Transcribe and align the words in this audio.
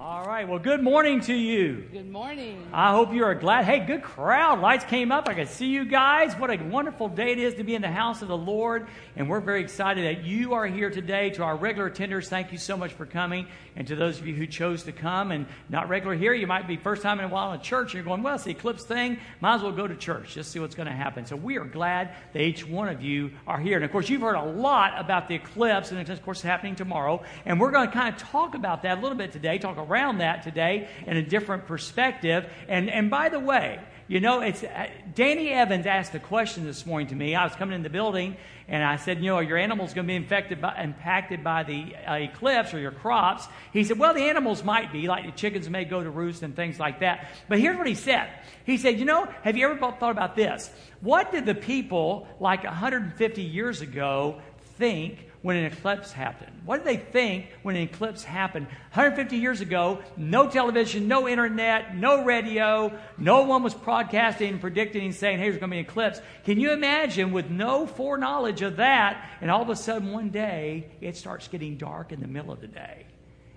All 0.00 0.24
right. 0.24 0.46
Well, 0.46 0.60
good 0.60 0.80
morning 0.80 1.22
to 1.22 1.34
you. 1.34 1.84
Good 1.90 2.08
morning. 2.08 2.64
I 2.72 2.92
hope 2.92 3.12
you 3.12 3.24
are 3.24 3.34
glad. 3.34 3.64
Hey, 3.64 3.80
good 3.80 4.04
crowd. 4.04 4.60
Lights 4.60 4.84
came 4.84 5.10
up. 5.10 5.28
I 5.28 5.34
could 5.34 5.48
see 5.48 5.66
you 5.66 5.84
guys. 5.84 6.34
What 6.34 6.50
a 6.50 6.62
wonderful 6.62 7.08
day 7.08 7.32
it 7.32 7.38
is 7.38 7.54
to 7.54 7.64
be 7.64 7.74
in 7.74 7.82
the 7.82 7.90
house 7.90 8.22
of 8.22 8.28
the 8.28 8.36
Lord. 8.36 8.86
And 9.16 9.28
we're 9.28 9.40
very 9.40 9.60
excited 9.60 10.04
that 10.04 10.24
you 10.24 10.54
are 10.54 10.68
here 10.68 10.88
today. 10.88 11.30
To 11.30 11.42
our 11.42 11.56
regular 11.56 11.90
attenders, 11.90 12.28
thank 12.28 12.52
you 12.52 12.58
so 12.58 12.76
much 12.76 12.92
for 12.92 13.06
coming. 13.06 13.48
And 13.74 13.88
to 13.88 13.96
those 13.96 14.20
of 14.20 14.26
you 14.28 14.34
who 14.36 14.46
chose 14.46 14.84
to 14.84 14.92
come 14.92 15.32
and 15.32 15.46
not 15.68 15.88
regular 15.88 16.14
here, 16.14 16.32
you 16.32 16.46
might 16.46 16.68
be 16.68 16.76
first 16.76 17.02
time 17.02 17.18
in 17.18 17.24
a 17.24 17.28
while 17.28 17.52
in 17.52 17.60
church. 17.60 17.88
And 17.88 17.94
you're 17.94 18.04
going, 18.04 18.22
well, 18.22 18.36
it's 18.36 18.44
the 18.44 18.52
eclipse 18.52 18.84
thing. 18.84 19.18
Might 19.40 19.56
as 19.56 19.62
well 19.62 19.72
go 19.72 19.88
to 19.88 19.96
church. 19.96 20.32
Just 20.32 20.52
see 20.52 20.60
what's 20.60 20.76
going 20.76 20.88
to 20.88 20.94
happen. 20.94 21.26
So 21.26 21.34
we 21.34 21.58
are 21.58 21.64
glad 21.64 22.14
that 22.34 22.40
each 22.40 22.64
one 22.64 22.88
of 22.88 23.02
you 23.02 23.32
are 23.48 23.58
here. 23.58 23.74
And 23.74 23.84
of 23.84 23.90
course, 23.90 24.08
you've 24.08 24.22
heard 24.22 24.36
a 24.36 24.44
lot 24.44 24.92
about 24.96 25.26
the 25.26 25.34
eclipse. 25.34 25.90
And 25.90 26.08
of 26.08 26.22
course, 26.22 26.38
it's 26.38 26.44
happening 26.44 26.76
tomorrow. 26.76 27.24
And 27.44 27.58
we're 27.58 27.72
going 27.72 27.88
to 27.88 27.92
kind 27.92 28.14
of 28.14 28.20
talk 28.20 28.54
about 28.54 28.82
that 28.82 28.98
a 28.98 29.00
little 29.00 29.18
bit 29.18 29.32
today, 29.32 29.58
talk 29.58 29.76
around 29.88 30.18
that 30.18 30.42
today 30.42 30.88
in 31.06 31.16
a 31.16 31.22
different 31.22 31.66
perspective. 31.66 32.50
And, 32.68 32.90
and 32.90 33.10
by 33.10 33.28
the 33.28 33.40
way, 33.40 33.80
you 34.08 34.20
know, 34.20 34.40
it's 34.40 34.64
uh, 34.64 34.88
Danny 35.14 35.50
Evans 35.50 35.84
asked 35.84 36.14
a 36.14 36.18
question 36.18 36.64
this 36.64 36.86
morning 36.86 37.08
to 37.08 37.14
me. 37.14 37.34
I 37.34 37.44
was 37.44 37.54
coming 37.54 37.74
in 37.74 37.82
the 37.82 37.90
building 37.90 38.38
and 38.66 38.82
I 38.82 38.96
said, 38.96 39.18
you 39.18 39.26
know, 39.26 39.36
are 39.36 39.42
your 39.42 39.58
animals 39.58 39.92
going 39.92 40.06
to 40.06 40.10
be 40.10 40.16
infected 40.16 40.62
by, 40.62 40.82
impacted 40.82 41.44
by 41.44 41.62
the 41.64 41.94
uh, 42.06 42.14
eclipse 42.14 42.72
or 42.72 42.78
your 42.78 42.90
crops? 42.90 43.46
He 43.70 43.84
said, 43.84 43.98
well, 43.98 44.14
the 44.14 44.22
animals 44.22 44.64
might 44.64 44.92
be, 44.92 45.08
like 45.08 45.26
the 45.26 45.32
chickens 45.32 45.68
may 45.68 45.84
go 45.84 46.02
to 46.02 46.08
roost 46.08 46.42
and 46.42 46.56
things 46.56 46.80
like 46.80 47.00
that. 47.00 47.28
But 47.48 47.60
here's 47.60 47.76
what 47.76 47.86
he 47.86 47.94
said. 47.94 48.30
He 48.64 48.78
said, 48.78 48.98
you 48.98 49.04
know, 49.04 49.26
have 49.42 49.58
you 49.58 49.68
ever 49.68 49.78
thought 49.78 50.10
about 50.10 50.36
this? 50.36 50.70
What 51.02 51.30
did 51.30 51.44
the 51.44 51.54
people 51.54 52.26
like 52.40 52.64
150 52.64 53.42
years 53.42 53.82
ago 53.82 54.40
think 54.78 55.27
when 55.48 55.56
an 55.56 55.64
eclipse 55.64 56.12
happened? 56.12 56.52
What 56.66 56.84
did 56.84 56.86
they 56.86 56.98
think 56.98 57.46
when 57.62 57.74
an 57.74 57.80
eclipse 57.80 58.22
happened? 58.22 58.66
150 58.66 59.38
years 59.38 59.62
ago, 59.62 60.02
no 60.14 60.46
television, 60.46 61.08
no 61.08 61.26
internet, 61.26 61.96
no 61.96 62.22
radio, 62.22 62.92
no 63.16 63.44
one 63.44 63.62
was 63.62 63.72
broadcasting 63.72 64.50
and 64.50 64.60
predicting 64.60 65.06
and 65.06 65.14
saying, 65.14 65.38
hey, 65.38 65.44
there's 65.44 65.58
going 65.58 65.70
to 65.70 65.74
be 65.74 65.78
an 65.78 65.86
eclipse. 65.86 66.20
Can 66.44 66.60
you 66.60 66.72
imagine 66.72 67.32
with 67.32 67.48
no 67.48 67.86
foreknowledge 67.86 68.60
of 68.60 68.76
that, 68.76 69.26
and 69.40 69.50
all 69.50 69.62
of 69.62 69.70
a 69.70 69.76
sudden 69.76 70.12
one 70.12 70.28
day 70.28 70.90
it 71.00 71.16
starts 71.16 71.48
getting 71.48 71.78
dark 71.78 72.12
in 72.12 72.20
the 72.20 72.28
middle 72.28 72.52
of 72.52 72.60
the 72.60 72.68
day? 72.68 73.06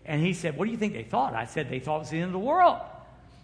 And 0.06 0.22
he 0.26 0.32
said, 0.32 0.56
What 0.56 0.68
do 0.68 0.72
you 0.72 0.78
think 0.78 0.94
they 0.94 1.04
thought? 1.04 1.36
I 1.36 1.44
said, 1.44 1.70
They 1.70 1.80
thought 1.80 1.98
it 1.98 2.00
was 2.00 2.10
the 2.10 2.20
end 2.20 2.28
of 2.28 2.32
the 2.32 2.40
world. 2.40 2.80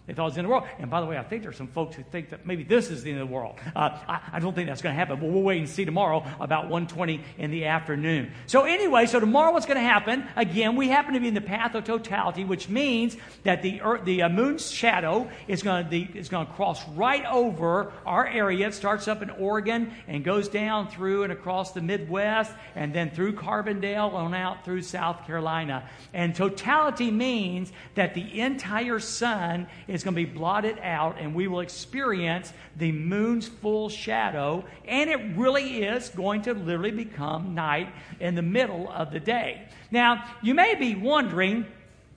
They 0.08 0.14
thought 0.14 0.22
it 0.22 0.24
was 0.24 0.34
the 0.36 0.38
end 0.40 0.46
of 0.46 0.48
the 0.48 0.54
world. 0.54 0.68
And 0.78 0.90
by 0.90 1.02
the 1.02 1.06
way, 1.06 1.18
I 1.18 1.22
think 1.22 1.42
there's 1.42 1.58
some 1.58 1.66
folks 1.68 1.94
who 1.94 2.02
think 2.02 2.30
that 2.30 2.46
maybe 2.46 2.64
this 2.64 2.88
is 2.88 3.02
the 3.02 3.10
end 3.10 3.20
of 3.20 3.28
the 3.28 3.34
world. 3.34 3.56
Uh, 3.76 3.90
I, 4.08 4.20
I, 4.32 4.38
don't 4.40 4.54
think 4.54 4.66
that's 4.66 4.80
going 4.80 4.94
to 4.94 4.98
happen, 4.98 5.20
but 5.20 5.28
we'll 5.28 5.42
wait 5.42 5.58
and 5.58 5.68
see 5.68 5.84
tomorrow 5.84 6.24
about 6.40 6.70
1.20 6.70 7.20
in 7.36 7.50
the 7.50 7.66
afternoon. 7.66 8.32
So 8.46 8.64
anyway, 8.64 9.04
so 9.04 9.20
tomorrow 9.20 9.52
what's 9.52 9.66
going 9.66 9.76
to 9.76 9.82
happen? 9.82 10.26
Again, 10.34 10.76
we 10.76 10.88
happen 10.88 11.12
to 11.12 11.20
be 11.20 11.28
in 11.28 11.34
the 11.34 11.42
path 11.42 11.74
of 11.74 11.84
totality, 11.84 12.44
which 12.44 12.70
means 12.70 13.18
that 13.42 13.60
the, 13.60 13.82
earth, 13.82 14.06
the 14.06 14.22
uh, 14.22 14.30
moon's 14.30 14.70
shadow 14.70 15.28
is 15.46 15.62
going, 15.62 15.90
to, 15.90 16.46
cross 16.54 16.88
right 16.90 17.26
over 17.26 17.92
our 18.06 18.26
area. 18.26 18.68
It 18.68 18.74
starts 18.74 19.08
up 19.08 19.20
in 19.20 19.28
Oregon 19.28 19.92
and 20.06 20.24
goes 20.24 20.48
down 20.48 20.88
through 20.88 21.24
and 21.24 21.32
across 21.32 21.72
the 21.72 21.82
Midwest 21.82 22.50
and 22.74 22.94
then 22.94 23.10
through 23.10 23.34
Carbondale 23.34 24.14
on 24.14 24.32
out 24.32 24.64
through 24.64 24.82
South 24.82 25.26
Carolina. 25.26 25.86
And 26.14 26.34
totality 26.34 27.10
means 27.10 27.70
that 27.94 28.14
the 28.14 28.40
entire 28.40 29.00
sun 29.00 29.66
is 29.86 29.97
is 29.98 30.04
going 30.04 30.14
to 30.14 30.24
be 30.24 30.32
blotted 30.32 30.78
out 30.80 31.16
and 31.18 31.34
we 31.34 31.48
will 31.48 31.60
experience 31.60 32.52
the 32.76 32.92
moon's 32.92 33.48
full 33.48 33.88
shadow. 33.88 34.64
And 34.86 35.10
it 35.10 35.36
really 35.36 35.82
is 35.84 36.08
going 36.08 36.42
to 36.42 36.54
literally 36.54 36.92
become 36.92 37.54
night 37.54 37.92
in 38.20 38.34
the 38.34 38.42
middle 38.42 38.90
of 38.90 39.10
the 39.10 39.20
day. 39.20 39.68
Now, 39.90 40.24
you 40.40 40.54
may 40.54 40.76
be 40.76 40.94
wondering, 40.94 41.66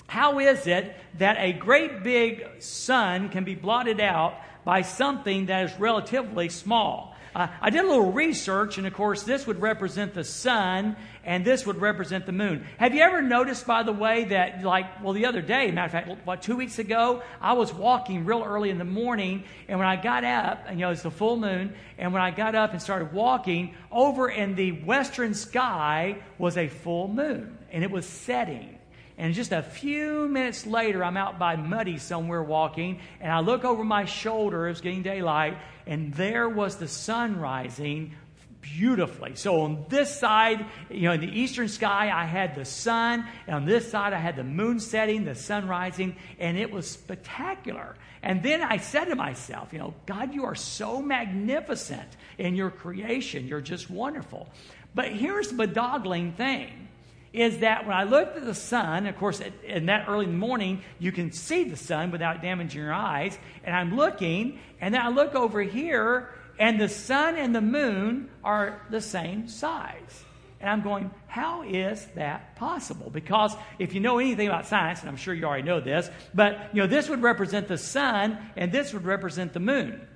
how 0.07 0.39
is 0.39 0.67
it 0.67 0.95
that 1.17 1.37
a 1.39 1.53
great 1.53 2.03
big 2.03 2.45
sun 2.59 3.29
can 3.29 3.43
be 3.43 3.55
blotted 3.55 3.99
out 3.99 4.35
by 4.63 4.83
something 4.83 5.47
that 5.47 5.65
is 5.65 5.79
relatively 5.79 6.49
small? 6.49 7.15
Uh, 7.33 7.47
I 7.61 7.69
did 7.69 7.85
a 7.85 7.87
little 7.87 8.11
research, 8.11 8.77
and 8.77 8.85
of 8.85 8.93
course, 8.93 9.23
this 9.23 9.47
would 9.47 9.61
represent 9.61 10.13
the 10.13 10.25
sun, 10.25 10.97
and 11.23 11.45
this 11.45 11.65
would 11.65 11.79
represent 11.79 12.25
the 12.25 12.31
moon. 12.31 12.65
Have 12.77 12.95
you 12.95 13.01
ever 13.01 13.21
noticed, 13.21 13.67
by 13.67 13.83
the 13.83 13.91
way, 13.91 14.25
that, 14.25 14.63
like, 14.63 15.03
well, 15.03 15.13
the 15.13 15.25
other 15.25 15.41
day, 15.41 15.69
matter 15.71 15.85
of 15.85 15.91
fact, 15.91 16.25
what, 16.25 16.41
two 16.41 16.55
weeks 16.55 16.79
ago, 16.79 17.21
I 17.39 17.53
was 17.53 17.73
walking 17.73 18.25
real 18.25 18.43
early 18.43 18.69
in 18.69 18.77
the 18.77 18.85
morning, 18.85 19.43
and 19.67 19.77
when 19.77 19.87
I 19.87 19.95
got 19.95 20.23
up, 20.23 20.65
and, 20.67 20.79
you 20.79 20.85
know, 20.85 20.91
it's 20.91 21.03
the 21.03 21.11
full 21.11 21.37
moon, 21.37 21.73
and 21.97 22.13
when 22.13 22.21
I 22.21 22.31
got 22.31 22.55
up 22.55 22.71
and 22.71 22.81
started 22.81 23.13
walking, 23.13 23.75
over 23.91 24.29
in 24.29 24.55
the 24.55 24.71
western 24.71 25.33
sky 25.33 26.17
was 26.37 26.57
a 26.57 26.67
full 26.67 27.07
moon, 27.07 27.57
and 27.71 27.83
it 27.83 27.91
was 27.91 28.05
setting. 28.05 28.77
And 29.17 29.35
just 29.35 29.51
a 29.51 29.61
few 29.61 30.27
minutes 30.27 30.65
later, 30.65 31.03
I'm 31.03 31.17
out 31.17 31.37
by 31.37 31.55
Muddy 31.55 31.99
somewhere 31.99 32.41
walking, 32.41 32.99
and 33.19 33.31
I 33.31 33.41
look 33.41 33.63
over 33.63 33.83
my 33.83 34.05
shoulder, 34.05 34.67
it's 34.67 34.81
getting 34.81 35.03
daylight, 35.03 35.59
and 35.85 36.13
there 36.15 36.49
was 36.49 36.77
the 36.77 36.87
sun 36.87 37.39
rising 37.39 38.15
beautifully. 38.61 39.35
So 39.35 39.61
on 39.61 39.85
this 39.89 40.17
side, 40.17 40.65
you 40.89 41.01
know, 41.01 41.13
in 41.13 41.21
the 41.21 41.39
eastern 41.39 41.67
sky, 41.67 42.11
I 42.13 42.25
had 42.25 42.55
the 42.55 42.65
sun, 42.65 43.27
and 43.47 43.55
on 43.55 43.65
this 43.65 43.89
side, 43.89 44.13
I 44.13 44.19
had 44.19 44.35
the 44.35 44.43
moon 44.43 44.79
setting, 44.79 45.25
the 45.25 45.35
sun 45.35 45.67
rising, 45.67 46.15
and 46.39 46.57
it 46.57 46.71
was 46.71 46.89
spectacular. 46.89 47.95
And 48.23 48.43
then 48.43 48.61
I 48.61 48.77
said 48.77 49.05
to 49.05 49.15
myself, 49.15 49.73
you 49.73 49.79
know, 49.79 49.93
God, 50.05 50.33
you 50.33 50.45
are 50.45 50.55
so 50.55 51.01
magnificent 51.01 52.07
in 52.37 52.55
your 52.55 52.69
creation. 52.69 53.47
You're 53.47 53.61
just 53.61 53.89
wonderful. 53.89 54.47
But 54.93 55.09
here's 55.09 55.49
the 55.49 55.55
bedoggling 55.55 56.35
thing 56.35 56.89
is 57.33 57.59
that 57.59 57.87
when 57.87 57.95
I 57.95 58.03
looked 58.03 58.35
at 58.35 58.45
the 58.45 58.53
sun, 58.53 59.07
of 59.07 59.15
course, 59.17 59.41
in 59.63 59.85
that 59.85 60.09
early 60.09 60.25
morning, 60.25 60.81
you 60.99 61.13
can 61.13 61.31
see 61.31 61.63
the 61.63 61.77
sun 61.77 62.11
without 62.11 62.41
damaging 62.41 62.81
your 62.81 62.93
eyes. 62.93 63.37
And 63.63 63.73
I'm 63.73 63.95
looking, 63.95 64.59
and 64.81 64.93
then 64.93 65.01
I 65.01 65.07
look 65.07 65.33
over 65.33 65.61
here, 65.61 66.29
and 66.61 66.79
the 66.79 66.87
sun 66.87 67.37
and 67.37 67.55
the 67.55 67.61
moon 67.61 68.29
are 68.43 68.85
the 68.91 69.01
same 69.01 69.47
size. 69.47 70.23
And 70.59 70.69
I'm 70.69 70.81
going, 70.81 71.09
how 71.25 71.63
is 71.63 72.05
that 72.13 72.55
possible? 72.55 73.09
Because 73.09 73.55
if 73.79 73.95
you 73.95 73.99
know 73.99 74.19
anything 74.19 74.47
about 74.47 74.67
science, 74.67 74.99
and 74.99 75.09
I'm 75.09 75.15
sure 75.15 75.33
you 75.33 75.43
already 75.43 75.63
know 75.63 75.81
this, 75.81 76.07
but 76.35 76.69
you 76.71 76.83
know, 76.83 76.87
this 76.87 77.09
would 77.09 77.23
represent 77.23 77.67
the 77.67 77.79
sun 77.79 78.37
and 78.55 78.71
this 78.71 78.93
would 78.93 79.05
represent 79.05 79.53
the 79.53 79.59
moon. 79.59 80.07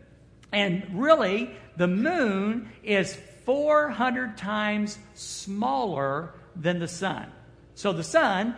And 0.54 0.86
really, 0.94 1.50
the 1.78 1.88
moon 1.88 2.70
is 2.84 3.18
400 3.46 4.38
times 4.38 5.00
smaller 5.16 6.36
than 6.56 6.78
the 6.78 6.88
sun. 6.88 7.32
So 7.74 7.92
the 7.92 8.04
sun, 8.04 8.56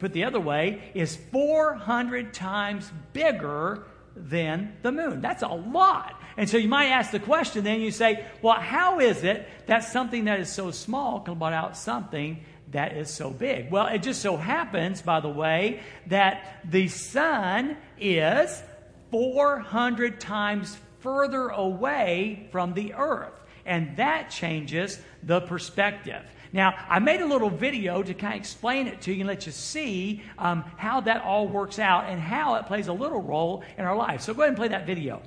put 0.00 0.12
the 0.12 0.24
other 0.24 0.40
way, 0.40 0.90
is 0.94 1.14
400 1.30 2.34
times 2.34 2.90
bigger 3.12 3.84
than 4.16 4.76
the 4.82 4.90
moon. 4.90 5.20
That's 5.20 5.44
a 5.44 5.48
lot. 5.48 6.19
And 6.36 6.48
so 6.48 6.56
you 6.56 6.68
might 6.68 6.86
ask 6.86 7.10
the 7.10 7.20
question, 7.20 7.64
then 7.64 7.80
you 7.80 7.90
say, 7.90 8.24
well, 8.42 8.60
how 8.60 9.00
is 9.00 9.24
it 9.24 9.48
that 9.66 9.84
something 9.84 10.24
that 10.24 10.40
is 10.40 10.50
so 10.50 10.70
small 10.70 11.20
can 11.20 11.34
blot 11.34 11.52
out 11.52 11.76
something 11.76 12.44
that 12.70 12.96
is 12.96 13.10
so 13.10 13.30
big? 13.30 13.70
Well, 13.70 13.86
it 13.86 14.02
just 14.02 14.22
so 14.22 14.36
happens, 14.36 15.02
by 15.02 15.20
the 15.20 15.28
way, 15.28 15.80
that 16.06 16.60
the 16.64 16.88
sun 16.88 17.76
is 17.98 18.62
400 19.10 20.20
times 20.20 20.76
further 21.00 21.48
away 21.48 22.48
from 22.52 22.74
the 22.74 22.94
earth. 22.94 23.32
And 23.66 23.96
that 23.96 24.30
changes 24.30 25.00
the 25.22 25.40
perspective. 25.40 26.22
Now, 26.52 26.74
I 26.88 26.98
made 26.98 27.20
a 27.20 27.26
little 27.26 27.50
video 27.50 28.02
to 28.02 28.14
kind 28.14 28.34
of 28.34 28.40
explain 28.40 28.88
it 28.88 29.02
to 29.02 29.12
you 29.12 29.20
and 29.20 29.28
let 29.28 29.46
you 29.46 29.52
see 29.52 30.22
um, 30.38 30.64
how 30.76 31.00
that 31.02 31.22
all 31.22 31.46
works 31.46 31.78
out 31.78 32.06
and 32.08 32.20
how 32.20 32.56
it 32.56 32.66
plays 32.66 32.88
a 32.88 32.92
little 32.92 33.22
role 33.22 33.62
in 33.78 33.84
our 33.84 33.96
life. 33.96 34.22
So 34.22 34.34
go 34.34 34.42
ahead 34.42 34.48
and 34.48 34.56
play 34.56 34.68
that 34.68 34.86
video. 34.86 35.22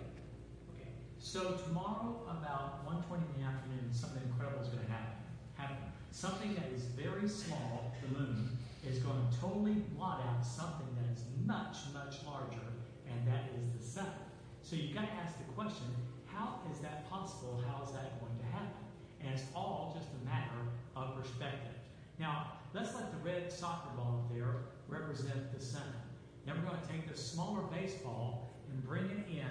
So 1.33 1.57
tomorrow 1.66 2.21
about 2.29 2.85
1.20 2.85 3.17
in 3.33 3.41
the 3.41 3.47
afternoon, 3.49 3.89
something 3.89 4.21
incredible 4.21 4.61
is 4.61 4.69
going 4.69 4.85
to 4.85 4.91
happen. 4.91 5.17
happen. 5.55 5.77
Something 6.11 6.53
that 6.53 6.69
is 6.69 6.83
very 6.94 7.27
small, 7.27 7.91
the 8.05 8.19
moon, 8.19 8.55
is 8.88 8.99
going 8.99 9.17
to 9.17 9.39
totally 9.41 9.81
blot 9.97 10.21
out 10.29 10.45
something 10.45 10.85
that 10.94 11.09
is 11.11 11.25
much, 11.44 11.89
much 11.91 12.21
larger, 12.24 12.62
and 13.09 13.18
that 13.25 13.50
is 13.57 13.65
the 13.74 13.83
sun. 13.83 14.13
So 14.62 14.75
you've 14.75 14.94
got 14.94 15.09
to 15.09 15.13
ask 15.25 15.39
the 15.39 15.51
question, 15.57 15.89
how 16.27 16.62
is 16.71 16.77
that 16.85 17.09
possible? 17.09 17.59
How 17.65 17.81
is 17.81 17.89
that 17.94 18.21
going 18.21 18.38
to 18.38 18.45
happen? 18.53 18.85
And 19.25 19.33
it's 19.33 19.50
all 19.56 19.97
just 19.97 20.13
a 20.13 20.24
matter 20.30 20.62
of 20.95 21.18
perspective. 21.18 21.81
Now, 22.19 22.62
let's 22.75 22.94
let 22.94 23.09
the 23.09 23.18
red 23.27 23.51
soccer 23.51 23.89
ball 23.97 24.21
up 24.21 24.35
there 24.38 24.69
represent 24.88 25.51
the 25.51 25.65
sun. 25.65 25.97
Then 26.45 26.62
we're 26.62 26.69
going 26.69 26.80
to 26.80 26.88
take 26.94 27.09
the 27.09 27.18
smaller 27.18 27.63
baseball 27.74 28.53
and 28.69 28.85
bring 28.85 29.06
it 29.06 29.25
in 29.33 29.50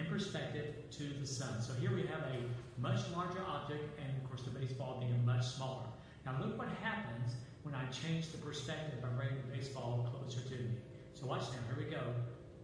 in 0.00 0.06
perspective 0.06 0.74
to 0.90 1.04
the 1.20 1.26
sun. 1.26 1.60
So 1.60 1.72
here 1.74 1.94
we 1.94 2.02
have 2.02 2.24
a 2.32 2.80
much 2.80 3.00
larger 3.14 3.42
object 3.46 3.84
and, 4.00 4.16
of 4.22 4.28
course, 4.28 4.42
the 4.42 4.50
baseball 4.50 4.98
being 5.00 5.24
much 5.24 5.46
smaller. 5.46 5.84
Now, 6.24 6.36
look 6.40 6.58
what 6.58 6.68
happens 6.82 7.34
when 7.62 7.74
I 7.74 7.84
change 7.86 8.32
the 8.32 8.38
perspective 8.38 9.02
by 9.02 9.08
bringing 9.08 9.36
the 9.46 9.56
baseball 9.56 10.08
closer 10.12 10.40
to 10.40 10.54
me. 10.54 10.76
So 11.14 11.26
watch 11.26 11.42
now. 11.42 11.74
Here 11.74 11.84
we 11.84 11.90
go. 11.90 12.00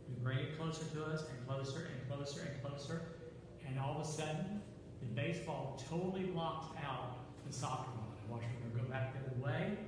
We 0.08 0.14
bring 0.22 0.38
it 0.38 0.58
closer 0.58 0.84
to 0.84 1.04
us 1.04 1.24
and 1.28 1.46
closer 1.46 1.88
and 1.92 2.10
closer 2.10 2.40
and 2.40 2.62
closer. 2.62 3.02
And 3.66 3.78
all 3.78 4.00
of 4.00 4.06
a 4.06 4.08
sudden, 4.08 4.62
the 5.00 5.06
baseball 5.14 5.82
totally 5.90 6.24
blocks 6.24 6.68
out 6.86 7.18
the 7.46 7.52
soccer 7.52 7.90
ball. 7.90 8.14
Watch, 8.28 8.42
we're 8.74 8.80
to 8.80 8.84
go 8.84 8.90
back 8.90 9.14
the 9.14 9.30
other 9.30 9.40
way, 9.40 9.78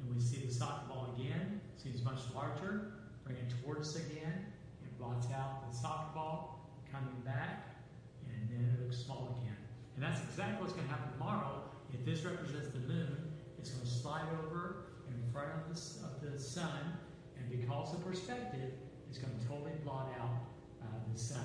and 0.00 0.14
we 0.14 0.20
see 0.20 0.44
the 0.46 0.52
soccer 0.52 0.86
ball 0.88 1.14
again, 1.18 1.60
seems 1.76 2.04
much 2.04 2.20
larger. 2.34 2.92
Bring 3.24 3.36
it 3.36 3.52
towards 3.62 3.96
us 3.96 4.06
again. 4.06 4.46
It 4.84 4.98
blocks 4.98 5.26
out 5.34 5.68
the 5.70 5.76
soccer 5.76 6.14
ball 6.14 6.53
coming 6.94 7.20
back, 7.24 7.82
and 8.30 8.48
then 8.48 8.70
it 8.70 8.82
looks 8.82 8.98
small 9.02 9.36
again. 9.42 9.56
And 9.96 10.02
that's 10.02 10.22
exactly 10.22 10.62
what's 10.62 10.72
going 10.72 10.86
to 10.86 10.92
happen 10.92 11.10
tomorrow. 11.12 11.62
If 11.92 12.04
this 12.04 12.24
represents 12.24 12.68
the 12.68 12.80
moon, 12.86 13.34
it's 13.58 13.70
going 13.70 13.82
to 13.84 13.90
slide 13.90 14.26
over 14.44 14.86
in 15.08 15.18
front 15.32 15.50
of 15.58 15.66
the, 15.66 15.78
of 16.06 16.14
the 16.22 16.38
sun, 16.38 16.94
and 17.36 17.50
because 17.50 17.94
of 17.94 18.04
perspective, 18.06 18.72
it's 19.08 19.18
going 19.18 19.32
to 19.38 19.46
totally 19.46 19.72
blot 19.84 20.10
out 20.20 20.30
uh, 20.82 20.86
the 21.12 21.18
sun. 21.18 21.44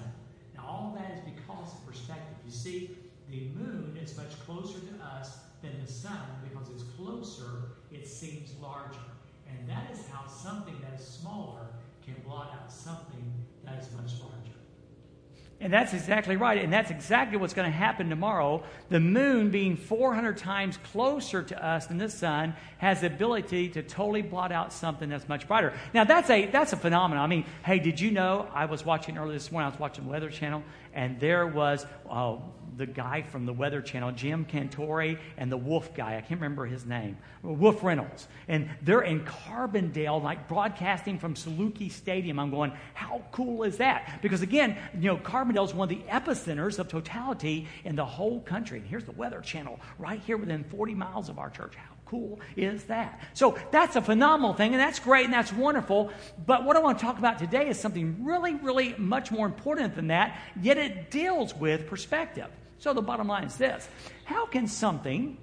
Now, 0.55 0.65
all 0.67 0.97
that 0.97 1.17
is 1.17 1.21
because 1.21 1.73
of 1.73 1.85
perspective. 1.85 2.37
You 2.45 2.51
see, 2.51 2.97
the 3.29 3.49
moon 3.55 3.97
is 4.01 4.17
much 4.17 4.39
closer 4.45 4.79
to 4.79 5.05
us 5.05 5.37
than 5.61 5.71
the 5.85 5.91
sun 5.91 6.19
because 6.49 6.69
it's 6.69 6.83
closer, 6.97 7.77
it 7.91 8.07
seems 8.07 8.53
larger. 8.61 8.99
And 9.47 9.69
that 9.69 9.91
is 9.91 9.99
how 10.11 10.27
something 10.27 10.75
that 10.81 10.99
is 10.99 11.05
smaller 11.05 11.67
can 12.03 12.15
blot 12.25 12.51
out 12.53 12.71
something 12.71 13.33
that 13.65 13.79
is 13.79 13.91
much 13.93 14.19
larger. 14.19 14.48
And 15.61 15.73
that's 15.73 15.93
exactly 15.93 16.37
right. 16.37 16.63
And 16.63 16.71
that's 16.71 16.89
exactly 16.89 17.37
what's 17.37 17.53
going 17.53 17.69
to 17.69 17.77
happen 17.77 18.09
tomorrow. 18.09 18.63
The 18.87 19.01
moon, 19.01 19.49
being 19.51 19.75
400 19.75 20.37
times 20.37 20.77
closer 20.91 21.43
to 21.43 21.65
us 21.65 21.87
than 21.87 21.97
the 21.97 22.09
sun, 22.09 22.55
has 22.77 23.01
the 23.01 23.07
ability 23.07 23.69
to 23.69 23.83
totally 23.83 24.21
blot 24.21 24.53
out 24.53 24.71
something 24.71 25.09
that's 25.09 25.27
much 25.27 25.49
brighter. 25.49 25.73
Now, 25.93 26.05
that's 26.05 26.29
a, 26.29 26.45
that's 26.45 26.71
a 26.71 26.77
phenomenon. 26.77 27.23
I 27.25 27.27
mean, 27.27 27.45
hey, 27.63 27.79
did 27.79 27.99
you 27.99 28.11
know? 28.11 28.47
I 28.53 28.65
was 28.65 28.85
watching 28.85 29.17
earlier 29.17 29.33
this 29.33 29.51
morning, 29.51 29.67
I 29.67 29.71
was 29.71 29.79
watching 29.79 30.07
Weather 30.07 30.29
Channel, 30.29 30.63
and 30.93 31.19
there 31.19 31.45
was 31.45 31.85
uh, 32.09 32.37
the 32.79 32.87
guy 32.87 33.21
from 33.21 33.45
the 33.45 33.51
Weather 33.51 33.81
Channel, 33.81 34.13
Jim 34.13 34.45
Cantore, 34.45 35.19
and 35.37 35.51
the 35.51 35.57
Wolf 35.57 35.93
guy. 35.93 36.15
I 36.15 36.21
can't 36.21 36.39
remember 36.39 36.65
his 36.65 36.85
name. 36.85 37.17
Wolf 37.43 37.83
Reynolds. 37.83 38.27
And 38.47 38.69
they're 38.81 39.01
in 39.01 39.25
Carbondale, 39.25 40.23
like 40.23 40.47
broadcasting 40.47 41.19
from 41.19 41.35
Saluki 41.35 41.91
Stadium. 41.91 42.39
I'm 42.39 42.49
going, 42.49 42.71
how 42.93 43.21
cool 43.33 43.63
is 43.63 43.77
that? 43.77 44.19
Because 44.21 44.41
again, 44.41 44.77
you 44.95 45.09
know, 45.09 45.17
Carbondale 45.17 45.65
is 45.65 45.73
one 45.73 45.91
of 45.91 45.97
the 45.97 46.03
epicenters 46.09 46.79
of 46.79 46.87
totality 46.87 47.67
in 47.83 47.97
the 47.97 48.05
whole 48.05 48.39
country. 48.39 48.79
And 48.79 48.87
here's 48.87 49.03
the 49.03 49.11
Weather 49.11 49.41
Channel 49.41 49.77
right 49.97 50.21
here 50.21 50.37
within 50.37 50.63
40 50.63 50.95
miles 50.95 51.27
of 51.27 51.37
our 51.37 51.49
church. 51.49 51.75
How 51.75 51.95
cool 52.05 52.39
is 52.55 52.85
that? 52.85 53.21
So 53.33 53.57
that's 53.71 53.97
a 53.97 54.01
phenomenal 54.01 54.53
thing, 54.53 54.73
and 54.73 54.79
that's 54.79 54.99
great 54.99 55.25
and 55.25 55.33
that's 55.33 55.51
wonderful. 55.51 56.11
But 56.45 56.63
what 56.63 56.77
I 56.77 56.79
want 56.79 56.97
to 56.97 57.05
talk 57.05 57.19
about 57.19 57.39
today 57.39 57.67
is 57.67 57.77
something 57.77 58.23
really, 58.23 58.55
really 58.55 58.95
much 58.97 59.31
more 59.31 59.45
important 59.45 59.95
than 59.95 60.07
that, 60.07 60.39
yet 60.61 60.77
it 60.77 61.11
deals 61.11 61.53
with 61.53 61.87
perspective. 61.87 62.47
So 62.79 62.93
the 62.93 63.01
bottom 63.01 63.27
line 63.27 63.43
is 63.43 63.57
this 63.57 63.87
How 64.25 64.45
can 64.45 64.67
something 64.67 65.37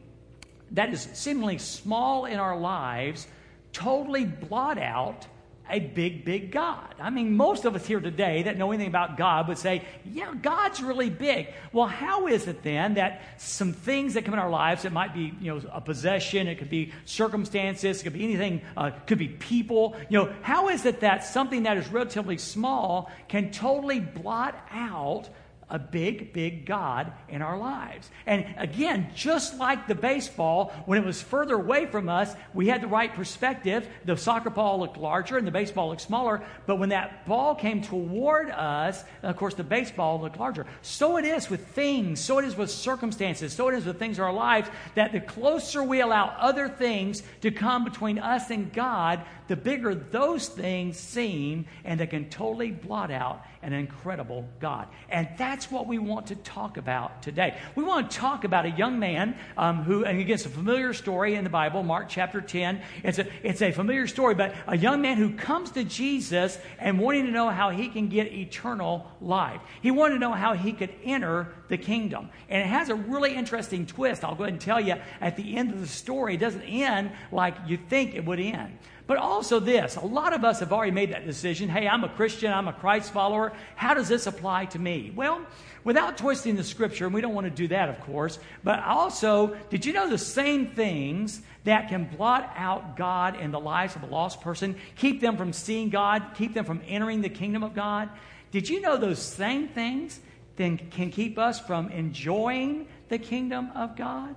that 0.73 0.93
is 0.93 1.09
seemingly 1.13 1.59
small 1.59 2.25
in 2.25 2.39
our 2.39 2.59
lives 2.59 3.27
totally 3.73 4.25
blot 4.25 4.79
out 4.79 5.27
a 5.69 5.81
big, 5.81 6.25
big 6.25 6.53
God. 6.53 6.95
I 7.01 7.11
mean, 7.11 7.37
most 7.37 7.65
of 7.65 7.75
us 7.75 7.85
here 7.85 7.99
today 7.99 8.45
that 8.45 8.57
know 8.57 8.71
anything 8.71 8.87
about 8.87 9.17
God 9.17 9.49
would 9.49 9.59
say, 9.59 9.83
yeah, 10.05 10.33
God's 10.41 10.81
really 10.81 11.11
big. 11.11 11.53
Well, 11.73 11.89
how 11.89 12.29
is 12.29 12.47
it 12.47 12.63
then 12.63 12.95
that 12.95 13.23
some 13.39 13.73
things 13.73 14.15
that 14.15 14.25
come 14.25 14.35
in 14.35 14.39
our 14.39 14.49
lives, 14.49 14.85
it 14.85 14.93
might 14.93 15.13
be, 15.13 15.35
you 15.41 15.53
know, 15.53 15.61
a 15.73 15.81
possession, 15.81 16.47
it 16.47 16.59
could 16.59 16.71
be 16.71 16.93
circumstances, 17.05 18.01
it 18.01 18.05
could 18.05 18.13
be 18.13 18.23
anything, 18.23 18.63
uh, 18.77 18.93
could 19.07 19.19
be 19.19 19.29
people, 19.29 19.97
you 20.09 20.19
know, 20.19 20.33
how 20.43 20.69
is 20.69 20.87
it 20.87 21.01
that 21.01 21.25
something 21.25 21.65
that 21.65 21.77
is 21.77 21.89
relatively 21.89 22.39
small 22.39 23.11
can 23.27 23.51
totally 23.51 23.99
blot 23.99 24.57
out 24.71 25.29
a 25.69 25.79
big, 25.79 26.33
big 26.33 26.65
God 26.65 27.13
in 27.29 27.43
our 27.43 27.59
lives. 27.59 28.09
And 28.25 28.47
again, 28.57 29.11
just 29.15 29.59
like 29.59 29.89
the 29.89 29.95
baseball, 29.97 30.73
when 30.87 31.03
it 31.03 31.05
was 31.05 31.21
further 31.21 31.55
away 31.55 31.87
from 31.87 32.09
us, 32.09 32.35
we 32.55 32.69
had 32.69 32.81
the 32.81 32.87
right 32.87 33.13
perspective. 33.13 33.89
The 34.05 34.17
soccer 34.17 34.51
ball 34.51 34.79
looked 34.79 34.97
larger 34.97 35.39
and 35.39 35.47
the 35.47 35.51
baseball 35.51 35.89
looked 35.89 36.03
smaller. 36.03 36.43
But 36.67 36.77
when 36.77 36.91
that 36.91 37.27
ball 37.27 37.55
came 37.55 37.83
toward 37.83 38.51
us, 38.51 39.03
of 39.23 39.37
course, 39.37 39.55
the 39.55 39.65
baseball 39.65 40.21
looked 40.21 40.39
larger. 40.39 40.67
So 40.83 41.17
it 41.17 41.25
is 41.25 41.51
with 41.51 41.67
things, 41.69 42.21
so 42.21 42.39
it 42.39 42.45
is 42.45 42.57
with 42.57 42.71
circumstances, 42.71 43.53
so 43.53 43.69
it 43.69 43.75
is 43.75 43.87
with 43.87 43.99
things 43.99 44.19
in 44.19 44.25
our 44.25 44.33
lives 44.33 44.69
that 44.95 45.13
the 45.13 45.21
closer 45.21 45.83
we 45.83 46.01
allow 46.01 46.27
other 46.39 46.69
things 46.69 47.23
to 47.41 47.51
come 47.51 47.85
between 47.85 48.19
us 48.19 48.51
and 48.51 48.73
God, 48.73 49.23
the 49.49 49.57
bigger 49.57 49.95
those 49.95 50.49
things 50.49 50.97
seem, 50.97 51.67
and 51.85 51.99
they 51.99 52.07
can 52.07 52.29
totally 52.29 52.71
blot 52.71 53.11
out 53.11 53.45
an 53.63 53.73
incredible 53.73 54.49
God. 54.61 54.89
And 55.09 55.29
that's 55.37 55.56
what 55.65 55.87
we 55.87 55.99
want 55.99 56.27
to 56.29 56.37
talk 56.37 56.77
about 56.77 57.23
today. 57.23 57.59
We 57.75 57.83
want 57.83 58.11
to 58.11 58.17
talk 58.17 58.45
about 58.45 58.67
a 58.67 58.71
young 58.71 58.99
man 58.99 59.37
um, 59.57 59.83
who, 59.83 60.05
and 60.05 60.21
again, 60.21 60.35
it's 60.35 60.47
a 60.47 60.51
familiar 60.51 60.93
story 60.93 61.35
in 61.35 61.45
the 61.45 61.51
Bible, 61.51 61.83
Mark 61.83 62.09
chapter 62.09 62.41
10. 62.41 62.83
It's 63.03 63.19
a, 63.19 63.27
it's 63.43 63.63
a 63.63 63.73
familiar 63.73 64.07
story, 64.07 64.35
but 64.35 64.55
a 64.67 64.77
young 64.77 65.01
man 65.01 65.17
who 65.17 65.35
comes 65.35 65.71
to 65.73 65.85
Jesus 65.85 66.59
and 66.79 66.99
wanting 66.99 67.27
to 67.27 67.33
know 67.33 67.49
how 67.49 67.71
he 67.71 67.89
can 67.89 68.09
get 68.09 68.33
eternal 68.33 69.11
life. 69.21 69.61
He 69.83 69.91
wanted 69.91 70.15
to 70.15 70.21
know 70.21 70.33
how 70.33 70.55
he 70.55 70.73
could 70.73 70.91
enter 71.05 71.55
the 71.69 71.79
kingdom. 71.79 72.31
And 72.49 72.63
it 72.63 72.67
has 72.67 72.89
a 72.89 72.95
really 72.95 73.35
interesting 73.35 73.87
twist. 73.87 74.25
I'll 74.25 74.35
go 74.35 74.45
ahead 74.45 74.55
and 74.55 74.61
tell 74.61 74.81
you 74.81 74.97
at 75.21 75.37
the 75.37 75.57
end 75.57 75.73
of 75.73 75.81
the 75.81 75.87
story, 75.87 76.35
it 76.35 76.39
doesn't 76.39 76.63
end 76.63 77.11
like 77.33 77.57
you 77.67 77.77
think 77.77 78.15
it 78.15 78.25
would 78.25 78.41
end. 78.41 78.79
But 79.07 79.19
also, 79.19 79.61
this 79.61 79.97
a 79.97 80.05
lot 80.05 80.33
of 80.33 80.45
us 80.45 80.61
have 80.61 80.73
already 80.73 80.91
made 80.91 81.13
that 81.13 81.25
decision. 81.25 81.69
Hey, 81.69 81.87
I'm 81.87 82.03
a 82.03 82.09
Christian, 82.09 82.53
I'm 82.53 82.69
a 82.69 82.73
Christ 82.73 83.13
follower. 83.13 83.53
How 83.77 83.95
does 83.95 84.09
this 84.09 84.27
apply 84.27 84.67
to 84.67 84.79
me? 84.79 85.13
Well, 85.15 85.47
without 85.85 86.19
twisting 86.19 86.57
the 86.57 86.65
scripture, 86.65 87.05
and 87.05 87.15
we 87.15 87.21
don't 87.21 87.35
want 87.35 87.47
to 87.47 87.51
do 87.51 87.69
that, 87.69 87.89
of 87.89 88.01
course, 88.01 88.41
but 88.65 88.81
also, 88.83 89.57
did 89.71 89.87
you 89.87 89.93
know 89.93 90.11
the 90.11 90.19
same 90.19 90.73
things 90.75 91.41
that 91.63 91.89
can 91.89 92.05
blot 92.05 92.53
out 92.57 92.97
God 92.97 93.39
in 93.39 93.53
the 93.53 93.61
lives 93.61 93.95
of 93.95 94.03
a 94.03 94.07
lost 94.07 94.41
person, 94.41 94.77
keep 94.97 95.21
them 95.21 95.37
from 95.37 95.53
seeing 95.53 95.89
God, 95.89 96.23
keep 96.35 96.55
them 96.55 96.65
from 96.65 96.83
entering 96.87 97.21
the 97.21 97.29
kingdom 97.29 97.63
of 97.63 97.75
God? 97.75 98.09
Did 98.51 98.69
you 98.69 98.81
know 98.81 98.97
those 98.97 99.21
same 99.21 99.69
things 99.69 100.19
then 100.57 100.79
can 100.79 101.11
keep 101.11 101.39
us 101.39 101.61
from 101.61 101.91
enjoying 101.91 102.89
the 103.09 103.19
kingdom 103.19 103.71
of 103.77 103.95
God? 103.97 104.35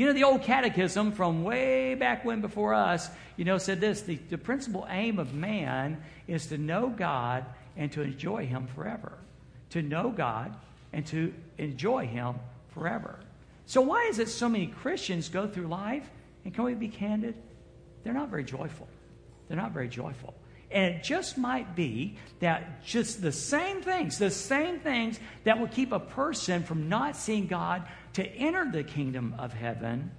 You 0.00 0.06
know, 0.06 0.14
the 0.14 0.24
old 0.24 0.44
catechism 0.44 1.12
from 1.12 1.44
way 1.44 1.94
back 1.94 2.24
when 2.24 2.40
before 2.40 2.72
us, 2.72 3.10
you 3.36 3.44
know, 3.44 3.58
said 3.58 3.82
this 3.82 4.00
the, 4.00 4.18
the 4.30 4.38
principal 4.38 4.86
aim 4.88 5.18
of 5.18 5.34
man 5.34 6.02
is 6.26 6.46
to 6.46 6.56
know 6.56 6.88
God 6.88 7.44
and 7.76 7.92
to 7.92 8.00
enjoy 8.00 8.46
Him 8.46 8.66
forever. 8.68 9.18
To 9.72 9.82
know 9.82 10.08
God 10.08 10.56
and 10.94 11.06
to 11.08 11.34
enjoy 11.58 12.06
Him 12.06 12.36
forever. 12.72 13.20
So, 13.66 13.82
why 13.82 14.06
is 14.06 14.18
it 14.18 14.30
so 14.30 14.48
many 14.48 14.68
Christians 14.68 15.28
go 15.28 15.46
through 15.46 15.66
life, 15.66 16.08
and 16.46 16.54
can 16.54 16.64
we 16.64 16.72
be 16.72 16.88
candid? 16.88 17.34
They're 18.02 18.14
not 18.14 18.30
very 18.30 18.44
joyful. 18.44 18.88
They're 19.48 19.58
not 19.58 19.72
very 19.72 19.88
joyful. 19.88 20.32
And 20.70 20.94
it 20.94 21.02
just 21.02 21.36
might 21.36 21.74
be 21.74 22.16
that 22.38 22.84
just 22.84 23.20
the 23.20 23.32
same 23.32 23.82
things, 23.82 24.18
the 24.18 24.30
same 24.30 24.78
things 24.80 25.18
that 25.44 25.58
will 25.58 25.68
keep 25.68 25.92
a 25.92 26.00
person 26.00 26.62
from 26.62 26.88
not 26.88 27.16
seeing 27.16 27.46
God 27.46 27.82
to 28.14 28.24
enter 28.24 28.70
the 28.70 28.84
kingdom 28.84 29.34
of 29.38 29.52
heaven 29.52 30.10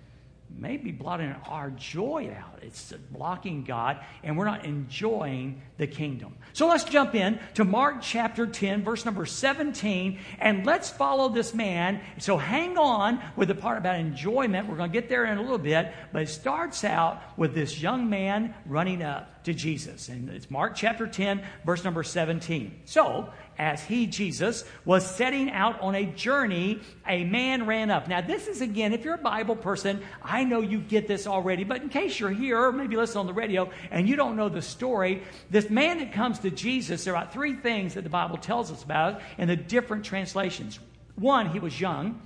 may 0.57 0.77
be 0.77 0.91
blotting 0.91 1.35
our 1.47 1.69
joy 1.71 2.35
out. 2.37 2.59
It's 2.61 2.93
blocking 3.11 3.63
God, 3.63 3.99
and 4.23 4.37
we're 4.37 4.45
not 4.45 4.65
enjoying 4.65 5.61
the 5.77 5.87
kingdom. 5.87 6.35
So 6.53 6.67
let's 6.67 6.83
jump 6.83 7.15
in 7.15 7.39
to 7.55 7.63
Mark 7.63 8.01
chapter 8.01 8.45
10, 8.45 8.83
verse 8.83 9.05
number 9.05 9.25
17, 9.25 10.19
and 10.39 10.65
let's 10.65 10.89
follow 10.89 11.29
this 11.29 11.53
man. 11.53 12.01
So 12.19 12.37
hang 12.37 12.77
on 12.77 13.21
with 13.35 13.47
the 13.47 13.55
part 13.55 13.77
about 13.77 13.99
enjoyment. 13.99 14.67
We're 14.67 14.77
going 14.77 14.91
to 14.91 14.93
get 14.93 15.09
there 15.09 15.25
in 15.25 15.37
a 15.37 15.41
little 15.41 15.57
bit, 15.57 15.91
but 16.11 16.23
it 16.23 16.29
starts 16.29 16.83
out 16.83 17.21
with 17.37 17.55
this 17.55 17.81
young 17.81 18.09
man 18.09 18.53
running 18.65 19.01
up 19.01 19.43
to 19.45 19.53
Jesus. 19.53 20.09
And 20.09 20.29
it's 20.29 20.51
Mark 20.51 20.75
chapter 20.75 21.07
10, 21.07 21.43
verse 21.65 21.83
number 21.83 22.03
17. 22.03 22.81
So 22.85 23.29
as 23.61 23.83
he, 23.83 24.07
Jesus, 24.07 24.65
was 24.85 25.05
setting 25.05 25.51
out 25.51 25.79
on 25.81 25.93
a 25.93 26.03
journey, 26.03 26.81
a 27.07 27.23
man 27.23 27.67
ran 27.67 27.91
up. 27.91 28.07
Now, 28.07 28.19
this 28.19 28.47
is 28.47 28.59
again, 28.59 28.91
if 28.91 29.05
you're 29.05 29.13
a 29.13 29.19
Bible 29.19 29.55
person, 29.55 30.01
I 30.23 30.43
know 30.43 30.61
you 30.61 30.79
get 30.79 31.07
this 31.07 31.27
already, 31.27 31.63
but 31.63 31.83
in 31.83 31.89
case 31.89 32.19
you're 32.19 32.31
here, 32.31 32.59
or 32.59 32.71
maybe 32.71 32.95
listen 32.95 33.19
on 33.19 33.27
the 33.27 33.33
radio, 33.33 33.69
and 33.91 34.09
you 34.09 34.15
don't 34.15 34.35
know 34.35 34.49
the 34.49 34.63
story, 34.63 35.21
this 35.51 35.69
man 35.69 35.99
that 35.99 36.11
comes 36.11 36.39
to 36.39 36.49
Jesus, 36.49 37.03
there 37.03 37.15
are 37.15 37.29
three 37.31 37.53
things 37.53 37.93
that 37.93 38.03
the 38.03 38.09
Bible 38.09 38.37
tells 38.37 38.71
us 38.71 38.83
about 38.83 39.21
in 39.37 39.47
the 39.47 39.55
different 39.55 40.05
translations. 40.05 40.79
One, 41.13 41.51
he 41.51 41.59
was 41.59 41.79
young. 41.79 42.19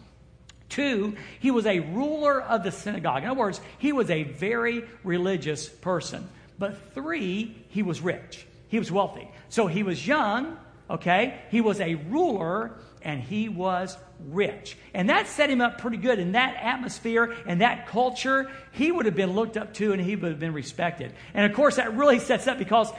Two, 0.70 1.18
he 1.42 1.52
was 1.52 1.66
a 1.66 1.80
ruler 1.82 2.42
of 2.42 2.64
the 2.64 2.72
synagogue. 2.72 3.24
In 3.24 3.30
other 3.30 3.40
words, 3.42 3.60
he 3.78 3.92
was 3.92 4.10
a 4.10 4.24
very 4.24 4.86
religious 5.04 5.68
person. 5.68 6.30
But 6.58 6.94
three, 6.94 7.62
he 7.68 7.84
was 7.84 8.00
rich. 8.00 8.48
He 8.70 8.80
was 8.80 8.90
wealthy. 8.90 9.30
So 9.50 9.68
he 9.68 9.84
was 9.84 10.08
young, 10.08 10.58
Okay? 10.90 11.40
He 11.50 11.62
was 11.62 11.80
a 11.80 11.96
ruler 11.96 12.78
and 13.02 13.22
he 13.22 13.50
was 13.50 13.98
rich. 14.28 14.78
And 14.94 15.10
that 15.10 15.28
set 15.28 15.50
him 15.50 15.62
up 15.62 15.80
pretty 15.80 15.98
good 15.98 16.20
in 16.20 16.34
that 16.34 16.58
atmosphere 16.60 17.36
and 17.46 17.62
that 17.62 17.88
culture. 17.88 18.50
He 18.72 18.92
would 18.92 19.06
have 19.06 19.16
been 19.16 19.34
looked 19.34 19.58
up 19.58 19.74
to 19.76 19.94
and 19.94 20.02
he 20.02 20.16
would 20.16 20.32
have 20.32 20.40
been 20.40 20.54
respected. 20.54 21.14
And 21.34 21.50
of 21.50 21.56
course, 21.56 21.76
that 21.76 21.96
really 21.96 22.20
sets 22.20 22.48
up 22.48 22.58
because 22.58 22.92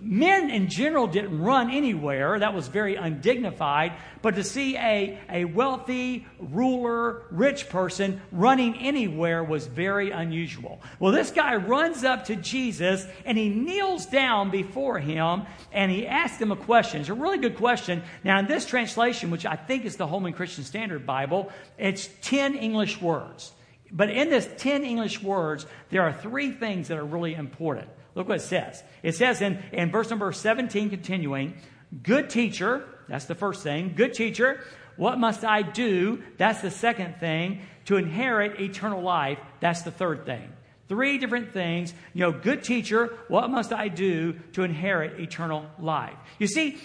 men 0.00 0.50
in 0.50 0.68
general 0.68 1.06
didn't 1.06 1.40
run 1.40 1.70
anywhere. 1.70 2.38
That 2.38 2.54
was 2.54 2.68
very 2.68 2.96
undignified. 2.96 3.92
But 4.22 4.34
to 4.36 4.44
see 4.44 4.76
a, 4.76 5.18
a 5.28 5.44
wealthy, 5.46 6.26
ruler, 6.38 7.22
rich 7.30 7.68
person 7.68 8.20
running 8.32 8.76
anywhere 8.76 9.42
was 9.42 9.66
very 9.66 10.10
unusual. 10.10 10.80
Well, 10.98 11.12
this 11.12 11.30
guy 11.30 11.56
runs 11.56 12.04
up 12.04 12.26
to 12.26 12.36
Jesus 12.36 13.06
and 13.24 13.38
he 13.38 13.48
kneels 13.48 14.06
down 14.06 14.50
before 14.50 14.98
him 14.98 15.42
and 15.72 15.90
he 15.90 16.06
asks 16.06 16.40
him 16.40 16.52
a 16.52 16.56
question. 16.56 17.00
It's 17.00 17.10
a 17.10 17.14
really 17.14 17.38
good 17.38 17.56
question. 17.56 18.02
Now, 18.24 18.38
in 18.38 18.46
this 18.46 18.66
translation, 18.66 19.30
which 19.30 19.46
I 19.46 19.56
think 19.56 19.84
is 19.84 19.96
the 19.96 20.06
Holman 20.06 20.32
Christian 20.32 20.64
Standard 20.64 21.06
Bible, 21.06 21.50
it's 21.78 22.08
10 22.22 22.56
English 22.56 23.00
words. 23.00 23.52
But 23.92 24.10
in 24.10 24.30
this 24.30 24.48
10 24.58 24.84
English 24.84 25.22
words, 25.22 25.66
there 25.90 26.02
are 26.02 26.12
three 26.12 26.52
things 26.52 26.88
that 26.88 26.98
are 26.98 27.04
really 27.04 27.34
important. 27.34 27.88
Look 28.14 28.28
what 28.28 28.38
it 28.38 28.42
says. 28.42 28.82
It 29.02 29.14
says 29.14 29.40
in, 29.40 29.62
in 29.72 29.90
verse 29.90 30.10
number 30.10 30.30
17, 30.32 30.90
continuing, 30.90 31.54
Good 32.02 32.30
teacher, 32.30 32.84
that's 33.08 33.24
the 33.24 33.34
first 33.34 33.62
thing. 33.62 33.94
Good 33.96 34.14
teacher, 34.14 34.64
what 34.96 35.18
must 35.18 35.44
I 35.44 35.62
do? 35.62 36.22
That's 36.36 36.60
the 36.60 36.70
second 36.70 37.16
thing. 37.16 37.62
To 37.86 37.96
inherit 37.96 38.60
eternal 38.60 39.02
life, 39.02 39.38
that's 39.58 39.82
the 39.82 39.90
third 39.90 40.26
thing. 40.26 40.52
Three 40.88 41.18
different 41.18 41.52
things. 41.52 41.94
You 42.14 42.22
know, 42.22 42.32
good 42.32 42.62
teacher, 42.62 43.16
what 43.28 43.48
must 43.48 43.72
I 43.72 43.88
do 43.88 44.34
to 44.52 44.62
inherit 44.62 45.20
eternal 45.20 45.64
life? 45.78 46.16
You 46.38 46.48
see, 46.48 46.78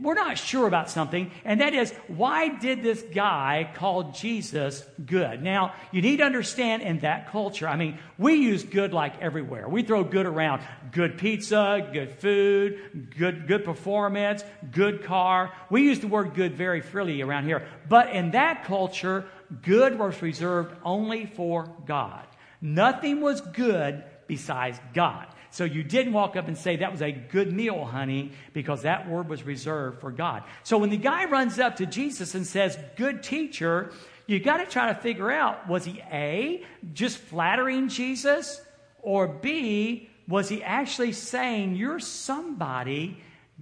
we're 0.00 0.14
not 0.14 0.38
sure 0.38 0.66
about 0.66 0.90
something, 0.90 1.30
and 1.44 1.60
that 1.60 1.74
is 1.74 1.92
why 2.08 2.48
did 2.48 2.82
this 2.82 3.02
guy 3.14 3.70
call 3.74 4.12
Jesus 4.12 4.84
good? 5.04 5.42
Now, 5.42 5.74
you 5.90 6.02
need 6.02 6.18
to 6.18 6.24
understand 6.24 6.82
in 6.82 7.00
that 7.00 7.30
culture, 7.30 7.68
I 7.68 7.76
mean, 7.76 7.98
we 8.18 8.34
use 8.34 8.64
good 8.64 8.92
like 8.92 9.20
everywhere. 9.20 9.68
We 9.68 9.82
throw 9.82 10.04
good 10.04 10.26
around. 10.26 10.62
Good 10.92 11.18
pizza, 11.18 11.88
good 11.92 12.14
food, 12.14 13.14
good, 13.16 13.46
good 13.46 13.64
performance, 13.64 14.44
good 14.70 15.04
car. 15.04 15.52
We 15.70 15.82
use 15.82 16.00
the 16.00 16.08
word 16.08 16.34
good 16.34 16.54
very 16.54 16.80
freely 16.80 17.22
around 17.22 17.44
here. 17.44 17.66
But 17.88 18.10
in 18.10 18.32
that 18.32 18.64
culture, 18.64 19.26
good 19.62 19.98
was 19.98 20.20
reserved 20.22 20.76
only 20.84 21.26
for 21.26 21.68
God. 21.86 22.26
Nothing 22.60 23.20
was 23.20 23.40
good 23.40 24.04
besides 24.26 24.80
God. 24.94 25.26
So 25.52 25.64
you 25.64 25.82
didn't 25.82 26.14
walk 26.14 26.34
up 26.34 26.48
and 26.48 26.56
say, 26.56 26.76
That 26.76 26.90
was 26.90 27.02
a 27.02 27.12
good 27.12 27.52
meal, 27.52 27.84
honey, 27.84 28.32
because 28.52 28.82
that 28.82 29.08
word 29.08 29.28
was 29.28 29.44
reserved 29.44 30.00
for 30.00 30.10
God. 30.10 30.42
So 30.64 30.78
when 30.78 30.90
the 30.90 30.96
guy 30.96 31.26
runs 31.26 31.58
up 31.58 31.76
to 31.76 31.86
Jesus 31.86 32.34
and 32.34 32.46
says, 32.46 32.78
Good 32.96 33.22
teacher, 33.22 33.92
you 34.26 34.40
got 34.40 34.56
to 34.58 34.66
try 34.66 34.92
to 34.92 34.98
figure 34.98 35.30
out 35.30 35.68
was 35.68 35.84
he 35.84 36.02
A, 36.10 36.64
just 36.94 37.18
flattering 37.18 37.88
Jesus, 37.88 38.60
or 39.02 39.28
B, 39.28 40.08
was 40.26 40.48
he 40.48 40.62
actually 40.62 41.12
saying, 41.12 41.76
You're 41.76 42.00
somebody 42.00 43.18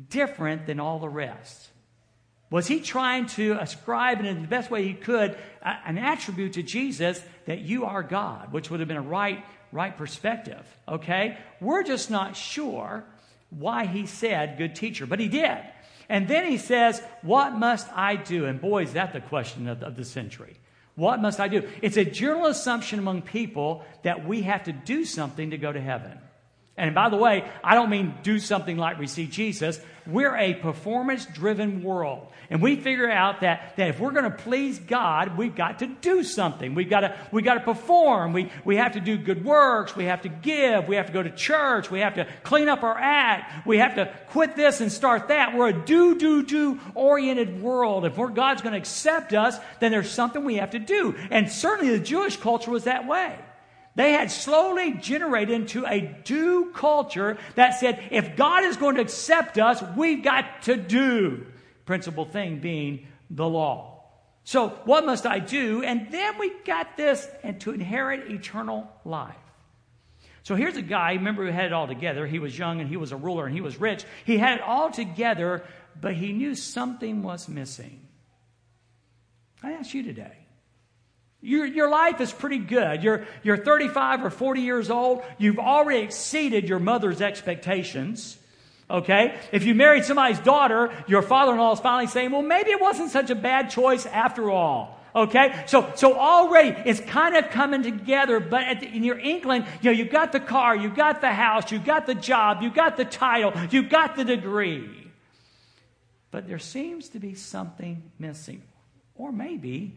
different 0.09 0.67
than 0.67 0.79
all 0.79 1.01
the 1.01 1.09
rest? 1.09 1.71
Was 2.51 2.67
he 2.67 2.81
trying 2.81 3.27
to 3.27 3.57
ascribe 3.61 4.25
in 4.25 4.43
the 4.43 4.49
best 4.49 4.71
way 4.71 4.85
he 4.85 4.95
could 4.95 5.37
uh, 5.63 5.75
an 5.87 5.99
attribute 5.99 6.55
to 6.55 6.63
Jesus 6.63 7.23
that 7.47 7.61
you 7.61 7.85
are 7.85 8.03
God, 8.03 8.53
which 8.53 8.71
would 8.71 8.81
have 8.81 8.89
been 8.89 8.97
a 8.97 9.03
right 9.03 9.45
right 9.73 9.97
perspective, 9.97 10.65
okay? 10.89 11.39
We're 11.61 11.83
just 11.83 12.11
not 12.11 12.37
sure 12.37 13.05
why 13.51 13.87
he 13.87 14.07
said 14.07 14.59
good 14.59 14.75
teacher, 14.75 15.07
but 15.07 15.21
he 15.21 15.29
did. 15.29 15.59
And 16.09 16.27
then 16.27 16.47
he 16.47 16.59
says, 16.59 17.01
What 17.23 17.55
must 17.55 17.87
I 17.95 18.17
do? 18.17 18.47
And 18.47 18.61
boy, 18.61 18.83
is 18.83 18.95
that 18.95 19.13
the 19.13 19.21
question 19.21 19.69
of, 19.69 19.83
of 19.83 19.97
the 19.97 20.05
century. 20.05 20.57
What 20.97 21.21
must 21.23 21.41
I 21.41 21.49
do? 21.49 21.69
It's 21.83 21.97
a 21.97 22.05
general 22.05 22.47
assumption 22.47 22.99
among 22.99 23.23
people 23.23 23.85
that 24.03 24.27
we 24.27 24.43
have 24.43 24.65
to 24.65 24.73
do 24.73 25.05
something 25.05 25.51
to 25.51 25.59
go 25.59 25.73
to 25.73 25.81
heaven. 25.81 26.19
And 26.77 26.95
by 26.95 27.11
the 27.11 27.17
way, 27.17 27.51
I 27.63 27.75
don't 27.75 27.91
mean 27.91 28.15
do 28.23 28.39
something 28.39 28.77
like 28.77 28.99
receive 28.99 29.31
Jesus. 29.31 29.81
We're 30.07 30.35
a 30.35 30.55
performance 30.55 31.27
driven 31.27 31.83
world. 31.83 32.29
And 32.49 32.63
we 32.63 32.77
figure 32.77 33.09
out 33.09 33.43
that, 33.43 33.77
that 33.77 33.89
if 33.89 34.01
we're 34.01 34.13
going 34.13 34.25
to 34.25 34.31
please 34.31 34.79
God, 34.79 35.37
we've 35.37 35.55
got 35.55 35.81
to 35.81 35.87
do 35.87 36.25
something. 36.25 36.75
We've 36.75 36.89
got 36.89 37.01
to, 37.01 37.17
we've 37.31 37.45
got 37.45 37.55
to 37.55 37.61
perform. 37.61 38.33
We, 38.33 38.51
we 38.65 38.77
have 38.77 38.95
to 38.95 39.01
do 39.01 39.19
good 39.19 39.45
works. 39.45 39.95
We 39.95 40.07
have 40.07 40.23
to 40.23 40.29
give. 40.29 40.89
We 40.89 40.97
have 40.97 41.07
to 41.07 41.13
go 41.13 41.23
to 41.23 41.31
church. 41.31 41.91
We 41.91 42.01
have 42.01 42.15
to 42.15 42.27
clean 42.43 42.69
up 42.69 42.83
our 42.83 42.99
act. 42.99 43.67
We 43.67 43.79
have 43.79 43.97
to 43.97 44.13
quit 44.31 44.57
this 44.57 44.81
and 44.81 44.91
start 44.91 45.29
that. 45.29 45.55
We're 45.57 45.69
a 45.69 45.85
do, 45.85 46.19
do, 46.19 46.45
do 46.45 46.81
oriented 46.95 47.63
world. 47.63 48.05
If 48.05 48.17
God's 48.17 48.63
going 48.63 48.73
to 48.73 48.79
accept 48.79 49.33
us, 49.33 49.57
then 49.81 49.93
there's 49.93 50.11
something 50.11 50.45
we 50.45 50.57
have 50.57 50.71
to 50.71 50.79
do. 50.79 51.15
And 51.31 51.51
certainly 51.51 51.97
the 51.97 52.03
Jewish 52.03 52.37
culture 52.37 52.71
was 52.71 52.85
that 52.85 53.07
way. 53.07 53.39
They 54.01 54.13
had 54.13 54.31
slowly 54.31 54.95
generated 54.95 55.55
into 55.55 55.85
a 55.85 56.01
do 56.01 56.71
culture 56.73 57.37
that 57.55 57.79
said, 57.79 58.03
if 58.11 58.35
God 58.35 58.65
is 58.65 58.79
going 58.79 58.95
to 58.95 59.03
accept 59.03 59.59
us, 59.59 59.83
we've 59.95 60.25
got 60.25 60.63
to 60.63 60.75
do. 60.79 61.47
Principal 61.85 62.25
thing 62.25 62.61
being 62.61 63.07
the 63.29 63.47
law. 63.47 64.05
So, 64.43 64.71
what 64.87 65.05
must 65.05 65.27
I 65.27 65.39
do? 65.39 65.83
And 65.83 66.11
then 66.11 66.39
we 66.39 66.51
got 66.65 66.97
this, 66.97 67.29
and 67.43 67.61
to 67.61 67.73
inherit 67.73 68.31
eternal 68.31 68.91
life. 69.05 69.37
So 70.45 70.55
here's 70.55 70.79
a 70.79 70.83
guy, 70.83 71.13
remember, 71.13 71.45
who 71.45 71.53
had 71.53 71.67
it 71.67 71.75
all 71.75 71.87
together. 71.87 72.27
He 72.27 72.39
was 72.39 72.59
young 72.59 72.81
and 72.81 72.89
he 72.89 72.97
was 72.97 73.13
a 73.13 73.17
ruler 73.19 73.45
and 73.45 73.55
he 73.55 73.61
was 73.61 73.79
rich. 73.79 74.05
He 74.25 74.39
had 74.39 74.61
it 74.61 74.63
all 74.63 74.91
together, 74.91 75.63
but 76.01 76.15
he 76.15 76.33
knew 76.33 76.55
something 76.55 77.23
was 77.23 77.51
missing. 77.51 78.01
I 79.63 79.73
ask 79.73 79.93
you 79.93 80.03
today 80.03 80.40
your, 81.43 81.65
your 81.65 81.89
life 81.89 82.21
is 82.21 82.33
pretty 82.33 82.59
good. 82.59 83.03
You're, 83.03 83.25
you're 83.43 83.57
35 83.57 84.25
or 84.25 84.31
40 84.31 84.61
years 84.61 84.91
old. 84.91 85.23
You've 85.39 85.59
already 85.59 86.01
exceeded 86.01 86.69
your 86.69 86.79
mother's 86.79 87.23
expectations. 87.23 88.37
Okay? 88.91 89.39
If 89.53 89.65
you 89.65 89.75
married 89.75 90.05
somebody's 90.05 90.41
daughter, 90.41 90.93
your 91.07 91.23
father 91.23 91.53
in 91.53 91.59
law 91.59 91.73
is 91.73 91.81
finally 91.81 92.09
saying, 92.09 92.31
well, 92.31 92.43
maybe 92.43 92.71
it 92.71 92.81
wasn't 92.81 93.11
such 93.11 93.31
a 93.31 93.35
bad 93.35 93.71
choice 93.71 94.05
after 94.05 94.51
all. 94.51 95.01
Okay? 95.15 95.65
So, 95.67 95.91
so 95.97 96.19
already 96.19 96.77
it's 96.85 97.01
kind 97.01 97.37
of 97.37 97.51
coming 97.51 97.83
together, 97.83 98.39
but 98.39 98.81
the, 98.81 98.87
in 98.87 99.03
your 99.03 99.19
inkling, 99.19 99.65
you 99.81 99.91
know, 99.91 99.97
you've 99.97 100.11
got 100.11 100.33
the 100.33 100.41
car, 100.41 100.77
you've 100.77 100.95
got 100.95 101.23
the 101.23 101.33
house, 101.33 101.73
you've 101.73 101.87
got 101.87 102.07
the 102.07 102.15
job, 102.15 102.63
you've 102.63 102.75
got 102.75 102.97
the 102.99 103.05
title, 103.07 103.53
you've 103.71 103.89
got 103.89 104.15
the 104.15 104.25
degree. 104.25 105.11
But 106.31 106.47
there 106.47 106.59
seems 106.59 107.09
to 107.11 107.19
be 107.19 107.35
something 107.35 108.11
missing. 108.19 108.63
Or 109.15 109.33
maybe 109.33 109.95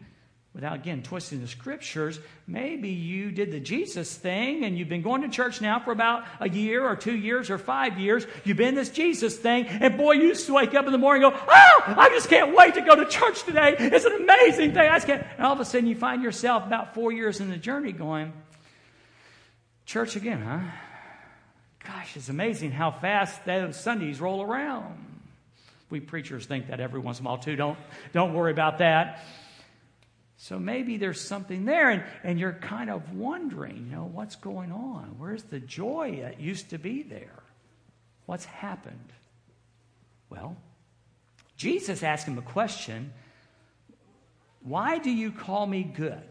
without 0.54 0.76
again 0.76 1.02
twisting 1.02 1.40
the 1.40 1.48
scriptures, 1.48 2.20
maybe 2.46 2.90
you 2.90 3.32
did 3.32 3.50
the 3.50 3.58
Jesus 3.58 4.14
thing 4.14 4.64
and 4.64 4.78
you've 4.78 4.88
been 4.88 5.02
going 5.02 5.22
to 5.22 5.28
church 5.28 5.60
now 5.60 5.80
for 5.80 5.90
about 5.90 6.24
a 6.38 6.48
year 6.48 6.84
or 6.84 6.94
two 6.94 7.16
years 7.16 7.50
or 7.50 7.58
five 7.58 7.98
years. 7.98 8.24
You've 8.44 8.56
been 8.56 8.76
this 8.76 8.90
Jesus 8.90 9.36
thing, 9.36 9.66
and 9.66 9.96
boy, 9.96 10.12
you 10.12 10.28
used 10.28 10.46
to 10.46 10.54
wake 10.54 10.74
up 10.74 10.86
in 10.86 10.92
the 10.92 10.98
morning 10.98 11.24
and 11.24 11.32
go, 11.32 11.40
Oh, 11.48 11.82
I 11.86 12.08
just 12.10 12.28
can't 12.28 12.56
wait 12.56 12.74
to 12.74 12.82
go 12.82 12.94
to 12.94 13.04
church 13.06 13.42
today. 13.42 13.74
It's 13.78 14.04
an 14.04 14.12
amazing 14.12 14.72
thing. 14.72 14.88
I 14.88 14.96
just 14.96 15.06
can't. 15.06 15.26
And 15.36 15.44
all 15.44 15.52
of 15.52 15.60
a 15.60 15.64
sudden, 15.64 15.88
you 15.88 15.96
find 15.96 16.22
yourself 16.22 16.64
about 16.64 16.94
four 16.94 17.10
years 17.10 17.40
in 17.40 17.50
the 17.50 17.56
journey 17.56 17.92
going, 17.92 18.32
Church 19.86 20.16
again, 20.16 20.40
huh? 20.40 20.60
Gosh, 21.84 22.16
it's 22.16 22.30
amazing 22.30 22.70
how 22.70 22.90
fast 22.90 23.44
those 23.44 23.78
Sundays 23.78 24.20
roll 24.20 24.40
around. 24.40 24.98
We 25.90 26.00
preachers 26.00 26.46
think 26.46 26.68
that 26.68 26.80
every 26.80 27.00
once 27.00 27.20
in 27.20 27.26
a 27.26 27.28
while, 27.28 27.38
too. 27.38 27.56
Don't, 27.56 27.78
don't 28.12 28.32
worry 28.32 28.52
about 28.52 28.78
that. 28.78 29.22
So 30.36 30.58
maybe 30.58 30.96
there's 30.96 31.20
something 31.20 31.64
there, 31.64 31.90
and, 31.90 32.04
and 32.22 32.38
you're 32.38 32.52
kind 32.52 32.90
of 32.90 33.14
wondering, 33.14 33.86
you 33.88 33.96
know, 33.96 34.04
what's 34.04 34.36
going 34.36 34.72
on? 34.72 35.14
Where's 35.18 35.44
the 35.44 35.60
joy 35.60 36.20
that 36.22 36.40
used 36.40 36.70
to 36.70 36.78
be 36.78 37.02
there? 37.02 37.42
What's 38.26 38.44
happened? 38.44 39.12
Well, 40.28 40.56
Jesus 41.56 42.02
asked 42.02 42.26
him 42.26 42.38
a 42.38 42.42
question 42.42 43.12
Why 44.62 44.98
do 44.98 45.10
you 45.10 45.30
call 45.30 45.66
me 45.66 45.82
good? 45.84 46.22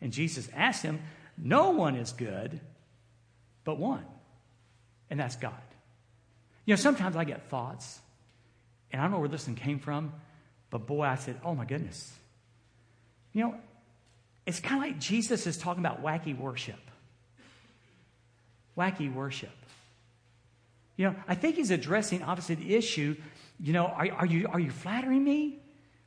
And 0.00 0.12
Jesus 0.12 0.48
asked 0.54 0.82
him, 0.82 1.00
No 1.36 1.70
one 1.70 1.96
is 1.96 2.12
good 2.12 2.60
but 3.64 3.78
one, 3.78 4.04
and 5.10 5.18
that's 5.18 5.36
God. 5.36 5.52
You 6.66 6.72
know, 6.72 6.76
sometimes 6.76 7.16
I 7.16 7.24
get 7.24 7.48
thoughts, 7.48 7.98
and 8.90 9.00
I 9.00 9.04
don't 9.04 9.12
know 9.12 9.18
where 9.18 9.28
this 9.28 9.46
one 9.46 9.56
came 9.56 9.78
from, 9.78 10.12
but 10.70 10.86
boy, 10.86 11.04
I 11.04 11.16
said, 11.16 11.40
Oh 11.44 11.54
my 11.54 11.64
goodness. 11.64 12.12
You 13.34 13.42
know, 13.42 13.54
it's 14.46 14.60
kind 14.60 14.82
of 14.82 14.88
like 14.88 15.00
Jesus 15.00 15.46
is 15.46 15.58
talking 15.58 15.84
about 15.84 16.02
wacky 16.02 16.36
worship. 16.36 16.80
Wacky 18.78 19.12
worship. 19.12 19.50
You 20.96 21.06
know, 21.10 21.16
I 21.26 21.34
think 21.34 21.56
he's 21.56 21.70
addressing 21.70 22.22
obviously 22.22 22.54
the 22.54 22.74
issue. 22.74 23.16
You 23.60 23.72
know, 23.72 23.86
are, 23.86 24.10
are, 24.12 24.26
you, 24.26 24.46
are 24.48 24.60
you 24.60 24.70
flattering 24.70 25.22
me? 25.22 25.58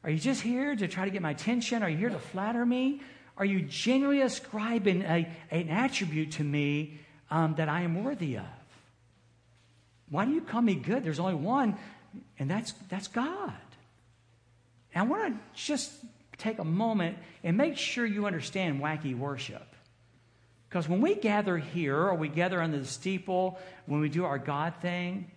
Are 0.04 0.10
you 0.10 0.18
just 0.18 0.42
here 0.42 0.76
to 0.76 0.88
try 0.88 1.06
to 1.06 1.12
get 1.12 1.22
my 1.22 1.32
attention? 1.32 1.84
Are 1.84 1.90
you 1.90 1.98
here 1.98 2.10
to 2.10 2.20
flatter 2.20 2.66
me? 2.66 3.02
Are 3.38 3.46
you 3.46 3.62
genuinely 3.62 4.22
ascribing 4.22 5.02
a, 5.04 5.30
an 5.52 5.70
attribute 5.70 6.32
to 6.34 6.44
me 6.44 7.00
um, 7.30 7.56
that 7.56 7.70
I 7.70 7.82
am 7.82 8.04
worthy 8.04 8.38
of? 8.38 8.46
Why 10.10 10.26
do 10.26 10.32
you 10.32 10.42
call 10.42 10.62
me 10.62 10.76
good? 10.76 11.04
There's 11.04 11.20
only 11.20 11.36
one, 11.36 11.78
and 12.40 12.50
that's, 12.50 12.72
that's 12.90 13.08
God. 13.08 13.54
And 14.94 15.04
I 15.04 15.08
want 15.08 15.34
to 15.34 15.62
just 15.62 15.92
take 16.38 16.60
a 16.60 16.64
moment 16.64 17.18
and 17.44 17.58
make 17.58 17.78
sure 17.78 18.06
you 18.06 18.26
understand 18.26 18.82
wacky 18.82 19.18
worship. 19.18 19.76
Because 20.70 20.88
when 20.88 21.02
we 21.02 21.16
gather 21.16 21.58
here 21.58 21.98
or 21.98 22.16
we 22.16 22.28
gather 22.28 22.62
under 22.62 22.78
the 22.78 22.86
steeple, 22.86 23.58
when 23.86 24.00
we 24.00 24.10
do 24.10 24.26
our 24.26 24.38
God 24.38 24.74
thing, 24.82 25.32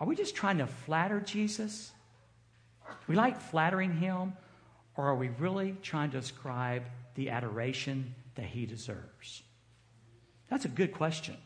Are 0.00 0.06
we 0.06 0.14
just 0.14 0.34
trying 0.34 0.58
to 0.58 0.66
flatter 0.66 1.20
Jesus? 1.20 1.90
We 3.06 3.16
like 3.16 3.40
flattering 3.40 3.96
him, 3.96 4.34
or 4.96 5.08
are 5.08 5.16
we 5.16 5.28
really 5.38 5.76
trying 5.82 6.10
to 6.12 6.18
ascribe 6.18 6.84
the 7.14 7.30
adoration 7.30 8.14
that 8.36 8.46
he 8.46 8.64
deserves? 8.64 9.42
That's 10.48 10.64
a 10.64 10.68
good 10.68 10.92
question. 10.92 11.36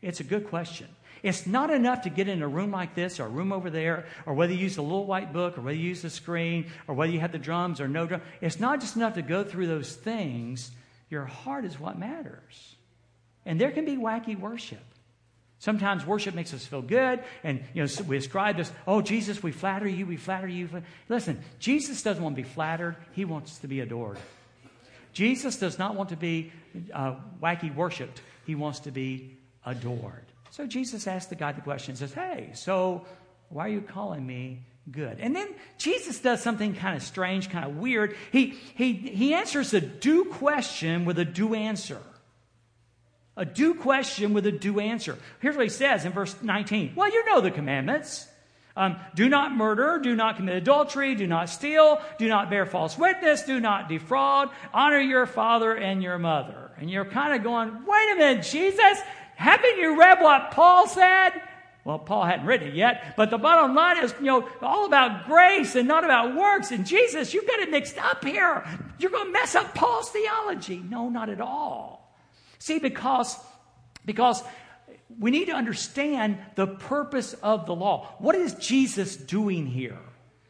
It's 0.00 0.20
a 0.20 0.24
good 0.24 0.48
question. 0.48 0.86
It's 1.22 1.46
not 1.46 1.70
enough 1.70 2.02
to 2.02 2.10
get 2.10 2.28
in 2.28 2.42
a 2.42 2.48
room 2.48 2.70
like 2.70 2.94
this 2.94 3.18
or 3.20 3.26
a 3.26 3.28
room 3.28 3.52
over 3.52 3.70
there, 3.70 4.06
or 4.26 4.34
whether 4.34 4.52
you 4.52 4.58
use 4.58 4.76
a 4.76 4.82
little 4.82 5.06
white 5.06 5.32
book, 5.32 5.58
or 5.58 5.62
whether 5.62 5.76
you 5.76 5.88
use 5.88 6.02
the 6.02 6.10
screen, 6.10 6.70
or 6.86 6.94
whether 6.94 7.12
you 7.12 7.20
have 7.20 7.32
the 7.32 7.38
drums 7.38 7.80
or 7.80 7.88
no 7.88 8.06
drum. 8.06 8.22
It's 8.40 8.60
not 8.60 8.80
just 8.80 8.96
enough 8.96 9.14
to 9.14 9.22
go 9.22 9.44
through 9.44 9.66
those 9.66 9.94
things. 9.94 10.70
Your 11.10 11.24
heart 11.24 11.64
is 11.64 11.78
what 11.78 11.98
matters. 11.98 12.76
And 13.44 13.60
there 13.60 13.70
can 13.70 13.84
be 13.84 13.96
wacky 13.96 14.38
worship. 14.38 14.82
Sometimes 15.58 16.04
worship 16.04 16.34
makes 16.34 16.52
us 16.52 16.66
feel 16.66 16.82
good, 16.82 17.20
and 17.42 17.64
you 17.72 17.82
know 17.82 17.88
we 18.06 18.18
ascribe 18.18 18.58
this. 18.58 18.70
Oh, 18.86 19.00
Jesus, 19.00 19.42
we 19.42 19.52
flatter 19.52 19.88
you, 19.88 20.04
we 20.04 20.16
flatter 20.16 20.46
you. 20.46 20.68
Listen, 21.08 21.42
Jesus 21.58 22.02
doesn't 22.02 22.22
want 22.22 22.36
to 22.36 22.42
be 22.42 22.48
flattered; 22.48 22.96
he 23.12 23.24
wants 23.24 23.58
to 23.60 23.68
be 23.68 23.80
adored. 23.80 24.18
Jesus 25.14 25.56
does 25.56 25.78
not 25.78 25.94
want 25.94 26.10
to 26.10 26.16
be 26.16 26.52
uh, 26.92 27.14
wacky 27.42 27.74
worshipped; 27.74 28.20
he 28.44 28.54
wants 28.54 28.80
to 28.80 28.90
be 28.90 29.38
adored. 29.64 30.25
So 30.56 30.66
Jesus 30.66 31.06
asked 31.06 31.28
the 31.28 31.34
guy 31.34 31.52
the 31.52 31.60
question. 31.60 31.96
Says, 31.96 32.14
"Hey, 32.14 32.48
so 32.54 33.04
why 33.50 33.66
are 33.66 33.72
you 33.72 33.82
calling 33.82 34.26
me 34.26 34.62
good?" 34.90 35.20
And 35.20 35.36
then 35.36 35.48
Jesus 35.76 36.18
does 36.18 36.42
something 36.42 36.74
kind 36.74 36.96
of 36.96 37.02
strange, 37.02 37.50
kind 37.50 37.66
of 37.66 37.76
weird. 37.76 38.16
He 38.32 38.54
he 38.74 38.94
he 38.94 39.34
answers 39.34 39.74
a 39.74 39.82
do 39.82 40.24
question 40.24 41.04
with 41.04 41.18
a 41.18 41.26
do 41.26 41.52
answer. 41.52 42.00
A 43.36 43.44
do 43.44 43.74
question 43.74 44.32
with 44.32 44.46
a 44.46 44.52
do 44.52 44.80
answer. 44.80 45.18
Here's 45.40 45.56
what 45.56 45.64
he 45.64 45.68
says 45.68 46.06
in 46.06 46.12
verse 46.12 46.34
19. 46.40 46.94
Well, 46.96 47.12
you 47.12 47.26
know 47.26 47.42
the 47.42 47.50
commandments. 47.50 48.26
Um, 48.74 48.96
do 49.14 49.28
not 49.28 49.54
murder, 49.54 49.98
do 50.02 50.14
not 50.14 50.36
commit 50.36 50.56
adultery, 50.56 51.14
do 51.14 51.26
not 51.26 51.48
steal, 51.48 52.00
do 52.18 52.28
not 52.28 52.50
bear 52.50 52.66
false 52.66 52.98
witness, 52.98 53.42
do 53.42 53.58
not 53.58 53.88
defraud, 53.88 54.50
honor 54.72 55.00
your 55.00 55.24
father 55.24 55.74
and 55.74 56.02
your 56.02 56.18
mother. 56.18 56.70
And 56.78 56.90
you're 56.90 57.06
kind 57.06 57.34
of 57.34 57.42
going, 57.42 57.70
wait 57.86 58.12
a 58.12 58.16
minute, 58.16 58.44
Jesus, 58.44 59.00
haven't 59.36 59.78
you 59.78 59.98
read 59.98 60.20
what 60.20 60.50
Paul 60.50 60.88
said? 60.88 61.30
Well, 61.84 62.00
Paul 62.00 62.24
hadn't 62.24 62.46
written 62.46 62.68
it 62.68 62.74
yet, 62.74 63.14
but 63.16 63.30
the 63.30 63.38
bottom 63.38 63.76
line 63.76 64.02
is, 64.02 64.12
you 64.18 64.26
know, 64.26 64.48
all 64.60 64.86
about 64.86 65.26
grace 65.26 65.76
and 65.76 65.86
not 65.86 66.02
about 66.02 66.34
works. 66.34 66.72
And 66.72 66.84
Jesus, 66.84 67.32
you've 67.32 67.46
got 67.46 67.60
it 67.60 67.70
mixed 67.70 67.96
up 67.96 68.24
here. 68.24 68.64
You're 68.98 69.12
going 69.12 69.26
to 69.26 69.32
mess 69.32 69.54
up 69.54 69.72
Paul's 69.72 70.10
theology. 70.10 70.82
No, 70.88 71.08
not 71.08 71.28
at 71.28 71.40
all. 71.40 72.12
See, 72.58 72.80
because, 72.80 73.36
because 74.04 74.42
we 75.16 75.30
need 75.30 75.44
to 75.44 75.52
understand 75.52 76.38
the 76.56 76.66
purpose 76.66 77.34
of 77.34 77.66
the 77.66 77.74
law. 77.74 78.16
What 78.18 78.34
is 78.34 78.54
Jesus 78.54 79.14
doing 79.16 79.66
here? 79.66 79.98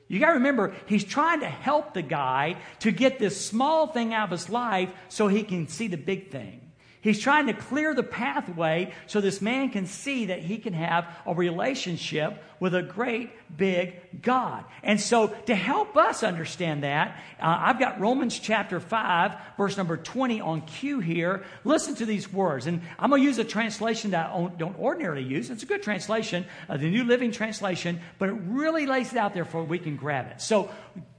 You 0.08 0.20
got 0.20 0.28
to 0.28 0.34
remember, 0.34 0.74
he's 0.86 1.04
trying 1.04 1.40
to 1.40 1.48
help 1.48 1.92
the 1.92 2.00
guy 2.00 2.56
to 2.78 2.92
get 2.92 3.18
this 3.18 3.44
small 3.44 3.88
thing 3.88 4.14
out 4.14 4.24
of 4.24 4.30
his 4.30 4.48
life 4.48 4.88
so 5.08 5.28
he 5.28 5.42
can 5.42 5.68
see 5.68 5.88
the 5.88 5.96
big 5.96 6.30
thing. 6.30 6.65
He's 7.06 7.20
trying 7.20 7.46
to 7.46 7.52
clear 7.52 7.94
the 7.94 8.02
pathway 8.02 8.92
so 9.06 9.20
this 9.20 9.40
man 9.40 9.70
can 9.70 9.86
see 9.86 10.26
that 10.26 10.40
he 10.40 10.58
can 10.58 10.72
have 10.72 11.06
a 11.24 11.32
relationship 11.32 12.42
with 12.58 12.74
a 12.74 12.82
great 12.82 13.30
big 13.56 14.22
God. 14.22 14.64
And 14.82 15.00
so, 15.00 15.28
to 15.46 15.54
help 15.54 15.96
us 15.96 16.24
understand 16.24 16.82
that, 16.82 17.16
uh, 17.40 17.58
I've 17.60 17.78
got 17.78 18.00
Romans 18.00 18.38
chapter 18.38 18.80
5, 18.80 19.36
verse 19.56 19.76
number 19.76 19.96
20 19.96 20.40
on 20.40 20.62
cue 20.62 20.98
here. 20.98 21.44
Listen 21.64 21.94
to 21.96 22.06
these 22.06 22.32
words. 22.32 22.66
And 22.66 22.82
I'm 22.98 23.10
going 23.10 23.22
to 23.22 23.26
use 23.26 23.38
a 23.38 23.44
translation 23.44 24.10
that 24.10 24.30
I 24.30 24.50
don't 24.58 24.78
ordinarily 24.78 25.22
use. 25.22 25.50
It's 25.50 25.62
a 25.62 25.66
good 25.66 25.84
translation, 25.84 26.44
uh, 26.68 26.76
the 26.76 26.90
New 26.90 27.04
Living 27.04 27.30
Translation, 27.30 28.00
but 28.18 28.30
it 28.30 28.36
really 28.46 28.86
lays 28.86 29.12
it 29.12 29.18
out 29.18 29.32
there 29.32 29.44
for 29.44 29.62
we 29.62 29.78
can 29.78 29.96
grab 29.96 30.26
it. 30.30 30.40
So, 30.40 30.70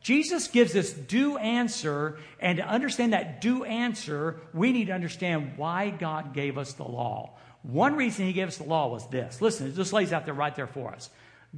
Jesus 0.02 0.48
gives 0.48 0.74
this 0.74 0.94
do 0.94 1.38
answer, 1.38 2.20
and 2.40 2.58
to 2.58 2.68
understand 2.68 3.14
that 3.14 3.42
do 3.42 3.64
answer, 3.64 4.40
we 4.54 4.72
need 4.72 4.88
to 4.88 4.94
understand 4.94 5.54
why 5.58 5.90
God 5.90 6.34
gave 6.34 6.58
us 6.58 6.74
the 6.74 6.84
law. 6.84 7.38
One 7.64 7.96
reason 7.96 8.26
he 8.26 8.34
gave 8.34 8.48
us 8.48 8.58
the 8.58 8.64
law 8.64 8.88
was 8.88 9.10
this. 9.10 9.42
Listen, 9.42 9.68
it 9.68 9.76
just 9.76 9.94
lays 9.94 10.14
out 10.14 10.26
there 10.26 10.34
right 10.34 10.56
there 10.56 10.68
for 10.68 10.94
us. 10.94 11.10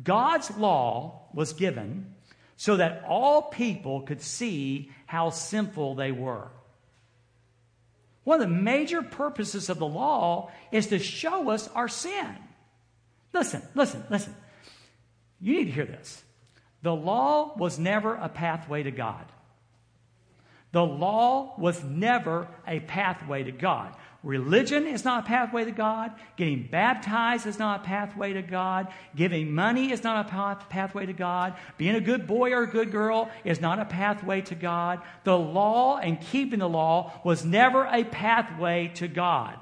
God's 0.01 0.49
law 0.57 1.27
was 1.33 1.53
given 1.53 2.15
so 2.57 2.77
that 2.77 3.03
all 3.07 3.44
people 3.44 4.01
could 4.01 4.22
see 4.22 4.91
how 5.05 5.29
sinful 5.29 5.96
they 5.96 6.11
were. 6.11 6.50
One 8.24 8.41
of 8.41 8.48
the 8.48 8.53
major 8.53 9.01
purposes 9.01 9.70
of 9.70 9.79
the 9.79 9.87
law 9.87 10.51
is 10.72 10.87
to 10.87 11.00
show 11.00 11.50
us 11.50 11.67
our 11.70 11.87
sin. 11.87 12.35
Listen, 13.33 13.61
listen, 13.75 14.03
listen. 14.09 14.35
You 15.39 15.53
need 15.53 15.65
to 15.65 15.72
hear 15.72 15.85
this. 15.85 16.24
The 16.81 16.96
law 16.96 17.53
was 17.57 17.77
never 17.77 18.15
a 18.15 18.29
pathway 18.29 18.83
to 18.83 18.92
God. 18.92 19.25
The 20.72 20.83
law 20.83 21.55
was 21.57 21.83
never 21.83 22.48
a 22.68 22.79
pathway 22.79 23.44
to 23.44 23.51
God. 23.51 23.96
Religion 24.22 24.85
is 24.85 25.05
not 25.05 25.24
a 25.24 25.27
pathway 25.27 25.63
to 25.63 25.72
God. 25.72 26.11
Getting 26.35 26.68
baptized 26.70 27.48
is 27.48 27.57
not 27.57 27.81
a 27.81 27.83
pathway 27.83 28.33
to 28.33 28.42
God. 28.42 28.89
Giving 29.15 29.53
money 29.53 29.92
is 29.92 30.03
not 30.03 30.25
a 30.25 30.65
pathway 30.70 31.05
to 31.05 31.13
God. 31.13 31.55
Being 31.77 31.96
a 31.96 32.01
good 32.01 32.27
boy 32.27 32.51
or 32.51 32.63
a 32.63 32.70
good 32.70 32.92
girl 32.92 33.31
is 33.46 33.61
not 33.61 33.79
a 33.79 33.85
pathway 33.85 34.42
to 34.42 34.55
God. 34.55 35.01
The 35.24 35.37
law 35.37 35.98
and 35.98 36.20
keeping 36.20 36.59
the 36.59 36.70
law 36.70 37.13
was 37.24 37.46
never 37.46 37.85
a 37.85 38.03
pathway 38.03 38.89
to 38.96 39.07
God. 39.07 39.55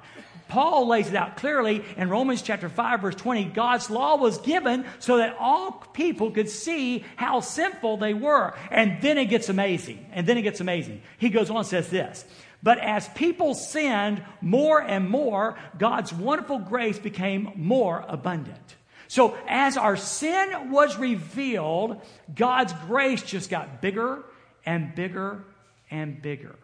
Paul 0.47 0.87
lays 0.87 1.09
it 1.09 1.15
out 1.15 1.37
clearly 1.37 1.83
in 1.95 2.09
Romans 2.09 2.41
chapter 2.41 2.69
5 2.69 3.01
verse 3.01 3.15
20. 3.15 3.45
God's 3.45 3.89
law 3.89 4.15
was 4.15 4.37
given 4.39 4.85
so 4.99 5.17
that 5.17 5.35
all 5.39 5.71
people 5.93 6.31
could 6.31 6.49
see 6.49 7.05
how 7.15 7.39
sinful 7.39 7.97
they 7.97 8.13
were. 8.13 8.53
And 8.71 9.01
then 9.01 9.17
it 9.17 9.25
gets 9.25 9.49
amazing. 9.49 10.05
And 10.11 10.27
then 10.27 10.37
it 10.37 10.43
gets 10.43 10.61
amazing. 10.61 11.01
He 11.17 11.29
goes 11.29 11.49
on 11.49 11.57
and 11.57 11.67
says 11.67 11.89
this. 11.89 12.25
But 12.63 12.79
as 12.79 13.07
people 13.09 13.53
sinned 13.53 14.23
more 14.41 14.81
and 14.81 15.09
more, 15.09 15.57
God's 15.77 16.11
wonderful 16.11 16.59
grace 16.59 16.97
became 16.97 17.51
more 17.55 18.03
abundant. 18.07 18.75
So 19.07 19.37
as 19.47 19.77
our 19.77 19.95
sin 19.95 20.71
was 20.71 20.97
revealed, 20.97 22.01
God's 22.33 22.73
grace 22.87 23.21
just 23.21 23.49
got 23.49 23.81
bigger 23.81 24.23
and 24.65 24.93
bigger 24.95 25.43
and 25.89 26.21
bigger. 26.21 26.55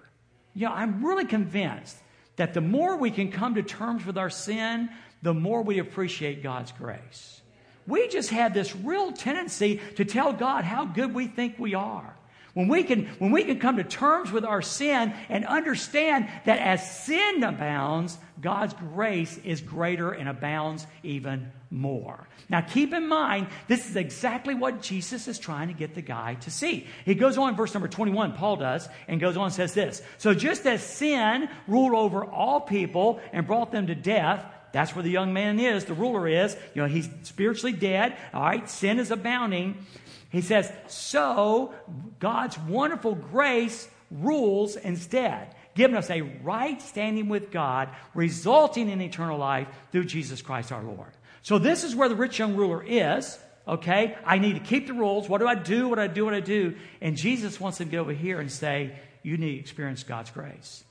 You 0.53 0.67
know, 0.67 0.73
I'm 0.73 1.05
really 1.05 1.25
convinced 1.25 1.97
that 2.35 2.53
the 2.53 2.61
more 2.61 2.97
we 2.97 3.11
can 3.11 3.31
come 3.31 3.55
to 3.55 3.63
terms 3.63 4.05
with 4.05 4.17
our 4.17 4.29
sin, 4.29 4.89
the 5.21 5.33
more 5.33 5.61
we 5.61 5.79
appreciate 5.79 6.43
God's 6.43 6.71
grace. 6.71 7.41
We 7.87 8.07
just 8.07 8.29
have 8.29 8.53
this 8.53 8.75
real 8.75 9.11
tendency 9.11 9.81
to 9.95 10.05
tell 10.05 10.33
God 10.33 10.63
how 10.63 10.85
good 10.85 11.13
we 11.13 11.27
think 11.27 11.59
we 11.59 11.73
are. 11.73 12.15
When 12.53 12.67
we, 12.67 12.83
can, 12.83 13.07
when 13.17 13.31
we 13.31 13.43
can 13.43 13.59
come 13.59 13.77
to 13.77 13.83
terms 13.83 14.31
with 14.31 14.45
our 14.45 14.61
sin 14.61 15.13
and 15.27 15.43
understand 15.45 16.27
that 16.45 16.59
as 16.59 17.03
sin 17.03 17.41
abounds, 17.43 18.17
God's 18.39 18.75
grace 18.75 19.39
is 19.43 19.59
greater 19.59 20.11
and 20.11 20.29
abounds 20.29 20.85
even 21.01 21.51
more. 21.71 22.27
Now, 22.49 22.61
keep 22.61 22.93
in 22.93 23.07
mind, 23.07 23.47
this 23.67 23.89
is 23.89 23.95
exactly 23.95 24.53
what 24.53 24.83
Jesus 24.83 25.27
is 25.27 25.39
trying 25.39 25.69
to 25.69 25.73
get 25.73 25.95
the 25.95 26.03
guy 26.03 26.35
to 26.35 26.51
see. 26.51 26.85
He 27.05 27.15
goes 27.15 27.39
on, 27.39 27.55
verse 27.55 27.73
number 27.73 27.87
21, 27.87 28.33
Paul 28.33 28.57
does, 28.57 28.87
and 29.07 29.19
goes 29.19 29.35
on 29.35 29.45
and 29.45 29.53
says 29.53 29.73
this 29.73 30.03
So 30.19 30.35
just 30.35 30.67
as 30.67 30.83
sin 30.83 31.49
ruled 31.67 31.93
over 31.93 32.23
all 32.23 32.61
people 32.61 33.19
and 33.31 33.47
brought 33.47 33.71
them 33.71 33.87
to 33.87 33.95
death, 33.95 34.45
that's 34.73 34.95
where 34.95 35.03
the 35.03 35.09
young 35.09 35.33
man 35.33 35.59
is, 35.59 35.85
the 35.85 35.93
ruler 35.93 36.27
is. 36.27 36.57
You 36.73 36.81
know, 36.81 36.87
he's 36.87 37.07
spiritually 37.21 37.73
dead. 37.73 38.17
All 38.33 38.41
right, 38.41 38.67
sin 38.69 38.99
is 38.99 39.11
abounding. 39.11 39.85
He 40.31 40.41
says, 40.41 40.69
So 40.87 41.73
God's 42.19 42.57
wonderful 42.57 43.13
grace 43.13 43.87
rules 44.09 44.75
instead, 44.75 45.55
giving 45.75 45.95
us 45.95 46.09
a 46.09 46.21
right 46.21 46.81
standing 46.81 47.29
with 47.29 47.51
God, 47.51 47.89
resulting 48.15 48.89
in 48.89 48.99
eternal 48.99 49.37
life 49.37 49.67
through 49.91 50.05
Jesus 50.05 50.41
Christ 50.41 50.71
our 50.71 50.83
Lord. 50.83 51.11
So 51.43 51.59
this 51.59 51.83
is 51.83 51.95
where 51.95 52.09
the 52.09 52.15
rich 52.15 52.39
young 52.39 52.55
ruler 52.55 52.83
is. 52.83 53.37
Okay, 53.67 54.17
I 54.25 54.39
need 54.39 54.53
to 54.53 54.59
keep 54.59 54.87
the 54.87 54.93
rules. 54.93 55.29
What 55.29 55.37
do 55.37 55.47
I 55.47 55.55
do? 55.55 55.87
What 55.87 55.95
do 55.95 56.01
I 56.01 56.07
do? 56.07 56.25
What 56.25 56.31
do 56.31 56.37
I 56.37 56.41
do? 56.41 56.75
And 56.99 57.15
Jesus 57.15 57.59
wants 57.59 57.77
them 57.77 57.87
to 57.87 57.91
get 57.91 57.99
over 57.99 58.11
here 58.11 58.39
and 58.39 58.51
say, 58.51 58.97
You 59.21 59.37
need 59.37 59.53
to 59.53 59.59
experience 59.59 60.03
God's 60.03 60.31
grace. 60.31 60.83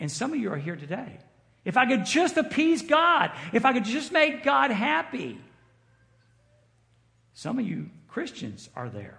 And 0.00 0.10
some 0.10 0.32
of 0.32 0.38
you 0.38 0.50
are 0.50 0.56
here 0.56 0.76
today. 0.76 1.18
If 1.66 1.76
I 1.76 1.84
could 1.84 2.06
just 2.06 2.36
appease 2.36 2.80
God, 2.80 3.32
if 3.52 3.64
I 3.66 3.72
could 3.72 3.84
just 3.84 4.12
make 4.12 4.44
God 4.44 4.70
happy. 4.70 5.36
Some 7.34 7.58
of 7.58 7.66
you 7.66 7.90
Christians 8.08 8.70
are 8.76 8.88
there. 8.88 9.18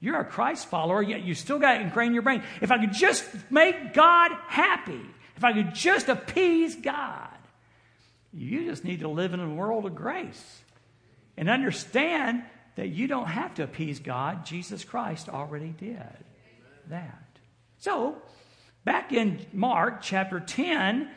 You're 0.00 0.18
a 0.18 0.24
Christ 0.24 0.68
follower, 0.68 1.02
yet 1.02 1.22
you 1.22 1.34
still 1.34 1.58
got 1.58 1.76
it 1.76 1.82
ingrained 1.82 2.08
in 2.08 2.14
your 2.14 2.22
brain. 2.22 2.42
If 2.62 2.72
I 2.72 2.78
could 2.78 2.94
just 2.94 3.24
make 3.50 3.92
God 3.92 4.32
happy, 4.46 5.00
if 5.36 5.44
I 5.44 5.52
could 5.52 5.74
just 5.74 6.08
appease 6.08 6.74
God, 6.74 7.28
you 8.32 8.64
just 8.64 8.82
need 8.82 9.00
to 9.00 9.08
live 9.08 9.34
in 9.34 9.40
a 9.40 9.54
world 9.54 9.84
of 9.84 9.94
grace 9.94 10.62
and 11.36 11.50
understand 11.50 12.44
that 12.76 12.88
you 12.88 13.08
don't 13.08 13.26
have 13.26 13.54
to 13.54 13.64
appease 13.64 14.00
God. 14.00 14.46
Jesus 14.46 14.84
Christ 14.84 15.28
already 15.28 15.74
did 15.78 16.02
that. 16.88 17.38
So, 17.78 18.16
back 18.84 19.12
in 19.12 19.44
Mark 19.52 20.00
chapter 20.00 20.40
10, 20.40 21.10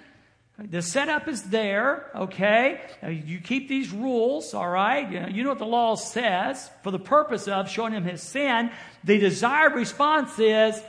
The 0.69 0.82
setup 0.82 1.28
is 1.28 1.43
there, 1.43 2.12
okay? 2.15 2.82
You 3.08 3.39
keep 3.39 3.67
these 3.67 3.91
rules, 3.91 4.54
all 4.54 4.69
right? 4.69 5.10
You 5.12 5.19
know, 5.21 5.28
you 5.28 5.43
know 5.43 5.50
what 5.50 5.60
the 5.60 5.65
law 5.65 5.95
says 5.95 6.69
for 6.84 6.91
the 6.91 7.00
purpose 7.00 7.47
of 7.47 7.69
showing 7.69 7.93
him 7.93 8.04
his 8.04 8.21
sin. 8.21 8.71
The 9.04 9.17
desired 9.17 9.74
response 9.74 10.38
is, 10.38 10.82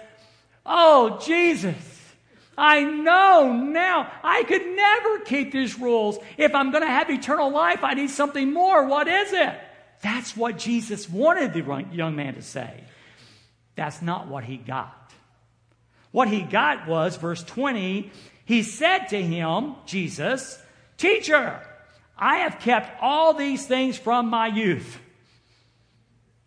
Oh, 0.66 1.18
Jesus, 1.24 2.02
I 2.56 2.84
know 2.84 3.52
now 3.52 4.10
I 4.22 4.44
could 4.44 4.64
never 4.64 5.20
keep 5.20 5.52
these 5.52 5.78
rules. 5.78 6.18
If 6.36 6.54
I'm 6.54 6.70
going 6.70 6.82
to 6.82 6.88
have 6.88 7.10
eternal 7.10 7.50
life, 7.50 7.82
I 7.82 7.94
need 7.94 8.10
something 8.10 8.52
more. 8.52 8.86
What 8.86 9.08
is 9.08 9.32
it? 9.32 9.58
That's 10.02 10.36
what 10.36 10.58
Jesus 10.58 11.08
wanted 11.08 11.54
the 11.54 11.86
young 11.92 12.14
man 12.16 12.34
to 12.34 12.42
say. 12.42 12.84
That's 13.74 14.02
not 14.02 14.28
what 14.28 14.44
he 14.44 14.56
got. 14.56 15.12
What 16.12 16.28
he 16.28 16.42
got 16.42 16.86
was, 16.86 17.16
verse 17.16 17.42
20, 17.42 18.10
he 18.44 18.62
said 18.62 19.06
to 19.08 19.20
him, 19.20 19.74
Jesus, 19.86 20.62
Teacher, 20.96 21.60
I 22.16 22.38
have 22.38 22.60
kept 22.60 23.02
all 23.02 23.34
these 23.34 23.66
things 23.66 23.98
from 23.98 24.28
my 24.28 24.46
youth. 24.46 25.00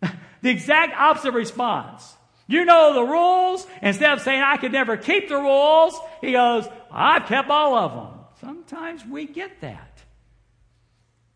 the 0.00 0.50
exact 0.50 0.96
opposite 0.96 1.34
response. 1.34 2.14
You 2.46 2.64
know 2.64 2.94
the 2.94 3.02
rules. 3.02 3.66
Instead 3.82 4.12
of 4.12 4.22
saying, 4.22 4.40
I 4.40 4.56
could 4.56 4.72
never 4.72 4.96
keep 4.96 5.28
the 5.28 5.36
rules, 5.36 5.98
he 6.20 6.32
goes, 6.32 6.66
I've 6.90 7.26
kept 7.26 7.50
all 7.50 7.74
of 7.74 7.92
them. 7.92 8.20
Sometimes 8.40 9.04
we 9.04 9.26
get 9.26 9.60
that. 9.60 9.95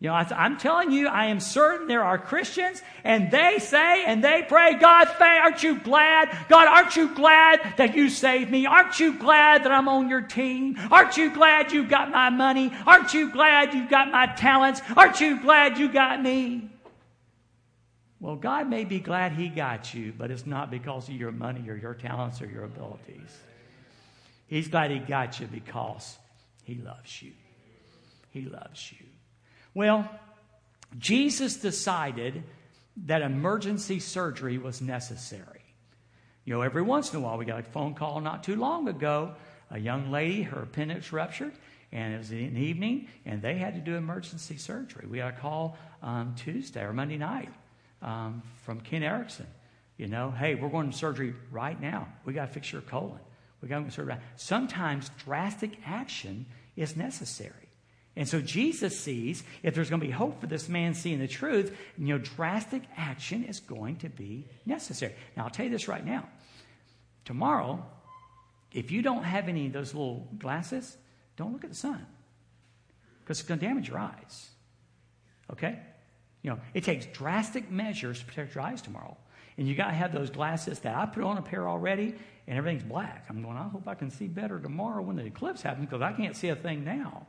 You 0.01 0.07
know, 0.07 0.15
I'm 0.15 0.57
telling 0.57 0.91
you, 0.91 1.07
I 1.07 1.27
am 1.27 1.39
certain 1.39 1.87
there 1.87 2.03
are 2.03 2.17
Christians 2.17 2.81
and 3.03 3.29
they 3.29 3.59
say 3.59 4.03
and 4.03 4.23
they 4.23 4.43
pray, 4.49 4.73
God, 4.79 5.07
aren't 5.21 5.61
you 5.61 5.79
glad? 5.79 6.35
God, 6.49 6.67
aren't 6.67 6.95
you 6.95 7.13
glad 7.13 7.75
that 7.77 7.95
you 7.95 8.09
saved 8.09 8.49
me? 8.49 8.65
Aren't 8.65 8.99
you 8.99 9.19
glad 9.19 9.63
that 9.63 9.71
I'm 9.71 9.87
on 9.87 10.09
your 10.09 10.21
team? 10.21 10.75
Aren't 10.89 11.17
you 11.17 11.31
glad 11.31 11.71
you 11.71 11.85
got 11.87 12.09
my 12.09 12.31
money? 12.31 12.73
Aren't 12.87 13.13
you 13.13 13.31
glad 13.31 13.75
you 13.75 13.87
got 13.87 14.11
my 14.11 14.25
talents? 14.25 14.81
Aren't 14.97 15.21
you 15.21 15.39
glad 15.39 15.77
you 15.77 15.87
got 15.87 16.19
me? 16.19 16.67
Well, 18.19 18.37
God 18.37 18.67
may 18.71 18.85
be 18.85 18.99
glad 18.99 19.33
He 19.33 19.49
got 19.49 19.93
you, 19.93 20.15
but 20.17 20.31
it's 20.31 20.47
not 20.47 20.71
because 20.71 21.09
of 21.09 21.15
your 21.15 21.31
money 21.31 21.69
or 21.69 21.75
your 21.75 21.93
talents 21.93 22.41
or 22.41 22.47
your 22.47 22.63
abilities. 22.63 23.37
He's 24.47 24.67
glad 24.67 24.89
He 24.89 24.97
got 24.97 25.39
you 25.39 25.45
because 25.45 26.17
He 26.63 26.73
loves 26.73 27.21
you. 27.21 27.33
He 28.31 28.41
loves 28.41 28.91
you. 28.91 29.05
Well, 29.73 30.09
Jesus 30.97 31.57
decided 31.57 32.43
that 33.05 33.21
emergency 33.21 33.99
surgery 33.99 34.57
was 34.57 34.81
necessary. 34.81 35.61
You 36.43 36.55
know, 36.55 36.61
every 36.61 36.81
once 36.81 37.13
in 37.13 37.19
a 37.19 37.21
while, 37.21 37.37
we 37.37 37.45
got 37.45 37.59
a 37.59 37.63
phone 37.63 37.93
call 37.93 38.19
not 38.19 38.43
too 38.43 38.55
long 38.55 38.87
ago. 38.87 39.33
A 39.69 39.79
young 39.79 40.11
lady, 40.11 40.41
her 40.41 40.63
appendix 40.63 41.13
ruptured, 41.13 41.53
and 41.91 42.13
it 42.13 42.17
was 42.17 42.31
an 42.31 42.57
evening, 42.57 43.07
and 43.25 43.41
they 43.41 43.55
had 43.55 43.75
to 43.75 43.79
do 43.79 43.95
emergency 43.95 44.57
surgery. 44.57 45.05
We 45.07 45.19
got 45.19 45.35
a 45.35 45.37
call 45.37 45.77
um, 46.03 46.35
Tuesday 46.35 46.81
or 46.81 46.91
Monday 46.91 47.17
night 47.17 47.49
um, 48.01 48.41
from 48.63 48.81
Ken 48.81 49.03
Erickson. 49.03 49.47
You 49.97 50.07
know, 50.07 50.31
hey, 50.31 50.55
we're 50.55 50.69
going 50.69 50.91
to 50.91 50.97
surgery 50.97 51.33
right 51.51 51.79
now. 51.79 52.07
We 52.25 52.33
got 52.33 52.47
to 52.47 52.53
fix 52.53 52.71
your 52.71 52.81
colon. 52.81 53.19
We 53.61 53.69
got 53.69 53.77
to 53.77 53.83
go 53.83 53.89
surgery. 53.89 54.15
Sometimes 54.35 55.11
drastic 55.23 55.77
action 55.85 56.47
is 56.75 56.97
necessary. 56.97 57.60
And 58.15 58.27
so 58.27 58.41
Jesus 58.41 58.99
sees 58.99 59.43
if 59.63 59.73
there's 59.73 59.89
going 59.89 60.01
to 60.01 60.05
be 60.05 60.11
hope 60.11 60.41
for 60.41 60.47
this 60.47 60.67
man 60.67 60.93
seeing 60.93 61.19
the 61.19 61.27
truth, 61.27 61.75
you 61.97 62.07
know, 62.07 62.17
drastic 62.17 62.83
action 62.97 63.45
is 63.45 63.59
going 63.59 63.97
to 63.97 64.09
be 64.09 64.47
necessary. 64.65 65.15
Now, 65.37 65.45
I'll 65.45 65.49
tell 65.49 65.65
you 65.65 65.71
this 65.71 65.87
right 65.87 66.05
now. 66.05 66.27
Tomorrow, 67.23 67.85
if 68.73 68.91
you 68.91 69.01
don't 69.01 69.23
have 69.23 69.47
any 69.47 69.67
of 69.67 69.73
those 69.73 69.93
little 69.93 70.27
glasses, 70.37 70.97
don't 71.37 71.53
look 71.53 71.63
at 71.63 71.69
the 71.69 71.75
sun 71.75 72.05
because 73.21 73.39
it's 73.39 73.47
going 73.47 73.59
to 73.59 73.65
damage 73.65 73.87
your 73.87 73.99
eyes. 73.99 74.49
Okay? 75.51 75.79
You 76.41 76.51
know, 76.51 76.59
it 76.73 76.83
takes 76.83 77.05
drastic 77.07 77.71
measures 77.71 78.19
to 78.19 78.25
protect 78.25 78.55
your 78.55 78.63
eyes 78.63 78.81
tomorrow. 78.81 79.15
And 79.57 79.67
you 79.67 79.75
got 79.75 79.87
to 79.87 79.93
have 79.93 80.11
those 80.11 80.29
glasses 80.29 80.79
that 80.79 80.95
I 80.95 81.05
put 81.05 81.23
on 81.23 81.37
a 81.37 81.41
pair 81.41 81.67
already, 81.67 82.15
and 82.47 82.57
everything's 82.57 82.83
black. 82.83 83.25
I'm 83.29 83.41
going, 83.43 83.57
I 83.57 83.67
hope 83.67 83.87
I 83.87 83.95
can 83.95 84.09
see 84.09 84.27
better 84.27 84.59
tomorrow 84.59 85.01
when 85.01 85.17
the 85.17 85.25
eclipse 85.25 85.61
happens 85.61 85.85
because 85.85 86.01
I 86.01 86.13
can't 86.13 86.35
see 86.35 86.49
a 86.49 86.55
thing 86.55 86.83
now. 86.83 87.27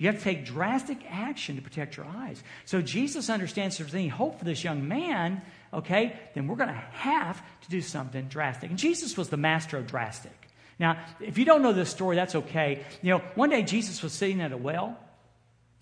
You 0.00 0.06
have 0.06 0.16
to 0.16 0.24
take 0.24 0.46
drastic 0.46 1.04
action 1.10 1.56
to 1.56 1.62
protect 1.62 1.98
your 1.98 2.06
eyes. 2.06 2.42
So 2.64 2.80
Jesus 2.80 3.28
understands 3.28 3.78
if 3.78 3.86
there's 3.86 3.94
any 3.94 4.08
hope 4.08 4.38
for 4.38 4.46
this 4.46 4.64
young 4.64 4.88
man, 4.88 5.42
okay, 5.74 6.18
then 6.34 6.46
we're 6.46 6.56
going 6.56 6.70
to 6.70 6.74
have 6.74 7.42
to 7.60 7.68
do 7.68 7.82
something 7.82 8.24
drastic. 8.28 8.70
And 8.70 8.78
Jesus 8.78 9.18
was 9.18 9.28
the 9.28 9.36
master 9.36 9.76
of 9.76 9.86
drastic. 9.86 10.32
Now, 10.78 10.96
if 11.20 11.36
you 11.36 11.44
don't 11.44 11.60
know 11.60 11.74
this 11.74 11.90
story, 11.90 12.16
that's 12.16 12.34
okay. 12.34 12.82
You 13.02 13.10
know, 13.10 13.18
one 13.34 13.50
day 13.50 13.62
Jesus 13.62 14.02
was 14.02 14.14
sitting 14.14 14.40
at 14.40 14.52
a 14.52 14.56
well 14.56 14.96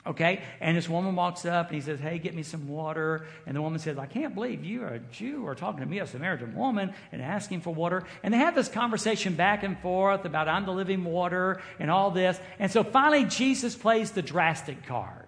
Okay? 0.08 0.42
And 0.60 0.74
this 0.74 0.88
woman 0.88 1.14
walks 1.14 1.44
up 1.44 1.66
and 1.66 1.74
he 1.74 1.82
says, 1.82 2.00
Hey, 2.00 2.18
get 2.18 2.34
me 2.34 2.42
some 2.42 2.66
water. 2.66 3.26
And 3.46 3.54
the 3.54 3.60
woman 3.60 3.78
says, 3.78 3.98
I 3.98 4.06
can't 4.06 4.34
believe 4.34 4.64
you 4.64 4.82
are 4.82 4.94
a 4.94 4.98
Jew 4.98 5.46
are 5.46 5.54
talking 5.54 5.80
to 5.80 5.86
me, 5.86 5.98
a 5.98 6.06
Samaritan 6.06 6.56
woman, 6.56 6.94
and 7.12 7.20
asking 7.20 7.60
for 7.60 7.74
water. 7.74 8.04
And 8.22 8.32
they 8.32 8.38
have 8.38 8.54
this 8.54 8.68
conversation 8.68 9.34
back 9.34 9.62
and 9.62 9.78
forth 9.80 10.24
about 10.24 10.48
I'm 10.48 10.64
the 10.64 10.72
living 10.72 11.04
water 11.04 11.60
and 11.78 11.90
all 11.90 12.10
this. 12.10 12.40
And 12.58 12.72
so 12.72 12.82
finally, 12.82 13.24
Jesus 13.24 13.76
plays 13.76 14.12
the 14.12 14.22
drastic 14.22 14.86
card. 14.86 15.26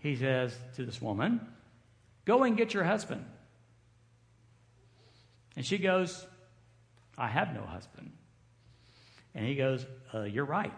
He 0.00 0.16
says 0.16 0.54
to 0.76 0.84
this 0.84 1.00
woman, 1.00 1.40
Go 2.26 2.44
and 2.44 2.58
get 2.58 2.74
your 2.74 2.84
husband. 2.84 3.24
And 5.56 5.64
she 5.64 5.78
goes, 5.78 6.26
I 7.16 7.26
have 7.26 7.54
no 7.54 7.62
husband. 7.62 8.12
And 9.34 9.46
he 9.46 9.54
goes, 9.54 9.86
uh, 10.12 10.24
You're 10.24 10.44
right. 10.44 10.72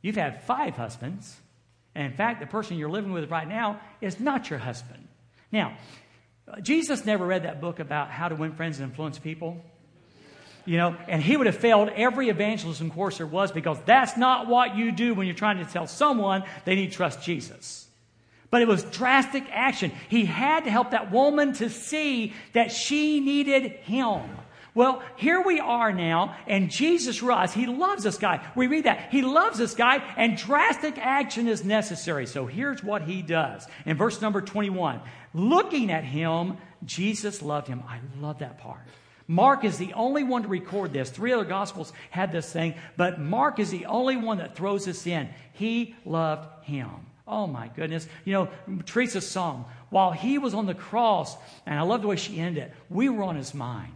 You've 0.00 0.16
had 0.16 0.42
five 0.42 0.74
husbands 0.74 1.36
and 1.94 2.06
in 2.06 2.12
fact, 2.12 2.40
the 2.40 2.46
person 2.46 2.78
you're 2.78 2.90
living 2.90 3.12
with 3.12 3.30
right 3.30 3.48
now 3.48 3.80
is 4.00 4.18
not 4.18 4.48
your 4.48 4.58
husband. 4.58 5.08
Now, 5.50 5.76
uh, 6.48 6.60
Jesus 6.60 7.04
never 7.04 7.26
read 7.26 7.44
that 7.44 7.60
book 7.60 7.80
about 7.80 8.10
how 8.10 8.28
to 8.28 8.34
win 8.34 8.52
friends 8.52 8.80
and 8.80 8.90
influence 8.90 9.18
people. 9.18 9.62
You 10.64 10.78
know, 10.78 10.96
and 11.08 11.20
he 11.20 11.36
would 11.36 11.46
have 11.46 11.56
failed 11.56 11.90
every 11.90 12.28
evangelism 12.28 12.90
course 12.90 13.18
there 13.18 13.26
was 13.26 13.50
because 13.50 13.78
that's 13.84 14.16
not 14.16 14.46
what 14.46 14.76
you 14.76 14.92
do 14.92 15.12
when 15.12 15.26
you're 15.26 15.36
trying 15.36 15.58
to 15.58 15.64
tell 15.64 15.86
someone 15.86 16.44
they 16.64 16.76
need 16.76 16.92
to 16.92 16.96
trust 16.96 17.22
Jesus. 17.22 17.88
But 18.48 18.62
it 18.62 18.68
was 18.68 18.84
drastic 18.84 19.44
action. 19.50 19.92
He 20.08 20.24
had 20.24 20.64
to 20.64 20.70
help 20.70 20.92
that 20.92 21.10
woman 21.10 21.54
to 21.54 21.68
see 21.68 22.34
that 22.52 22.70
she 22.70 23.18
needed 23.18 23.72
him. 23.72 24.20
Well, 24.74 25.02
here 25.16 25.42
we 25.42 25.60
are 25.60 25.92
now, 25.92 26.34
and 26.46 26.70
Jesus 26.70 27.22
realized 27.22 27.52
he 27.52 27.66
loves 27.66 28.04
this 28.04 28.16
guy. 28.16 28.46
We 28.56 28.68
read 28.68 28.84
that. 28.84 29.12
He 29.12 29.20
loves 29.20 29.58
this 29.58 29.74
guy, 29.74 29.96
and 30.16 30.38
drastic 30.38 30.96
action 30.96 31.46
is 31.46 31.62
necessary. 31.62 32.26
So 32.26 32.46
here's 32.46 32.82
what 32.82 33.02
he 33.02 33.20
does. 33.20 33.66
In 33.84 33.98
verse 33.98 34.22
number 34.22 34.40
21, 34.40 35.00
looking 35.34 35.90
at 35.90 36.04
him, 36.04 36.56
Jesus 36.86 37.42
loved 37.42 37.68
him. 37.68 37.82
I 37.86 38.00
love 38.18 38.38
that 38.38 38.58
part. 38.58 38.80
Mark 39.28 39.64
is 39.64 39.76
the 39.76 39.92
only 39.92 40.24
one 40.24 40.42
to 40.42 40.48
record 40.48 40.92
this. 40.92 41.10
Three 41.10 41.32
other 41.32 41.44
gospels 41.44 41.92
had 42.10 42.32
this 42.32 42.50
thing, 42.50 42.74
but 42.96 43.20
Mark 43.20 43.58
is 43.58 43.70
the 43.70 43.86
only 43.86 44.16
one 44.16 44.38
that 44.38 44.56
throws 44.56 44.86
this 44.86 45.06
in. 45.06 45.28
He 45.52 45.94
loved 46.06 46.48
him. 46.64 46.90
Oh 47.26 47.46
my 47.46 47.68
goodness. 47.68 48.08
You 48.24 48.32
know, 48.32 48.48
Teresa's 48.84 49.28
song, 49.28 49.66
while 49.90 50.12
he 50.12 50.38
was 50.38 50.54
on 50.54 50.66
the 50.66 50.74
cross, 50.74 51.36
and 51.66 51.78
I 51.78 51.82
love 51.82 52.02
the 52.02 52.08
way 52.08 52.16
she 52.16 52.40
ended 52.40 52.64
it, 52.64 52.74
we 52.88 53.10
were 53.10 53.22
on 53.22 53.36
his 53.36 53.54
mind. 53.54 53.92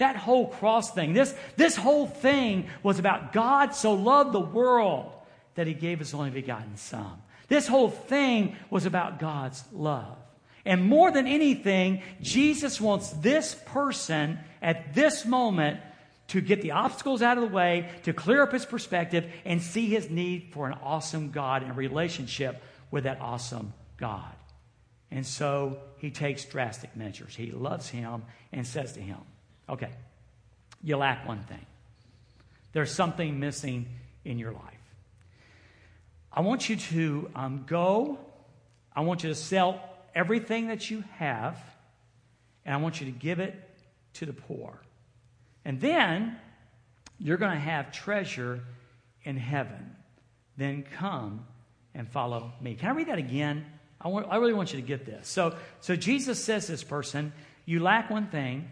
That 0.00 0.16
whole 0.16 0.48
cross 0.48 0.92
thing, 0.92 1.12
this, 1.12 1.34
this 1.56 1.76
whole 1.76 2.06
thing 2.06 2.68
was 2.82 2.98
about 2.98 3.34
God 3.34 3.74
so 3.74 3.92
loved 3.92 4.32
the 4.32 4.40
world 4.40 5.12
that 5.56 5.66
he 5.66 5.74
gave 5.74 5.98
his 5.98 6.14
only 6.14 6.30
begotten 6.30 6.78
Son. 6.78 7.20
This 7.48 7.68
whole 7.68 7.90
thing 7.90 8.56
was 8.70 8.86
about 8.86 9.18
God's 9.18 9.62
love. 9.72 10.16
And 10.64 10.84
more 10.84 11.10
than 11.10 11.26
anything, 11.26 12.02
Jesus 12.22 12.80
wants 12.80 13.10
this 13.10 13.54
person 13.66 14.38
at 14.62 14.94
this 14.94 15.26
moment 15.26 15.80
to 16.28 16.40
get 16.40 16.62
the 16.62 16.70
obstacles 16.70 17.20
out 17.20 17.36
of 17.36 17.42
the 17.42 17.54
way, 17.54 17.90
to 18.04 18.14
clear 18.14 18.42
up 18.42 18.52
his 18.52 18.64
perspective, 18.64 19.30
and 19.44 19.60
see 19.60 19.86
his 19.86 20.08
need 20.08 20.48
for 20.52 20.66
an 20.66 20.78
awesome 20.82 21.30
God 21.30 21.62
and 21.62 21.76
relationship 21.76 22.62
with 22.90 23.04
that 23.04 23.20
awesome 23.20 23.74
God. 23.98 24.34
And 25.10 25.26
so 25.26 25.78
he 25.98 26.10
takes 26.10 26.46
drastic 26.46 26.96
measures. 26.96 27.36
He 27.36 27.50
loves 27.50 27.90
him 27.90 28.22
and 28.50 28.66
says 28.66 28.92
to 28.92 29.00
him, 29.00 29.18
Okay, 29.70 29.90
you 30.82 30.96
lack 30.96 31.26
one 31.26 31.44
thing. 31.44 31.64
There's 32.72 32.92
something 32.92 33.38
missing 33.38 33.86
in 34.24 34.38
your 34.38 34.52
life. 34.52 34.64
I 36.32 36.40
want 36.40 36.68
you 36.68 36.76
to 36.76 37.30
um, 37.34 37.64
go, 37.66 38.18
I 38.94 39.00
want 39.00 39.22
you 39.22 39.30
to 39.30 39.34
sell 39.34 39.80
everything 40.14 40.68
that 40.68 40.90
you 40.90 41.04
have, 41.16 41.58
and 42.64 42.74
I 42.74 42.78
want 42.78 43.00
you 43.00 43.06
to 43.06 43.12
give 43.12 43.40
it 43.40 43.54
to 44.14 44.26
the 44.26 44.32
poor. 44.32 44.80
And 45.64 45.80
then 45.80 46.36
you're 47.18 47.36
going 47.36 47.52
to 47.52 47.58
have 47.58 47.92
treasure 47.92 48.60
in 49.22 49.36
heaven. 49.36 49.96
Then 50.56 50.84
come 50.98 51.46
and 51.94 52.08
follow 52.08 52.52
me. 52.60 52.74
Can 52.74 52.88
I 52.88 52.92
read 52.92 53.08
that 53.08 53.18
again? 53.18 53.66
I, 54.00 54.08
want, 54.08 54.26
I 54.30 54.36
really 54.36 54.54
want 54.54 54.72
you 54.72 54.80
to 54.80 54.86
get 54.86 55.04
this. 55.04 55.28
So, 55.28 55.54
so 55.80 55.96
Jesus 55.96 56.42
says 56.42 56.66
this 56.66 56.82
person, 56.82 57.32
You 57.66 57.80
lack 57.80 58.10
one 58.10 58.28
thing. 58.28 58.68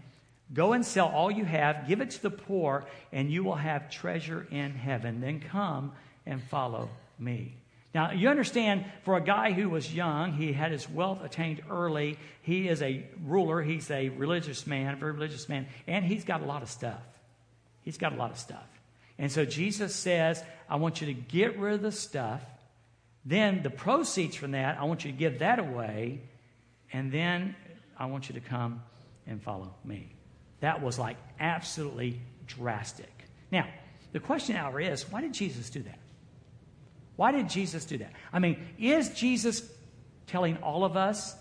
Go 0.53 0.73
and 0.73 0.85
sell 0.85 1.09
all 1.09 1.31
you 1.31 1.45
have, 1.45 1.87
give 1.87 2.01
it 2.01 2.11
to 2.11 2.23
the 2.23 2.31
poor, 2.31 2.85
and 3.13 3.31
you 3.31 3.45
will 3.45 3.55
have 3.55 3.91
treasure 3.91 4.47
in 4.51 4.73
heaven. 4.75 5.21
Then 5.21 5.41
come 5.41 5.93
and 6.25 6.43
follow 6.43 6.89
me. 7.19 7.55
Now, 7.95 8.13
you 8.13 8.29
understand, 8.29 8.85
for 9.03 9.17
a 9.17 9.21
guy 9.21 9.53
who 9.53 9.69
was 9.69 9.93
young, 9.93 10.33
he 10.33 10.53
had 10.53 10.73
his 10.73 10.89
wealth 10.89 11.25
attained 11.25 11.63
early. 11.71 12.19
He 12.43 12.69
is 12.69 12.83
a 12.83 13.05
ruler, 13.25 13.63
he's 13.63 13.91
a 13.91 14.11
religious 14.11 14.67
man, 14.67 14.95
a 14.95 14.97
very 14.97 15.13
religious 15.13 15.49
man, 15.49 15.67
and 15.87 16.05
he's 16.05 16.25
got 16.25 16.43
a 16.43 16.45
lot 16.45 16.63
of 16.63 16.71
stuff. 16.71 17.01
He's 17.83 17.99
got 17.99 18.13
a 18.13 18.17
lot 18.17 18.31
of 18.31 18.39
stuff. 18.39 18.67
And 19.19 19.33
so 19.33 19.45
Jesus 19.45 19.95
says, 19.95 20.43
I 20.69 20.77
want 20.77 21.01
you 21.01 21.09
to 21.09 21.15
get 21.15 21.59
rid 21.59 21.75
of 21.75 21.83
the 21.83 21.93
stuff. 21.93 22.43
Then 23.25 23.63
the 23.63 23.71
proceeds 23.71 24.37
from 24.37 24.53
that, 24.53 24.79
I 24.79 24.85
want 24.85 25.05
you 25.05 25.11
to 25.11 25.19
give 25.19 25.41
that 25.41 25.59
away. 25.59 26.21
And 26.93 27.11
then 27.11 27.57
I 27.99 28.07
want 28.07 28.29
you 28.29 28.35
to 28.35 28.41
come 28.41 28.83
and 29.27 29.43
follow 29.43 29.75
me. 29.85 30.09
That 30.61 30.83
was 30.83 30.99
like 30.99 31.17
absolutely 31.39 32.21
drastic. 32.47 33.13
Now, 33.51 33.67
the 34.13 34.21
question 34.21 34.57
hour 34.57 34.81
is 34.81 35.11
why 35.11 35.21
did 35.21 35.33
Jesus 35.33 35.71
do 35.71 35.83
that? 35.83 35.99
Why 37.17 37.33
did 37.33 37.49
Jesus 37.49 37.85
do 37.85 37.99
that? 37.99 38.13
I 38.33 38.39
mean, 38.39 38.65
is 38.79 39.11
Jesus 39.11 39.69
telling 40.27 40.57
all 40.59 40.85
of 40.85 40.97
us 40.97 41.35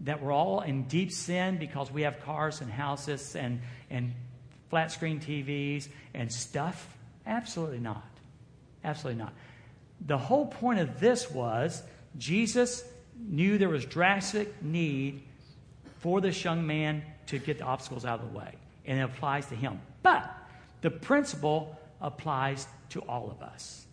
that 0.00 0.22
we're 0.22 0.32
all 0.32 0.60
in 0.60 0.84
deep 0.84 1.10
sin 1.10 1.58
because 1.58 1.90
we 1.90 2.02
have 2.02 2.20
cars 2.20 2.60
and 2.60 2.70
houses 2.70 3.34
and, 3.34 3.60
and 3.90 4.12
flat 4.70 4.92
screen 4.92 5.20
TVs 5.20 5.88
and 6.14 6.32
stuff? 6.32 6.96
Absolutely 7.26 7.80
not. 7.80 8.04
Absolutely 8.84 9.20
not. 9.20 9.32
The 10.06 10.18
whole 10.18 10.46
point 10.46 10.78
of 10.78 11.00
this 11.00 11.30
was 11.30 11.82
Jesus 12.16 12.84
knew 13.18 13.58
there 13.58 13.68
was 13.68 13.84
drastic 13.84 14.62
need 14.62 15.22
for 15.98 16.20
this 16.20 16.44
young 16.44 16.66
man 16.66 17.02
to 17.26 17.38
get 17.38 17.58
the 17.58 17.64
obstacles 17.64 18.04
out 18.04 18.20
of 18.20 18.32
the 18.32 18.38
way, 18.38 18.54
and 18.84 18.98
it 18.98 19.02
applies 19.02 19.46
to 19.46 19.54
him. 19.54 19.80
But 20.02 20.32
the 20.80 20.90
principle 20.90 21.78
applies 22.00 22.66
to 22.90 23.00
all 23.00 23.30
of 23.30 23.42
us. 23.42 23.86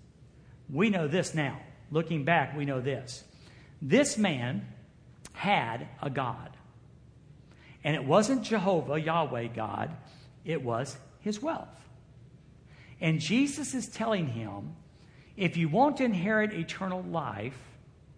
We 0.70 0.90
know 0.90 1.08
this 1.08 1.34
now. 1.34 1.60
Looking 1.92 2.24
back, 2.24 2.56
we 2.56 2.66
know 2.66 2.82
this. 2.82 3.24
This 3.82 4.18
man 4.18 4.68
had 5.34 5.88
a 6.02 6.10
God. 6.10 6.56
And 7.84 7.96
it 7.96 8.04
wasn't 8.06 8.44
Jehovah, 8.44 9.00
Yahweh 9.00 9.48
God, 9.48 9.92
it 10.46 10.64
was 10.64 10.96
his 11.20 11.42
wealth. 11.42 11.68
And 13.02 13.20
Jesus 13.20 13.74
is 13.74 13.88
telling 13.88 14.28
him 14.28 14.76
if 15.36 15.58
you 15.58 15.68
want 15.68 15.98
to 15.98 16.06
inherit 16.06 16.54
eternal 16.54 17.02
life, 17.04 17.58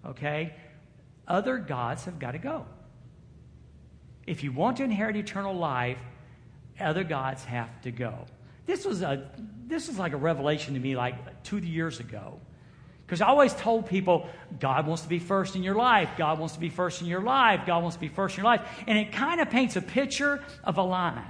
okay, 0.05 0.53
other 1.27 1.57
gods 1.57 2.05
have 2.05 2.19
got 2.19 2.31
to 2.31 2.37
go. 2.37 2.65
If 4.27 4.43
you 4.43 4.51
want 4.51 4.77
to 4.77 4.83
inherit 4.83 5.15
eternal 5.15 5.55
life, 5.55 5.97
other 6.79 7.03
gods 7.03 7.43
have 7.45 7.81
to 7.81 7.91
go. 7.91 8.13
This 8.65 8.85
was 8.85 9.01
a 9.01 9.29
this 9.67 9.87
was 9.87 9.97
like 9.97 10.13
a 10.13 10.17
revelation 10.17 10.73
to 10.73 10.79
me 10.79 10.95
like 10.95 11.43
two 11.43 11.57
years 11.57 11.99
ago. 11.99 12.39
Because 13.05 13.21
I 13.21 13.27
always 13.27 13.53
told 13.53 13.87
people, 13.87 14.27
God 14.59 14.87
wants 14.87 15.03
to 15.03 15.09
be 15.09 15.19
first 15.19 15.55
in 15.55 15.61
your 15.61 15.75
life. 15.75 16.09
God 16.17 16.39
wants 16.39 16.55
to 16.55 16.59
be 16.59 16.69
first 16.69 17.01
in 17.01 17.07
your 17.07 17.21
life. 17.21 17.61
God 17.67 17.83
wants 17.83 17.97
to 17.97 18.01
be 18.01 18.07
first 18.07 18.35
in 18.35 18.43
your 18.43 18.51
life. 18.51 18.67
And 18.87 18.97
it 18.97 19.11
kind 19.11 19.39
of 19.39 19.51
paints 19.51 19.75
a 19.75 19.81
picture 19.81 20.43
of 20.63 20.79
a 20.79 20.81
line. 20.81 21.23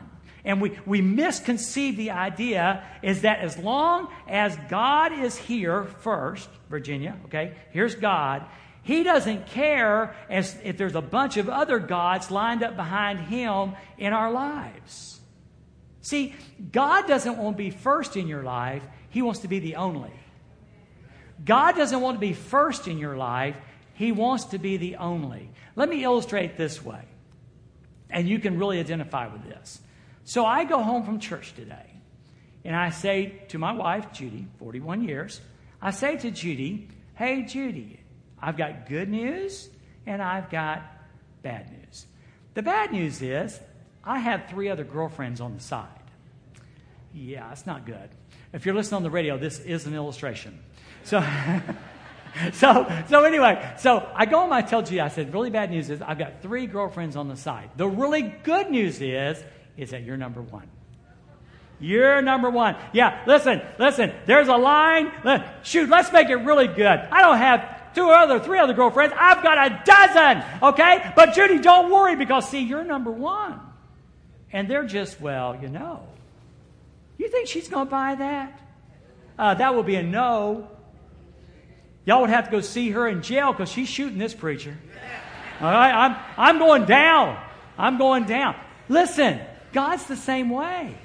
And 0.45 0.61
we, 0.61 0.77
we 0.85 1.01
misconceive 1.01 1.97
the 1.97 2.11
idea 2.11 2.83
is 3.01 3.21
that 3.21 3.39
as 3.39 3.57
long 3.57 4.09
as 4.27 4.55
God 4.69 5.11
is 5.11 5.35
here 5.35 5.83
first, 5.83 6.47
Virginia, 6.69 7.17
okay, 7.25 7.55
here's 7.71 7.95
God, 7.95 8.45
he 8.85 9.01
doesn't 9.01 9.47
care 9.47 10.15
as 10.29 10.55
if 10.63 10.77
there's 10.77 10.93
a 10.93 11.01
bunch 11.01 11.37
of 11.37 11.49
other 11.49 11.79
gods 11.79 12.29
lined 12.29 12.61
up 12.61 12.75
behind 12.75 13.19
him 13.19 13.73
in 13.97 14.13
our 14.13 14.31
lives. 14.31 15.19
See, 16.01 16.35
God 16.71 17.07
doesn't 17.07 17.39
want 17.39 17.57
to 17.57 17.63
be 17.63 17.71
first 17.71 18.15
in 18.15 18.27
your 18.27 18.43
life, 18.43 18.83
He 19.09 19.23
wants 19.23 19.39
to 19.39 19.47
be 19.47 19.57
the 19.57 19.77
only. 19.77 20.11
God 21.43 21.75
doesn't 21.75 21.99
want 21.99 22.17
to 22.17 22.19
be 22.19 22.33
first 22.33 22.87
in 22.87 22.99
your 22.99 23.17
life, 23.17 23.55
He 23.95 24.11
wants 24.11 24.45
to 24.45 24.59
be 24.59 24.77
the 24.77 24.97
only. 24.97 25.49
Let 25.75 25.89
me 25.89 26.03
illustrate 26.03 26.55
this 26.55 26.85
way, 26.85 27.01
and 28.11 28.29
you 28.29 28.37
can 28.37 28.59
really 28.59 28.79
identify 28.79 29.25
with 29.25 29.45
this. 29.45 29.79
So 30.25 30.45
I 30.45 30.63
go 30.63 30.83
home 30.83 31.05
from 31.05 31.19
church 31.19 31.55
today, 31.55 31.89
and 32.63 32.75
I 32.75 32.91
say 32.91 33.41
to 33.47 33.57
my 33.57 33.71
wife, 33.71 34.11
Judy, 34.13 34.45
41 34.59 35.03
years, 35.07 35.41
I 35.81 35.89
say 35.89 36.17
to 36.17 36.29
Judy, 36.29 36.87
Hey, 37.15 37.41
Judy, 37.41 38.04
I've 38.41 38.57
got 38.57 38.87
good 38.87 39.09
news 39.09 39.69
and 40.05 40.21
I've 40.21 40.49
got 40.49 40.83
bad 41.41 41.71
news. 41.71 42.05
The 42.53 42.61
bad 42.61 42.91
news 42.91 43.21
is 43.21 43.59
I 44.03 44.19
have 44.19 44.47
three 44.49 44.69
other 44.69 44.83
girlfriends 44.83 45.41
on 45.41 45.53
the 45.53 45.59
side. 45.59 45.87
Yeah, 47.13 47.51
it's 47.51 47.65
not 47.65 47.85
good. 47.85 48.09
If 48.53 48.65
you're 48.65 48.75
listening 48.75 48.97
on 48.97 49.03
the 49.03 49.09
radio, 49.09 49.37
this 49.37 49.59
is 49.59 49.85
an 49.85 49.95
illustration. 49.95 50.59
So, 51.03 51.25
so, 52.53 53.03
so 53.09 53.23
anyway, 53.23 53.73
so 53.77 54.07
I 54.13 54.25
go 54.25 54.39
home, 54.39 54.53
I 54.53 54.61
tell 54.61 54.81
G, 54.81 54.99
I 54.99 55.07
said, 55.07 55.33
really 55.33 55.49
bad 55.49 55.71
news 55.71 55.89
is 55.89 56.01
I've 56.01 56.19
got 56.19 56.41
three 56.41 56.67
girlfriends 56.67 57.15
on 57.15 57.27
the 57.27 57.35
side. 57.35 57.69
The 57.77 57.87
really 57.87 58.21
good 58.43 58.69
news 58.69 59.01
is, 59.01 59.43
is 59.77 59.91
that 59.91 60.03
you're 60.03 60.17
number 60.17 60.41
one. 60.41 60.67
You're 61.79 62.21
number 62.21 62.49
one. 62.49 62.77
Yeah, 62.93 63.21
listen, 63.27 63.61
listen, 63.77 64.13
there's 64.25 64.47
a 64.47 64.55
line. 64.55 65.11
Shoot, 65.63 65.89
let's 65.89 66.11
make 66.13 66.29
it 66.29 66.35
really 66.37 66.67
good. 66.67 66.85
I 66.87 67.21
don't 67.21 67.37
have 67.37 67.74
two 67.95 68.09
other, 68.09 68.39
three 68.39 68.59
other 68.59 68.73
girlfriends. 68.73 69.15
I've 69.17 69.41
got 69.41 69.57
a 69.57 69.81
dozen, 69.85 70.43
okay? 70.61 71.13
But 71.15 71.33
Judy, 71.33 71.59
don't 71.59 71.91
worry 71.91 72.15
because, 72.15 72.49
see, 72.49 72.59
you're 72.59 72.83
number 72.83 73.11
one. 73.11 73.59
And 74.51 74.69
they're 74.69 74.85
just, 74.85 75.19
well, 75.19 75.57
you 75.61 75.69
know. 75.69 76.03
You 77.17 77.29
think 77.29 77.47
she's 77.47 77.67
going 77.67 77.87
to 77.87 77.91
buy 77.91 78.15
that? 78.15 78.59
Uh, 79.39 79.53
that 79.55 79.75
would 79.75 79.85
be 79.85 79.95
a 79.95 80.03
no. 80.03 80.69
Y'all 82.05 82.21
would 82.21 82.29
have 82.29 82.45
to 82.45 82.51
go 82.51 82.61
see 82.61 82.91
her 82.91 83.07
in 83.07 83.21
jail 83.21 83.51
because 83.51 83.71
she's 83.71 83.89
shooting 83.89 84.17
this 84.17 84.33
preacher. 84.33 84.77
All 85.59 85.71
right? 85.71 85.91
I'm, 85.91 86.17
I'm 86.37 86.59
going 86.59 86.85
down. 86.85 87.41
I'm 87.77 87.97
going 87.97 88.25
down. 88.25 88.55
Listen, 88.87 89.41
God's 89.73 90.05
the 90.05 90.15
same 90.15 90.49
way. 90.49 90.95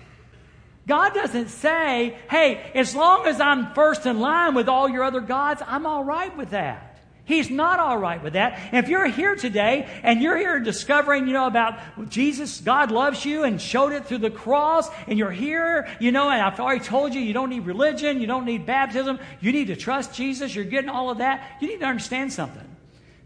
God 0.91 1.15
doesn't 1.15 1.51
say, 1.51 2.19
hey, 2.29 2.73
as 2.75 2.97
long 2.97 3.25
as 3.25 3.41
I'm 3.41 3.75
first 3.75 4.07
in 4.07 4.19
line 4.19 4.57
with 4.57 4.69
all 4.69 4.89
your 4.89 5.05
other 5.05 5.21
gods, 5.21 5.63
I'm 5.65 5.87
all 5.87 6.03
right 6.03 6.37
with 6.37 6.51
that. 6.51 6.99
He's 7.25 7.49
not 7.49 7.79
all 7.79 7.97
right 7.97 8.21
with 8.21 8.33
that. 8.33 8.59
And 8.73 8.85
if 8.85 8.91
you're 8.91 9.07
here 9.07 9.37
today 9.37 9.89
and 10.03 10.21
you're 10.21 10.37
here 10.37 10.59
discovering, 10.59 11.29
you 11.29 11.33
know, 11.33 11.47
about 11.47 11.79
Jesus, 12.09 12.61
God 12.61 12.91
loves 12.91 13.25
you 13.25 13.45
and 13.45 13.63
showed 13.63 13.93
it 13.93 14.07
through 14.07 14.19
the 14.19 14.33
cross, 14.33 14.91
and 15.07 15.17
you're 15.17 15.31
here, 15.31 15.87
you 16.01 16.11
know, 16.11 16.29
and 16.29 16.43
I've 16.43 16.59
already 16.59 16.85
told 16.85 17.15
you, 17.15 17.21
you 17.21 17.35
don't 17.35 17.51
need 17.51 17.67
religion, 17.67 18.21
you 18.21 18.27
don't 18.27 18.45
need 18.45 18.67
baptism, 18.67 19.21
you 19.41 19.53
need 19.53 19.69
to 19.69 19.77
trust 19.77 20.13
Jesus, 20.13 20.53
you're 20.53 20.65
getting 20.65 20.91
all 20.91 21.09
of 21.09 21.19
that, 21.19 21.59
you 21.61 21.69
need 21.69 21.79
to 21.79 21.87
understand 21.87 22.33
something. 22.33 22.67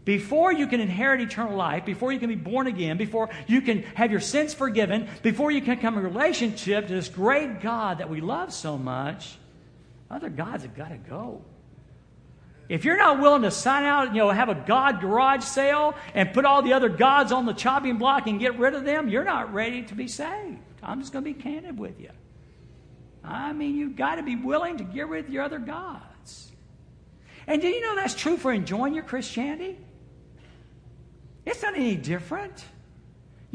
Before 0.05 0.53
you 0.53 0.67
can 0.67 0.79
inherit 0.79 1.19
eternal 1.19 1.57
life, 1.57 1.83
before 1.83 2.11
you 2.11 2.19
can 2.19 2.29
be 2.29 2.35
born 2.35 2.67
again, 2.67 2.95
before 2.95 3.29
you 3.47 3.61
can 3.61 3.81
have 3.95 4.11
your 4.11 4.19
sins 4.19 4.53
forgiven, 4.53 5.09
before 5.23 5.49
you 5.49 5.61
can 5.61 5.79
come 5.79 5.97
in 5.97 6.03
relationship 6.03 6.87
to 6.87 6.93
this 6.93 7.09
great 7.09 7.59
God 7.59 7.97
that 7.97 8.09
we 8.09 8.21
love 8.21 8.53
so 8.53 8.77
much, 8.77 9.37
other 10.09 10.29
gods 10.29 10.63
have 10.63 10.75
got 10.75 10.89
to 10.89 10.97
go. 10.97 11.41
If 12.69 12.85
you're 12.85 12.97
not 12.97 13.19
willing 13.19 13.41
to 13.43 13.51
sign 13.51 13.83
out, 13.83 14.09
you 14.13 14.19
know, 14.19 14.29
have 14.29 14.49
a 14.49 14.55
God 14.55 15.01
garage 15.01 15.43
sale 15.43 15.95
and 16.13 16.33
put 16.33 16.45
all 16.45 16.61
the 16.61 16.73
other 16.73 16.89
gods 16.89 17.31
on 17.31 17.47
the 17.47 17.53
chopping 17.53 17.97
block 17.97 18.27
and 18.27 18.39
get 18.39 18.57
rid 18.59 18.75
of 18.75 18.85
them, 18.85 19.09
you're 19.09 19.23
not 19.23 19.53
ready 19.53 19.83
to 19.83 19.95
be 19.95 20.07
saved. 20.07 20.59
I'm 20.81 20.99
just 20.99 21.13
going 21.13 21.25
to 21.25 21.33
be 21.33 21.39
candid 21.39 21.79
with 21.79 21.99
you. 21.99 22.11
I 23.23 23.53
mean, 23.53 23.75
you've 23.75 23.95
got 23.95 24.15
to 24.15 24.23
be 24.23 24.35
willing 24.35 24.77
to 24.77 24.83
get 24.83 25.07
rid 25.07 25.25
of 25.25 25.31
your 25.31 25.43
other 25.43 25.57
gods. 25.57 26.51
And 27.47 27.61
do 27.61 27.67
you 27.67 27.81
know 27.81 27.95
that's 27.95 28.13
true 28.13 28.37
for 28.37 28.51
enjoying 28.51 28.93
your 28.93 29.03
Christianity? 29.03 29.77
It's 31.45 31.61
not 31.61 31.75
any 31.75 31.95
different. 31.95 32.65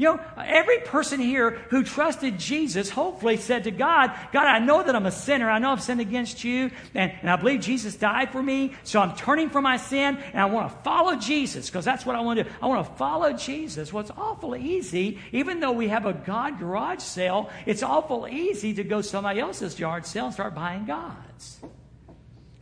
You 0.01 0.07
know, 0.07 0.19
every 0.35 0.79
person 0.79 1.19
here 1.19 1.51
who 1.69 1.83
trusted 1.83 2.39
Jesus 2.39 2.89
hopefully 2.89 3.37
said 3.37 3.65
to 3.65 3.71
God, 3.71 4.11
God, 4.31 4.47
I 4.47 4.57
know 4.57 4.81
that 4.81 4.95
I'm 4.95 5.05
a 5.05 5.11
sinner. 5.11 5.47
I 5.47 5.59
know 5.59 5.71
I've 5.71 5.83
sinned 5.83 6.01
against 6.01 6.43
you, 6.43 6.71
and, 6.95 7.11
and 7.21 7.29
I 7.29 7.35
believe 7.35 7.61
Jesus 7.61 7.93
died 7.93 8.31
for 8.31 8.41
me, 8.41 8.73
so 8.83 8.99
I'm 8.99 9.15
turning 9.15 9.51
from 9.51 9.63
my 9.63 9.77
sin, 9.77 10.17
and 10.17 10.41
I 10.41 10.45
want 10.45 10.71
to 10.71 10.77
follow 10.83 11.17
Jesus 11.17 11.69
because 11.69 11.85
that's 11.85 12.03
what 12.03 12.15
I 12.15 12.21
want 12.21 12.39
to 12.39 12.45
do. 12.45 12.49
I 12.63 12.65
want 12.65 12.83
to 12.87 12.93
follow 12.95 13.33
Jesus. 13.33 13.93
Well, 13.93 14.01
it's 14.01 14.09
awful 14.17 14.55
easy, 14.55 15.19
even 15.33 15.59
though 15.59 15.73
we 15.73 15.89
have 15.89 16.07
a 16.07 16.13
God 16.13 16.57
garage 16.57 17.01
sale, 17.01 17.51
it's 17.67 17.83
awful 17.83 18.27
easy 18.27 18.73
to 18.73 18.83
go 18.83 19.01
somebody 19.01 19.39
else's 19.39 19.79
yard 19.79 20.07
sale 20.07 20.25
and 20.25 20.33
start 20.33 20.55
buying 20.55 20.85
gods. 20.85 21.59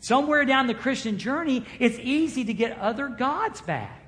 Somewhere 0.02 0.44
down 0.44 0.68
the 0.68 0.74
Christian 0.74 1.18
journey, 1.18 1.66
it's 1.80 2.00
easy 2.00 2.44
to 2.44 2.54
get 2.54 2.78
other 2.80 3.08
gods 3.08 3.62
back. 3.62 3.99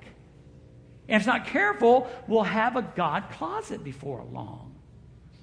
And 1.12 1.18
if 1.18 1.24
it's 1.24 1.28
not 1.28 1.48
careful, 1.48 2.10
we'll 2.26 2.44
have 2.44 2.78
a 2.78 2.82
God 2.82 3.26
closet 3.32 3.84
before 3.84 4.24
long. 4.32 4.74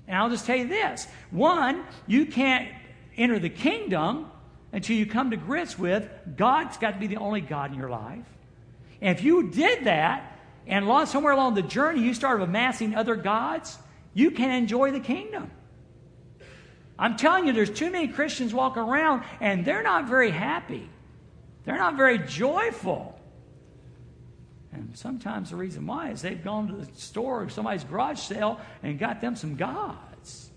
And 0.07 0.17
I'll 0.17 0.31
just 0.31 0.47
tell 0.47 0.57
you 0.57 0.67
this 0.67 1.07
one, 1.31 1.85
you 2.07 2.25
can't 2.25 2.71
enter 3.19 3.39
the 3.39 3.51
kingdom 3.51 4.31
until 4.73 4.97
you 4.97 5.05
come 5.05 5.31
to 5.31 5.37
grips 5.37 5.79
with 5.79 6.09
God's 6.37 6.79
got 6.79 6.93
to 6.93 6.99
be 6.99 7.07
the 7.07 7.19
only 7.19 7.43
God 7.43 7.71
in 7.71 7.79
your 7.79 7.91
life. 7.91 8.25
And 9.03 9.15
if 9.15 9.23
you 9.23 9.51
did 9.51 9.85
that, 9.85 10.39
and 10.67 10.87
lost 10.87 11.13
somewhere 11.13 11.35
along 11.35 11.55
the 11.55 11.63
journey 11.63 12.03
you 12.03 12.15
started 12.15 12.45
amassing 12.45 12.95
other 12.95 13.15
gods, 13.15 13.79
you 14.15 14.31
can 14.31 14.51
enjoy 14.51 14.91
the 14.93 15.01
kingdom. 15.01 15.51
I'm 16.99 17.17
telling 17.17 17.47
you, 17.47 17.53
there's 17.53 17.71
too 17.71 17.91
many 17.91 18.09
Christians 18.09 18.55
walking 18.55 18.83
around 18.83 19.23
and 19.41 19.67
they're 19.67 19.83
not 19.83 20.09
very 20.09 20.31
happy. 20.31 20.89
They're 21.65 21.79
not 21.79 21.97
very 21.97 22.19
joyful. 22.19 23.18
And 24.79 24.97
sometimes 24.97 25.51
the 25.51 25.57
reason 25.57 25.87
why 25.87 26.11
is 26.11 26.23
they've 26.23 26.43
gone 26.43 26.69
to 26.69 26.75
the 26.75 26.87
store 26.99 27.43
or 27.43 27.49
somebody's 27.49 27.85
garage 27.85 28.21
sale 28.21 28.61
and 28.83 28.99
got 28.99 29.21
them 29.21 29.37
some 29.37 29.57
gods. 29.57 30.51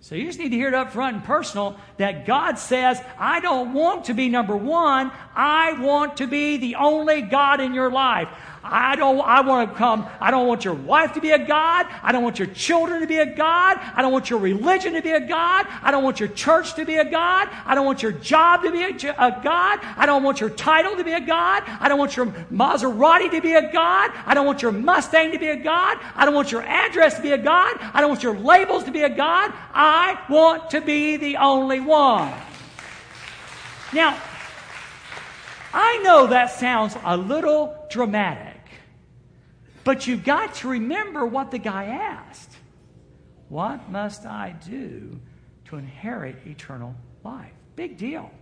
So 0.00 0.14
you 0.14 0.26
just 0.26 0.38
need 0.38 0.50
to 0.50 0.56
hear 0.56 0.68
it 0.68 0.74
up 0.74 0.92
front 0.92 1.16
and 1.16 1.24
personal 1.24 1.76
that 1.96 2.26
God 2.26 2.58
says, 2.58 3.02
I 3.18 3.40
don't 3.40 3.72
want 3.72 4.04
to 4.04 4.14
be 4.14 4.28
number 4.28 4.56
one. 4.56 5.10
I 5.34 5.72
want 5.80 6.18
to 6.18 6.28
be 6.28 6.58
the 6.58 6.76
only 6.76 7.22
God 7.22 7.60
in 7.60 7.74
your 7.74 7.90
life. 7.90 8.28
I 8.70 8.96
don't, 8.96 9.20
I 9.20 9.40
want 9.40 9.70
to 9.70 9.76
come, 9.76 10.08
I 10.20 10.30
don't 10.30 10.46
want 10.46 10.64
your 10.64 10.74
wife 10.74 11.14
to 11.14 11.20
be 11.20 11.30
a 11.30 11.38
God. 11.38 11.86
I 12.02 12.12
don't 12.12 12.22
want 12.22 12.38
your 12.38 12.48
children 12.48 13.00
to 13.00 13.06
be 13.06 13.18
a 13.18 13.26
God. 13.26 13.78
I 13.94 14.02
don't 14.02 14.12
want 14.12 14.30
your 14.30 14.38
religion 14.38 14.94
to 14.94 15.02
be 15.02 15.10
a 15.10 15.20
God. 15.20 15.66
I 15.82 15.90
don't 15.90 16.04
want 16.04 16.20
your 16.20 16.28
church 16.28 16.74
to 16.74 16.84
be 16.84 16.96
a 16.96 17.04
God. 17.04 17.48
I 17.64 17.74
don't 17.74 17.86
want 17.86 18.02
your 18.02 18.12
job 18.12 18.62
to 18.62 18.72
be 18.72 18.82
a, 18.82 19.14
a 19.18 19.40
God. 19.42 19.80
I 19.96 20.06
don't 20.06 20.22
want 20.22 20.40
your 20.40 20.50
title 20.50 20.96
to 20.96 21.04
be 21.04 21.12
a 21.12 21.20
God. 21.20 21.62
I 21.66 21.88
don't 21.88 21.98
want 21.98 22.16
your 22.16 22.26
Maserati 22.26 23.30
to 23.30 23.40
be 23.40 23.54
a 23.54 23.72
God. 23.72 24.10
I 24.26 24.34
don't 24.34 24.46
want 24.46 24.62
your 24.62 24.72
Mustang 24.72 25.32
to 25.32 25.38
be 25.38 25.48
a 25.48 25.56
God. 25.56 25.98
I 26.14 26.24
don't 26.24 26.34
want 26.34 26.52
your 26.52 26.62
address 26.62 27.16
to 27.16 27.22
be 27.22 27.32
a 27.32 27.38
God. 27.38 27.76
I 27.80 28.00
don't 28.00 28.10
want 28.10 28.22
your 28.22 28.38
labels 28.38 28.84
to 28.84 28.90
be 28.90 29.02
a 29.02 29.08
God. 29.08 29.52
I 29.72 30.20
want 30.28 30.70
to 30.70 30.80
be 30.80 31.16
the 31.16 31.36
only 31.36 31.80
one. 31.80 32.32
Now, 33.92 34.18
I 35.72 35.98
know 35.98 36.26
that 36.28 36.50
sounds 36.50 36.96
a 37.04 37.16
little 37.16 37.76
dramatic. 37.88 38.45
But 39.86 40.08
you've 40.08 40.24
got 40.24 40.56
to 40.56 40.68
remember 40.68 41.24
what 41.24 41.52
the 41.52 41.58
guy 41.58 41.84
asked 41.84 42.56
What 43.48 43.88
must 43.88 44.26
I 44.26 44.56
do 44.68 45.20
to 45.66 45.76
inherit 45.76 46.44
eternal 46.44 46.96
life? 47.22 47.52
Big 47.76 47.96
deal. 47.96 48.32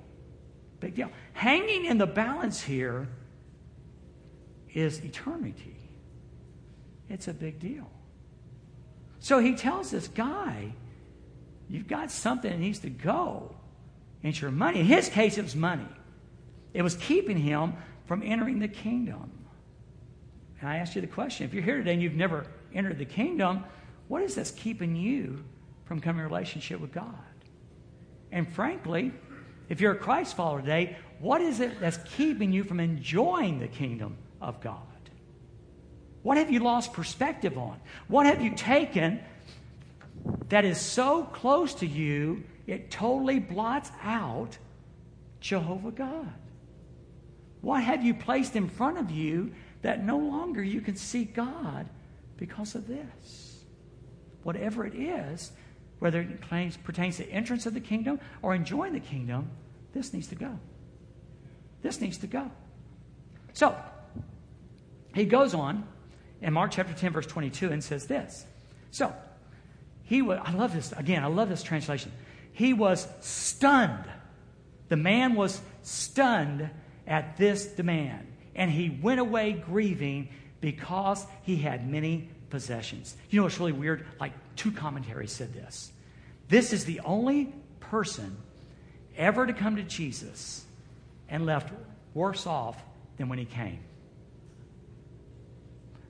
Big 0.81 0.95
deal. 0.95 1.11
Hanging 1.35 1.85
in 1.85 1.99
the 1.99 2.07
balance 2.07 2.63
here 2.63 3.09
is 4.73 5.05
eternity. 5.05 5.77
It's 7.11 7.29
a 7.29 7.35
big 7.35 7.61
deal. 7.61 7.91
So 9.21 9.39
he 9.39 9.55
tells 9.55 9.91
this 9.91 10.09
guy, 10.09 10.73
You've 11.69 11.89
got 11.89 12.11
something 12.11 12.51
that 12.51 12.59
needs 12.59 12.79
to 12.79 12.91
go. 12.91 13.55
It's 14.23 14.41
your 14.41 14.51
money. 14.51 14.81
In 14.81 14.87
his 14.87 15.11
case, 15.11 15.37
it 15.37 15.43
was 15.43 15.55
money, 15.55 15.89
it 16.73 16.81
was 16.81 16.95
keeping 16.95 17.37
him 17.37 17.75
from 18.07 18.23
entering 18.25 18.61
the 18.61 18.69
kingdom. 18.69 19.34
And 20.64 20.72
I 20.72 20.79
ask 20.79 20.94
you 20.94 21.03
the 21.03 21.07
question 21.07 21.44
if 21.44 21.53
you're 21.53 21.62
here 21.62 21.77
today 21.77 21.92
and 21.92 22.00
you've 22.00 22.14
never 22.14 22.46
entered 22.72 22.96
the 22.96 23.05
kingdom, 23.05 23.64
what 24.09 24.22
is 24.22 24.35
that's 24.35 24.50
keeping 24.50 24.96
you 24.96 25.44
from 25.85 26.00
coming 26.00 26.20
in 26.20 26.27
relationship 26.27 26.81
with 26.81 26.90
God? 26.90 27.14
And 28.33 28.50
frankly, 28.50 29.12
if 29.68 29.83
you're 29.83 29.92
a 29.92 29.98
Christ 29.98 30.35
follower 30.35 30.62
today, 30.62 30.96
what 31.18 31.42
is 31.42 31.61
it 31.61 31.81
that's 31.81 31.98
keeping 32.16 32.50
you 32.50 32.64
from 32.64 32.81
enjoying 32.81 33.59
the 33.59 33.68
kingdom 33.68 34.16
of 34.40 34.62
God? 34.62 34.79
What 36.22 36.38
have 36.38 36.50
you 36.50 36.61
lost 36.61 36.94
perspective 36.94 37.59
on? 37.59 37.79
What 38.09 38.24
have 38.24 38.40
you 38.40 38.55
taken 38.55 39.20
that 40.48 40.64
is 40.64 40.81
so 40.81 41.24
close 41.24 41.74
to 41.74 41.87
you, 41.87 42.42
it 42.66 42.90
totally 42.90 43.38
blots 43.38 43.90
out 44.03 44.57
Jehovah 45.40 45.90
God? 45.90 46.33
What 47.61 47.83
have 47.83 48.03
you 48.03 48.14
placed 48.14 48.57
in 48.57 48.70
front 48.70 48.96
of 48.96 49.11
you 49.11 49.53
that 49.85 50.03
no 50.03 50.16
longer 50.16 50.62
you 50.62 50.81
can 50.81 50.97
see 50.97 51.25
God 51.25 51.87
because 52.38 52.75
of 52.75 52.88
this. 52.88 53.64
Whatever 54.42 54.87
it 54.87 54.94
is, 54.94 55.53
whether 55.99 56.23
it 56.23 56.40
claims, 56.40 56.79
pertains 56.79 57.18
to 57.18 57.29
entrance 57.29 57.66
of 57.66 57.75
the 57.75 57.81
kingdom 57.81 58.18
or 58.40 58.55
enjoying 58.55 58.94
the 58.94 59.01
kingdom, 59.01 59.51
this 59.92 60.14
needs 60.14 60.27
to 60.29 60.37
go. 60.37 60.59
This 61.83 62.01
needs 62.01 62.16
to 62.18 62.27
go. 62.27 62.51
So, 63.53 63.77
he 65.14 65.27
goes 65.27 65.53
on 65.53 65.87
in 66.40 66.55
Mark 66.55 66.70
chapter 66.70 66.94
10, 66.94 67.12
verse 67.12 67.27
22, 67.27 67.68
and 67.68 67.85
says 67.85 68.07
this. 68.07 68.47
So, 68.90 69.14
he 70.03 70.23
was, 70.23 70.40
I 70.42 70.53
love 70.53 70.73
this, 70.73 70.92
again, 70.92 71.23
I 71.23 71.27
love 71.27 71.51
this 71.51 71.62
translation. 71.62 72.11
He 72.53 72.73
was 72.73 73.07
stunned. 73.20 74.07
The 74.88 74.97
man 74.97 75.35
was 75.35 75.61
stunned 75.83 76.70
at 77.07 77.37
this 77.37 77.66
demand 77.66 78.29
and 78.55 78.71
he 78.71 78.90
went 79.03 79.21
away 79.21 79.53
grieving 79.53 80.29
because 80.61 81.27
he 81.43 81.57
had 81.57 81.88
many 81.88 82.31
possessions. 82.51 83.17
You 83.31 83.38
know 83.40 83.45
what's 83.45 83.59
really 83.59 83.73
weird? 83.73 84.07
Like 84.21 84.33
two 84.57 84.71
commentaries 84.71 85.33
said 85.33 85.53
this. 85.53 85.93
This 86.49 86.73
is 86.73 86.85
the 86.85 87.01
only 87.01 87.55
person 87.81 88.37
ever 89.17 89.47
to 89.47 89.53
come 89.53 89.77
to 89.77 89.83
Jesus 89.83 90.64
and 91.29 91.47
left 91.47 91.73
worse 92.14 92.47
off 92.47 92.77
than 93.17 93.29
when 93.29 93.38
he 93.38 93.45
came. 93.45 93.81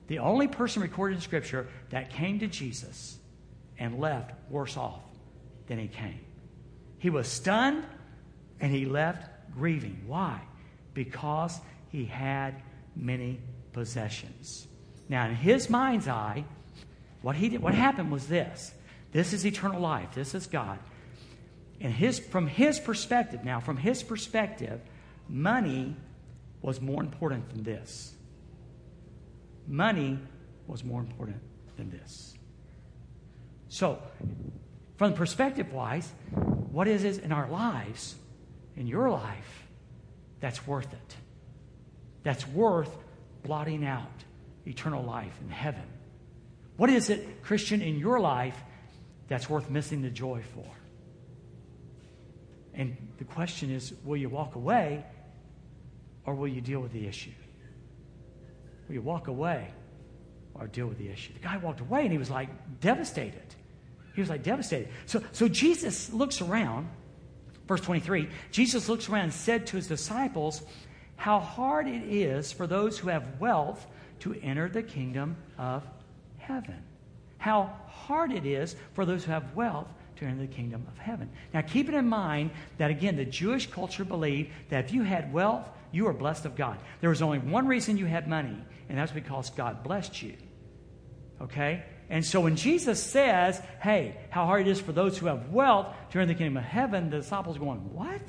The 0.07 0.19
only 0.19 0.47
person 0.47 0.81
recorded 0.81 1.15
in 1.15 1.21
Scripture 1.21 1.67
that 1.89 2.11
came 2.11 2.39
to 2.39 2.47
Jesus 2.47 3.17
and 3.79 3.99
left 3.99 4.31
worse 4.49 4.77
off 4.77 5.01
than 5.67 5.79
he 5.79 5.87
came. 5.87 6.19
He 6.99 7.09
was 7.09 7.27
stunned 7.27 7.83
and 8.59 8.71
he 8.71 8.85
left 8.85 9.29
grieving. 9.55 10.03
Why? 10.05 10.41
Because 10.93 11.59
he 11.95 12.05
had 12.05 12.61
many 12.93 13.39
possessions. 13.71 14.67
Now, 15.07 15.27
in 15.27 15.35
his 15.35 15.69
mind's 15.69 16.09
eye, 16.09 16.43
what, 17.21 17.37
he 17.37 17.47
did, 17.49 17.61
what 17.61 17.73
happened 17.73 18.11
was 18.11 18.27
this 18.27 18.73
this 19.13 19.31
is 19.31 19.45
eternal 19.45 19.79
life, 19.79 20.09
this 20.13 20.35
is 20.35 20.45
God. 20.45 20.77
And 21.79 21.93
his, 21.93 22.19
from 22.19 22.47
his 22.47 22.79
perspective, 22.79 23.45
now, 23.45 23.61
from 23.61 23.77
his 23.77 24.03
perspective, 24.03 24.81
money 25.29 25.95
was 26.61 26.81
more 26.81 27.01
important 27.01 27.49
than 27.49 27.63
this. 27.63 28.13
Money 29.67 30.19
was 30.67 30.83
more 30.83 30.99
important 30.99 31.41
than 31.77 31.89
this. 31.89 32.37
So, 33.69 34.01
from 34.97 35.13
perspective 35.13 35.71
wise, 35.71 36.11
what 36.71 36.87
is 36.87 37.03
it 37.03 37.23
in 37.23 37.31
our 37.31 37.49
lives, 37.49 38.15
in 38.75 38.87
your 38.87 39.09
life, 39.09 39.67
that's 40.41 40.65
worth 40.67 40.91
it? 40.91 41.15
That's 42.25 42.45
worth 42.47 42.89
blotting 43.43 43.85
out 43.85 44.11
eternal 44.65 45.03
life 45.03 45.37
in 45.41 45.49
heaven? 45.49 45.83
What 46.75 46.89
is 46.89 47.09
it, 47.09 47.43
Christian, 47.43 47.81
in 47.81 47.97
your 47.97 48.19
life 48.19 48.57
that's 49.29 49.49
worth 49.49 49.69
missing 49.69 50.01
the 50.01 50.09
joy 50.09 50.41
for? 50.53 50.65
And 52.73 52.97
the 53.19 53.23
question 53.23 53.71
is 53.71 53.93
will 54.03 54.17
you 54.17 54.27
walk 54.27 54.55
away 54.55 55.05
or 56.25 56.35
will 56.35 56.49
you 56.49 56.59
deal 56.59 56.81
with 56.81 56.91
the 56.91 57.07
issue? 57.07 57.31
Will 58.87 58.95
you 58.95 59.01
walk 59.01 59.27
away 59.27 59.69
or 60.55 60.67
deal 60.67 60.87
with 60.87 60.97
the 60.97 61.07
issue? 61.07 61.31
The 61.33 61.39
guy 61.39 61.57
walked 61.57 61.79
away 61.79 62.01
and 62.01 62.11
he 62.11 62.17
was 62.17 62.31
like 62.31 62.49
devastated. 62.81 63.55
He 64.15 64.21
was 64.21 64.29
like 64.29 64.43
devastated. 64.43 64.89
So, 65.05 65.21
so 65.31 65.47
Jesus 65.47 66.11
looks 66.11 66.41
around, 66.41 66.89
verse 67.67 67.81
23, 67.81 68.29
Jesus 68.51 68.89
looks 68.89 69.09
around 69.09 69.25
and 69.25 69.33
said 69.33 69.67
to 69.67 69.75
his 69.75 69.87
disciples, 69.87 70.63
how 71.15 71.39
hard 71.39 71.87
it 71.87 72.03
is 72.03 72.51
for 72.51 72.67
those 72.67 72.97
who 72.97 73.09
have 73.09 73.39
wealth 73.39 73.85
to 74.19 74.35
enter 74.41 74.69
the 74.69 74.83
kingdom 74.83 75.37
of 75.57 75.83
heaven. 76.37 76.83
How 77.37 77.73
hard 77.87 78.31
it 78.31 78.45
is 78.45 78.75
for 78.93 79.05
those 79.05 79.23
who 79.23 79.31
have 79.31 79.55
wealth 79.55 79.87
to 80.17 80.25
enter 80.25 80.41
the 80.41 80.47
kingdom 80.47 80.85
of 80.87 80.97
heaven. 80.97 81.29
Now, 81.53 81.61
keep 81.61 81.89
it 81.89 81.95
in 81.95 82.07
mind 82.07 82.51
that, 82.77 82.89
again, 82.89 83.17
the 83.17 83.25
Jewish 83.25 83.69
culture 83.69 84.05
believed 84.05 84.51
that 84.69 84.85
if 84.85 84.93
you 84.93 85.03
had 85.03 85.33
wealth, 85.33 85.67
you 85.91 86.05
were 86.05 86.13
blessed 86.13 86.45
of 86.45 86.55
God. 86.55 86.79
There 87.01 87.09
was 87.09 87.21
only 87.21 87.39
one 87.39 87.67
reason 87.67 87.97
you 87.97 88.05
had 88.05 88.27
money, 88.27 88.57
and 88.89 88.97
that's 88.97 89.11
because 89.11 89.49
God 89.49 89.83
blessed 89.83 90.21
you. 90.21 90.35
Okay? 91.41 91.83
And 92.09 92.25
so 92.25 92.39
when 92.41 92.55
Jesus 92.55 93.01
says, 93.01 93.61
hey, 93.81 94.17
how 94.29 94.45
hard 94.45 94.67
it 94.67 94.69
is 94.69 94.79
for 94.79 94.91
those 94.91 95.17
who 95.17 95.25
have 95.25 95.49
wealth 95.49 95.87
to 96.11 96.19
enter 96.19 96.33
the 96.33 96.37
kingdom 96.37 96.57
of 96.57 96.63
heaven, 96.63 97.09
the 97.09 97.17
disciples 97.17 97.57
are 97.57 97.59
going, 97.59 97.93
what? 97.93 98.21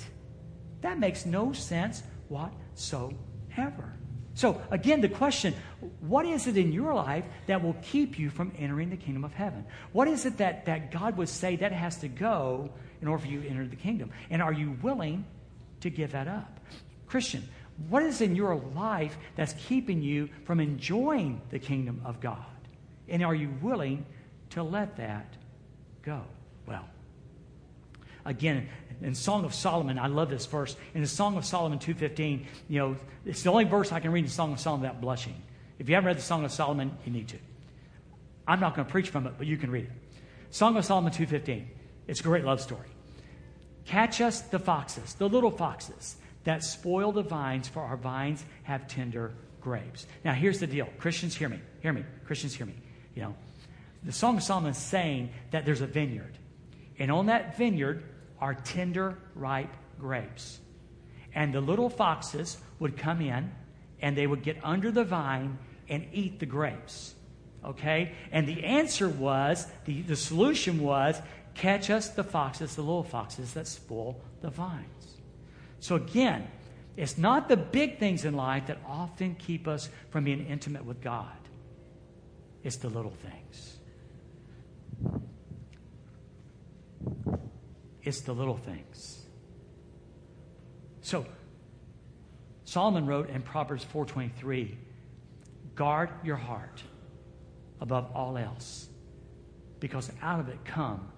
That 0.81 0.99
makes 0.99 1.27
no 1.27 1.53
sense 1.53 2.03
whatsoever. 2.29 3.93
So, 4.35 4.61
again, 4.71 5.01
the 5.01 5.09
question 5.09 5.55
what 6.01 6.27
is 6.27 6.47
it 6.47 6.59
in 6.59 6.71
your 6.71 6.93
life 6.93 7.25
that 7.47 7.63
will 7.63 7.77
keep 7.83 8.19
you 8.19 8.29
from 8.29 8.53
entering 8.59 8.91
the 8.91 8.97
kingdom 8.97 9.25
of 9.25 9.33
heaven? 9.33 9.65
What 9.93 10.09
is 10.09 10.27
it 10.27 10.37
that, 10.39 10.67
that 10.67 10.91
God 10.91 11.17
would 11.17 11.31
say 11.31 11.57
that 11.57 11.73
has 11.73 11.97
to 11.99 12.09
go 12.09 12.71
in 13.01 13.09
order 13.09 13.23
for 13.23 13.29
you 13.29 13.41
to 13.41 13.49
enter 13.49 13.67
the 13.67 13.77
kingdom? 13.77 14.11
And 14.29 14.43
are 14.43 14.53
you 14.53 14.77
willing 14.83 15.25
to 15.81 15.89
give 15.89 16.13
that 16.13 16.29
up? 16.29 16.61
Christian, 17.07 17.49
what 17.89 18.03
is 18.03 18.21
in 18.21 18.37
your 18.37 18.57
life 18.57 19.17
that's 19.37 19.55
keeping 19.55 20.03
you 20.03 20.29
from 20.45 20.61
enjoying 20.61 21.41
the 21.51 21.59
kingdom 21.59 22.03
of 22.05 22.21
God? 22.21 22.45
And 23.09 23.25
are 23.25 23.35
you 23.35 23.55
willing 23.63 24.05
to 24.51 24.63
let 24.63 24.97
that 24.97 25.35
go? 26.03 26.23
Well, 26.67 26.87
again, 28.25 28.69
in 29.03 29.15
Song 29.15 29.45
of 29.45 29.55
Solomon, 29.55 29.99
I 29.99 30.07
love 30.07 30.31
this 30.31 30.47
verse. 30.47 30.77
In 30.95 31.03
the 31.03 31.07
Song 31.07 31.37
of 31.37 31.45
Solomon 31.45 31.79
2.15, 31.79 32.45
you 32.69 32.79
know, 32.79 32.97
it's 33.25 33.43
the 33.43 33.51
only 33.51 33.65
verse 33.65 33.93
I 33.93 34.01
can 34.01 34.13
read 34.13 34.21
in 34.21 34.27
the 34.27 34.33
Song 34.33 34.53
of 34.53 34.61
Solomon 34.61 34.83
without 34.83 35.01
blushing. 35.01 35.35
If 35.79 35.89
you 35.89 35.95
haven't 35.95 36.07
read 36.07 36.17
the 36.17 36.23
Song 36.23 36.45
of 36.45 36.53
Solomon, 36.53 36.97
you 37.05 37.13
need 37.13 37.29
to. 37.29 37.39
I'm 38.49 38.61
not 38.61 38.75
going 38.75 38.87
to 38.87 38.91
preach 38.91 39.11
from 39.11 39.27
it, 39.27 39.35
but 39.37 39.47
you 39.47 39.57
can 39.57 39.71
read 39.71 39.85
it. 39.85 39.93
Song 40.51 40.77
of 40.77 40.85
Solomon 40.85 41.13
2.15. 41.13 41.65
It's 42.07 42.21
a 42.21 42.23
great 42.23 42.45
love 42.45 42.61
story. 42.61 42.89
Catch 43.85 44.21
us 44.21 44.41
the 44.41 44.59
foxes, 44.59 45.15
the 45.15 45.29
little 45.29 45.51
foxes 45.51 46.17
that 46.45 46.63
spoil 46.65 47.13
the 47.13 47.23
vines, 47.23 47.69
for 47.69 47.83
our 47.83 47.97
vines 47.97 48.45
have 48.63 48.89
tender 48.89 49.33
grapes. 49.61 50.07
Now, 50.25 50.33
here's 50.33 50.61
the 50.61 50.67
deal. 50.67 50.89
Christians, 50.99 51.37
hear 51.37 51.49
me. 51.49 51.61
Hear 51.83 51.93
me. 51.93 52.05
Christians, 52.25 52.55
hear 52.55 52.67
me. 52.67 52.75
You 53.15 53.23
know, 53.23 53.35
the 54.05 54.13
Song 54.13 54.37
of 54.37 54.43
Solomon 54.43 54.71
is 54.71 54.79
saying 54.79 55.31
that 55.51 55.65
there's 55.65 55.81
a 55.81 55.87
vineyard. 55.87 56.39
And 56.99 57.11
on 57.11 57.27
that 57.27 57.57
vineyard 57.57 58.03
are 58.41 58.55
tender, 58.55 59.19
ripe 59.35 59.75
grapes. 59.99 60.59
And 61.35 61.53
the 61.53 61.61
little 61.61 61.91
foxes 61.91 62.57
would 62.79 62.97
come 62.97 63.21
in 63.21 63.53
and 64.01 64.17
they 64.17 64.27
would 64.27 64.43
get 64.43 64.59
under 64.63 64.91
the 64.91 65.05
vine 65.05 65.59
and 65.89 66.07
eat 66.13 66.41
the 66.41 66.47
grapes. 66.47 67.15
Okay? 67.65 68.13
And 68.33 68.47
the 68.49 68.65
answer 68.65 69.09
was, 69.09 69.67
the, 69.85 70.03
the 70.03 70.17
solution 70.17 70.81
was, 70.81 71.21
catch 71.55 71.91
us 71.91 72.11
the 72.11 72.25
foxes, 72.25 72.77
the 72.77 72.83
little 72.83 73.03
foxes 73.03 73.55
that 73.55 73.67
spoil 73.67 74.21
the 74.41 74.51
vines. 74.51 75.21
So 75.81 75.97
again, 75.97 76.49
it's 76.97 77.19
not 77.19 77.49
the 77.49 77.57
big 77.57 77.99
things 77.99 78.25
in 78.25 78.35
life 78.35 78.67
that 78.67 78.79
often 78.87 79.35
keep 79.35 79.69
us 79.69 79.89
from 80.11 80.25
being 80.25 80.47
intimate 80.47 80.85
with 80.85 81.03
God. 81.03 81.37
It's 82.65 82.77
the 82.77 82.89
little 82.89 83.13
things. 83.13 83.77
It's 88.07 88.21
the 88.21 88.33
little 88.33 88.57
things. 88.57 89.27
So, 91.01 91.27
Solomon 92.65 93.05
wrote 93.05 93.29
in 93.29 93.43
Proverbs 93.43 93.83
4:23, 93.83 94.79
"Guard 95.75 96.11
your 96.23 96.37
heart 96.37 96.85
above 97.81 98.09
all 98.15 98.39
else, 98.39 98.89
because 99.81 100.13
out 100.23 100.39
of 100.39 100.49
it 100.49 100.65
come 100.65 101.11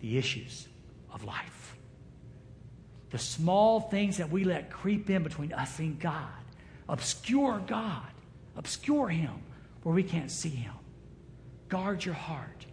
the 0.00 0.18
issues 0.18 0.66
of 1.12 1.22
life." 1.22 1.78
The 3.10 3.18
small 3.18 3.80
things 3.80 4.16
that 4.16 4.28
we 4.28 4.42
let 4.42 4.68
creep 4.68 5.08
in 5.08 5.22
between 5.22 5.52
us 5.52 5.78
and 5.78 5.96
God, 6.00 6.42
obscure 6.88 7.60
God, 7.60 8.12
obscure 8.56 9.10
him 9.10 9.44
where 9.84 9.94
we 9.94 10.02
can't 10.02 10.32
see 10.32 10.50
him. 10.50 10.74
Guard 11.68 12.04
your 12.04 12.16
heart 12.16 12.65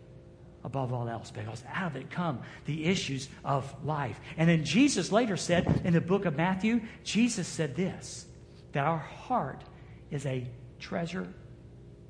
above 0.63 0.93
all 0.93 1.09
else 1.09 1.31
because 1.31 1.63
out 1.73 1.91
of 1.91 1.95
it 1.95 2.09
come 2.09 2.39
the 2.65 2.85
issues 2.85 3.29
of 3.43 3.73
life. 3.85 4.19
And 4.37 4.49
then 4.49 4.63
Jesus 4.63 5.11
later 5.11 5.37
said 5.37 5.81
in 5.83 5.93
the 5.93 6.01
book 6.01 6.25
of 6.25 6.35
Matthew, 6.35 6.81
Jesus 7.03 7.47
said 7.47 7.75
this 7.75 8.25
that 8.71 8.85
our 8.85 8.97
heart 8.97 9.63
is 10.09 10.25
a 10.25 10.47
treasure 10.79 11.27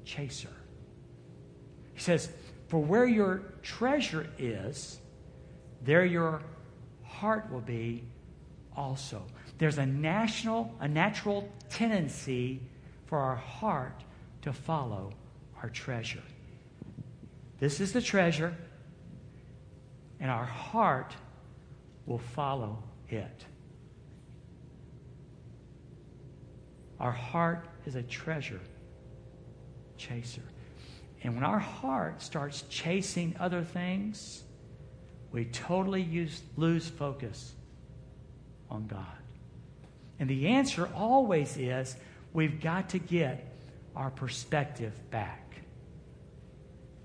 chaser. 0.05 0.49
He 1.93 1.99
says, 1.99 2.29
For 2.67 2.81
where 2.81 3.05
your 3.05 3.53
treasure 3.61 4.27
is, 4.37 4.99
there 5.81 6.05
your 6.05 6.41
heart 7.03 7.51
will 7.51 7.61
be 7.61 8.03
also. 8.75 9.23
There's 9.57 9.77
a 9.77 9.85
national, 9.85 10.73
a 10.79 10.87
natural 10.87 11.49
tendency 11.69 12.61
for 13.05 13.19
our 13.19 13.35
heart 13.35 14.03
to 14.41 14.51
follow 14.51 15.11
our 15.61 15.69
treasure. 15.69 16.23
This 17.63 17.79
is 17.79 17.93
the 17.93 18.01
treasure, 18.01 18.53
and 20.19 20.29
our 20.29 20.43
heart 20.43 21.15
will 22.05 22.17
follow 22.17 22.83
it. 23.07 23.45
Our 26.99 27.13
heart 27.13 27.65
is 27.85 27.95
a 27.95 28.03
treasure 28.03 28.59
chaser. 29.95 30.41
And 31.23 31.35
when 31.35 31.45
our 31.45 31.57
heart 31.57 32.21
starts 32.21 32.63
chasing 32.63 33.33
other 33.39 33.63
things, 33.63 34.43
we 35.31 35.45
totally 35.45 36.01
use, 36.01 36.41
lose 36.57 36.89
focus 36.89 37.53
on 38.69 38.87
God. 38.87 39.05
And 40.19 40.29
the 40.29 40.49
answer 40.49 40.89
always 40.93 41.55
is 41.55 41.95
we've 42.33 42.59
got 42.59 42.89
to 42.89 42.99
get 42.99 43.55
our 43.95 44.11
perspective 44.11 44.91
back. 45.11 45.42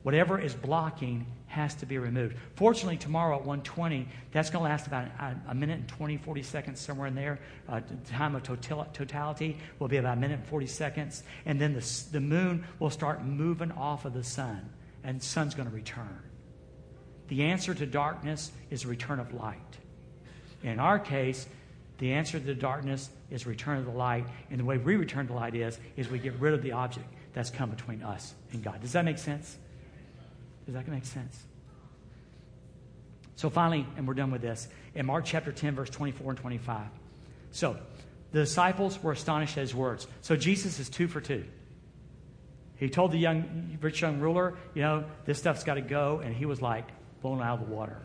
Whatever 0.09 0.41
is 0.41 0.55
blocking 0.55 1.27
has 1.49 1.75
to 1.75 1.85
be 1.85 1.99
removed. 1.99 2.35
Fortunately, 2.55 2.97
tomorrow 2.97 3.37
at 3.37 3.45
1:20, 3.45 4.07
that's 4.33 4.49
going 4.49 4.65
to 4.65 4.71
last 4.71 4.87
about 4.87 5.09
a, 5.47 5.55
minute 5.55 5.81
and 5.81 5.87
20, 5.87 6.17
40 6.17 6.43
seconds, 6.43 6.81
somewhere 6.81 7.09
in 7.09 7.15
there. 7.15 7.39
Uh, 7.69 7.81
the 7.87 8.11
time 8.11 8.35
of 8.35 8.43
total, 8.43 8.87
totality 8.95 9.59
will 9.79 9.89
be 9.89 9.99
about 9.99 10.17
a 10.17 10.21
minute 10.21 10.39
and 10.39 10.49
40 10.49 10.67
seconds, 10.67 11.25
and 11.45 11.61
then 11.61 11.75
the, 11.75 12.05
the 12.11 12.23
moon 12.23 12.65
will 12.79 12.89
start 12.89 13.23
moving 13.23 13.71
off 13.73 14.07
of 14.07 14.15
the 14.15 14.25
sun, 14.25 14.71
and 15.05 15.21
the 15.21 15.25
sun's 15.27 15.55
going 15.55 15.69
to 15.69 15.75
return. 15.75 16.23
The 17.27 17.43
answer 17.43 17.75
to 17.75 17.85
darkness 17.85 18.51
is 18.71 18.87
return 18.87 19.21
of 19.21 19.35
light. 19.35 19.77
In 20.63 20.81
our 20.81 20.99
case, 20.99 21.47
the 21.99 22.15
answer 22.15 22.41
to 22.41 22.47
the 22.47 22.55
darkness 22.55 23.11
is 23.31 23.47
return 23.47 23.77
of 23.77 23.85
the 23.85 23.91
light, 23.91 24.25
and 24.51 24.59
the 24.59 24.65
way 24.65 24.79
we 24.79 24.97
return 24.97 25.27
to 25.27 25.35
light 25.35 25.55
is 25.55 25.79
is 25.99 26.09
we 26.09 26.19
get 26.19 26.33
rid 26.37 26.55
of 26.55 26.63
the 26.63 26.73
object 26.73 27.13
that's 27.35 27.51
come 27.51 27.69
between 27.69 28.03
us 28.03 28.33
and 28.53 28.65
God. 28.65 28.81
Does 28.81 28.93
that 28.93 29.05
make 29.05 29.19
sense? 29.19 29.59
Does 30.69 30.75
that 30.75 30.87
make 30.87 31.07
sense? 31.07 31.47
So 33.37 33.49
finally, 33.49 33.87
and 33.97 34.07
we're 34.07 34.13
done 34.13 34.31
with 34.31 34.43
this, 34.43 34.69
in 34.95 35.07
Mark 35.07 35.25
chapter 35.25 35.51
10, 35.51 35.75
verse 35.75 35.89
24 35.89 36.33
and 36.33 36.39
25. 36.39 36.89
So 37.53 37.79
the 38.33 38.41
disciples 38.41 39.03
were 39.03 39.13
astonished 39.13 39.57
at 39.57 39.63
his 39.63 39.75
words. 39.75 40.07
So 40.21 40.37
Jesus 40.37 40.79
is 40.79 40.91
two 40.91 41.09
for 41.09 41.23
two. 41.23 41.47
He 42.77 42.91
told 42.91 43.13
the 43.13 43.19
young, 43.19 43.79
rich 43.81 44.03
young 44.03 44.21
ruler, 44.21 44.59
you 44.75 44.83
know, 44.83 45.07
this 45.25 45.39
stuff's 45.39 45.65
got 45.65 45.75
to 45.75 45.81
go, 45.81 46.21
and 46.23 46.37
he 46.37 46.45
was 46.45 46.61
like 46.61 46.87
blown 47.23 47.41
out 47.41 47.63
of 47.63 47.67
the 47.67 47.75
water. 47.75 48.03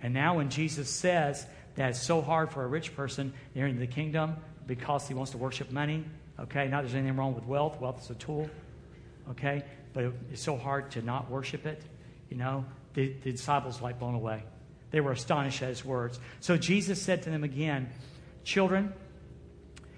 And 0.00 0.14
now 0.14 0.36
when 0.36 0.48
Jesus 0.48 0.88
says 0.88 1.44
that 1.74 1.90
it's 1.90 2.00
so 2.00 2.22
hard 2.22 2.52
for 2.52 2.62
a 2.62 2.68
rich 2.68 2.94
person 2.94 3.32
to 3.54 3.60
enter 3.60 3.76
the 3.80 3.88
kingdom 3.88 4.36
because 4.64 5.08
he 5.08 5.14
wants 5.14 5.32
to 5.32 5.38
worship 5.38 5.72
money, 5.72 6.04
okay, 6.38 6.68
not 6.68 6.82
there's 6.82 6.94
anything 6.94 7.16
wrong 7.16 7.34
with 7.34 7.46
wealth. 7.46 7.80
Wealth 7.80 8.00
is 8.04 8.10
a 8.10 8.14
tool, 8.14 8.48
okay? 9.30 9.64
But 9.92 10.12
it's 10.30 10.42
so 10.42 10.56
hard 10.56 10.90
to 10.92 11.02
not 11.02 11.30
worship 11.30 11.66
it. 11.66 11.82
You 12.28 12.36
know, 12.36 12.64
the, 12.94 13.14
the 13.22 13.32
disciples 13.32 13.80
were 13.80 13.88
like 13.88 13.98
blown 13.98 14.14
away. 14.14 14.44
They 14.90 15.00
were 15.00 15.12
astonished 15.12 15.62
at 15.62 15.68
his 15.68 15.84
words. 15.84 16.18
So 16.40 16.56
Jesus 16.56 17.00
said 17.00 17.22
to 17.22 17.30
them 17.30 17.44
again, 17.44 17.90
Children, 18.42 18.92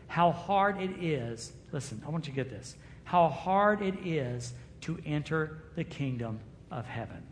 how 0.09 0.33
hard 0.33 0.81
it 0.81 1.03
is, 1.03 1.53
listen, 1.71 2.03
I 2.07 2.11
want 2.11 2.27
you 2.27 2.33
to 2.33 2.37
get 2.37 2.51
this, 2.51 2.75
how 3.05 3.29
hard 3.29 3.81
it 3.81 4.07
is 4.07 4.53
to 4.83 4.99
enter 5.07 5.63
the 5.77 5.85
kingdom 5.85 6.41
of 6.71 6.87
heaven. 6.87 7.23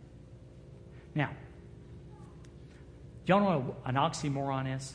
Now, 1.15 1.31
y'all 3.27 3.41
know 3.41 3.61
what 3.61 3.77
an 3.85 3.97
oxymoron 3.97 4.77
is? 4.77 4.95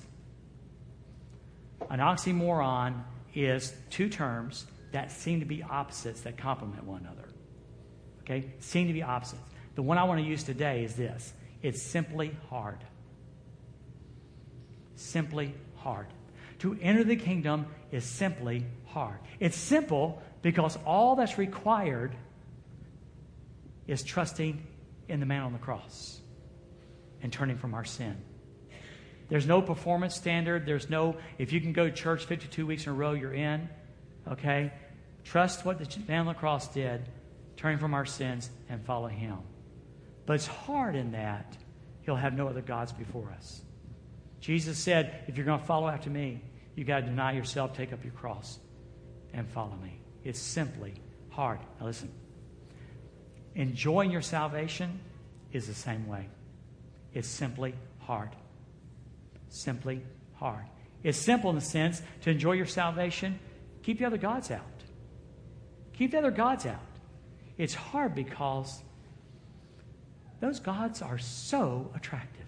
An 1.89 1.99
oxymoron 1.99 3.03
is 3.35 3.73
two 3.89 4.09
terms 4.09 4.65
that 4.93 5.11
seem 5.11 5.41
to 5.41 5.45
be 5.45 5.61
opposites 5.61 6.21
that 6.21 6.37
complement 6.37 6.85
one 6.85 7.01
another 7.01 7.34
okay, 8.25 8.45
seem 8.59 8.87
to 8.87 8.93
be 8.93 9.03
opposites. 9.03 9.41
The 9.75 9.81
one 9.81 9.97
I 9.97 10.03
want 10.03 10.21
to 10.21 10.25
use 10.25 10.43
today 10.43 10.83
is 10.83 10.95
this 10.95 11.33
it's 11.61 11.81
simply 11.81 12.35
hard. 12.49 12.79
Simply 14.95 15.53
hard. 15.77 16.07
To 16.59 16.77
enter 16.81 17.03
the 17.03 17.15
kingdom 17.15 17.67
is 17.91 18.03
simply 18.05 18.65
hard. 18.85 19.19
It's 19.39 19.57
simple 19.57 20.21
because 20.41 20.77
all 20.85 21.15
that's 21.15 21.37
required 21.37 22.15
is 23.87 24.03
trusting 24.03 24.65
in 25.07 25.19
the 25.19 25.25
man 25.25 25.43
on 25.43 25.53
the 25.53 25.59
cross 25.59 26.21
and 27.21 27.31
turning 27.31 27.57
from 27.57 27.73
our 27.73 27.83
sin. 27.83 28.15
There's 29.27 29.45
no 29.45 29.61
performance 29.61 30.15
standard. 30.15 30.65
There's 30.65 30.89
no, 30.89 31.17
if 31.37 31.51
you 31.51 31.59
can 31.59 31.73
go 31.73 31.85
to 31.85 31.91
church 31.91 32.25
52 32.25 32.65
weeks 32.65 32.85
in 32.85 32.91
a 32.91 32.95
row, 32.95 33.13
you're 33.13 33.33
in. 33.33 33.67
Okay? 34.31 34.71
Trust 35.23 35.65
what 35.65 35.79
the 35.79 35.99
man 36.07 36.21
on 36.21 36.25
the 36.27 36.33
cross 36.33 36.67
did 36.67 37.01
turn 37.57 37.77
from 37.77 37.93
our 37.93 38.05
sins, 38.05 38.49
and 38.69 38.83
follow 38.85 39.07
Him. 39.07 39.37
But 40.25 40.33
it's 40.33 40.47
hard 40.47 40.95
in 40.95 41.11
that 41.11 41.57
He'll 42.01 42.15
have 42.15 42.33
no 42.33 42.47
other 42.47 42.61
gods 42.61 42.91
before 42.91 43.31
us. 43.35 43.61
Jesus 44.39 44.77
said, 44.77 45.23
if 45.27 45.37
you're 45.37 45.45
going 45.45 45.59
to 45.59 45.65
follow 45.65 45.87
after 45.87 46.09
me, 46.09 46.41
you've 46.75 46.87
got 46.87 46.99
to 46.99 47.05
deny 47.07 47.33
yourself, 47.33 47.75
take 47.75 47.93
up 47.93 48.03
your 48.03 48.13
cross, 48.13 48.59
and 49.33 49.49
follow 49.49 49.75
me. 49.81 49.99
It's 50.23 50.39
simply 50.39 50.93
hard. 51.29 51.59
Now 51.79 51.87
listen. 51.87 52.11
Enjoying 53.55 54.11
your 54.11 54.21
salvation 54.21 54.99
is 55.51 55.67
the 55.67 55.73
same 55.73 56.07
way. 56.07 56.27
It's 57.13 57.27
simply 57.27 57.73
hard. 57.99 58.29
Simply 59.49 60.03
hard. 60.33 60.65
It's 61.03 61.17
simple 61.17 61.49
in 61.49 61.55
the 61.55 61.61
sense 61.61 62.01
to 62.21 62.29
enjoy 62.29 62.53
your 62.53 62.65
salvation, 62.65 63.39
keep 63.83 63.99
the 63.99 64.05
other 64.05 64.17
gods 64.17 64.51
out. 64.51 64.61
Keep 65.93 66.11
the 66.11 66.17
other 66.17 66.31
gods 66.31 66.65
out. 66.65 66.79
It's 67.57 67.73
hard 67.73 68.15
because 68.15 68.81
those 70.39 70.59
gods 70.59 71.01
are 71.01 71.17
so 71.17 71.91
attractive. 71.95 72.45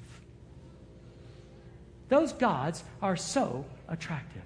Those 2.10 2.34
gods 2.34 2.84
are 3.02 3.16
so 3.16 3.66
attractive. 3.88 4.44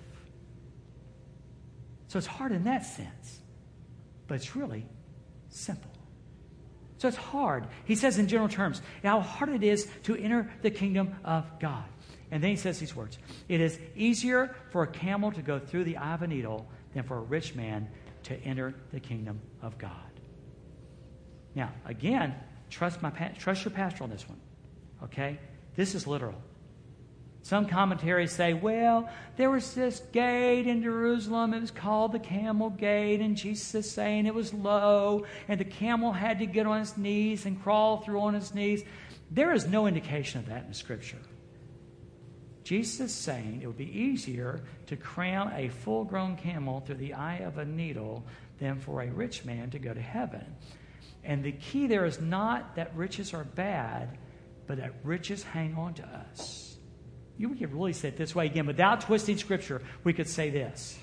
So 2.07 2.17
it's 2.17 2.27
hard 2.27 2.51
in 2.51 2.65
that 2.65 2.85
sense, 2.85 3.39
but 4.27 4.35
it's 4.35 4.55
really 4.55 4.85
simple. 5.49 5.91
So 6.97 7.07
it's 7.07 7.17
hard. 7.17 7.65
He 7.85 7.95
says 7.95 8.19
in 8.19 8.27
general 8.27 8.49
terms 8.49 8.81
how 9.03 9.21
hard 9.21 9.49
it 9.49 9.63
is 9.63 9.87
to 10.03 10.15
enter 10.15 10.51
the 10.61 10.69
kingdom 10.69 11.15
of 11.23 11.45
God. 11.59 11.85
And 12.29 12.43
then 12.43 12.51
he 12.51 12.55
says 12.55 12.79
these 12.79 12.95
words 12.95 13.17
It 13.49 13.59
is 13.59 13.79
easier 13.95 14.55
for 14.71 14.83
a 14.83 14.87
camel 14.87 15.31
to 15.31 15.41
go 15.41 15.57
through 15.57 15.85
the 15.85 15.97
eye 15.97 16.13
of 16.13 16.21
a 16.21 16.27
needle 16.27 16.67
than 16.93 17.03
for 17.03 17.17
a 17.17 17.21
rich 17.21 17.55
man 17.55 17.87
to 18.23 18.35
enter 18.43 18.75
the 18.91 18.99
kingdom 18.99 19.41
of 19.61 19.77
God. 19.77 20.10
Now, 21.55 21.71
again, 21.85 22.35
trust, 22.69 23.01
my, 23.01 23.09
trust 23.09 23.65
your 23.65 23.71
pastor 23.71 24.03
on 24.03 24.09
this 24.09 24.27
one. 24.27 24.39
Okay? 25.03 25.39
This 25.75 25.95
is 25.95 26.07
literal. 26.07 26.35
Some 27.43 27.65
commentaries 27.65 28.31
say, 28.31 28.53
well, 28.53 29.09
there 29.35 29.49
was 29.49 29.73
this 29.73 29.99
gate 30.11 30.67
in 30.67 30.83
Jerusalem. 30.83 31.53
It 31.53 31.61
was 31.61 31.71
called 31.71 32.11
the 32.11 32.19
camel 32.19 32.69
gate, 32.69 33.19
and 33.19 33.35
Jesus 33.35 33.73
is 33.73 33.91
saying 33.91 34.27
it 34.27 34.35
was 34.35 34.53
low, 34.53 35.25
and 35.47 35.59
the 35.59 35.65
camel 35.65 36.11
had 36.11 36.39
to 36.39 36.45
get 36.45 36.67
on 36.67 36.79
his 36.79 36.97
knees 36.97 37.45
and 37.47 37.61
crawl 37.61 37.97
through 37.97 38.21
on 38.21 38.35
his 38.35 38.53
knees. 38.53 38.83
There 39.31 39.53
is 39.53 39.65
no 39.65 39.87
indication 39.87 40.39
of 40.39 40.47
that 40.47 40.65
in 40.65 40.73
Scripture. 40.73 41.17
Jesus 42.63 42.99
is 42.99 43.13
saying 43.13 43.61
it 43.63 43.67
would 43.67 43.77
be 43.77 43.99
easier 43.99 44.61
to 44.85 44.95
cram 44.95 45.51
a 45.55 45.69
full 45.69 46.03
grown 46.03 46.35
camel 46.35 46.81
through 46.81 46.95
the 46.95 47.15
eye 47.15 47.37
of 47.37 47.57
a 47.57 47.65
needle 47.65 48.23
than 48.59 48.79
for 48.79 49.01
a 49.01 49.09
rich 49.09 49.43
man 49.45 49.71
to 49.71 49.79
go 49.79 49.93
to 49.93 50.01
heaven. 50.01 50.45
And 51.23 51.43
the 51.43 51.51
key 51.51 51.87
there 51.87 52.05
is 52.05 52.19
not 52.19 52.75
that 52.75 52.95
riches 52.95 53.33
are 53.33 53.43
bad, 53.43 54.17
but 54.67 54.77
that 54.77 54.93
riches 55.03 55.43
hang 55.43 55.75
on 55.75 55.93
to 55.95 56.03
us. 56.03 56.77
You 57.37 57.49
could 57.49 57.73
really 57.73 57.93
say 57.93 58.09
it 58.09 58.17
this 58.17 58.35
way 58.35 58.45
again, 58.45 58.65
without 58.65 59.01
twisting 59.01 59.37
Scripture, 59.37 59.81
we 60.03 60.13
could 60.13 60.27
say 60.27 60.49
this. 60.49 60.97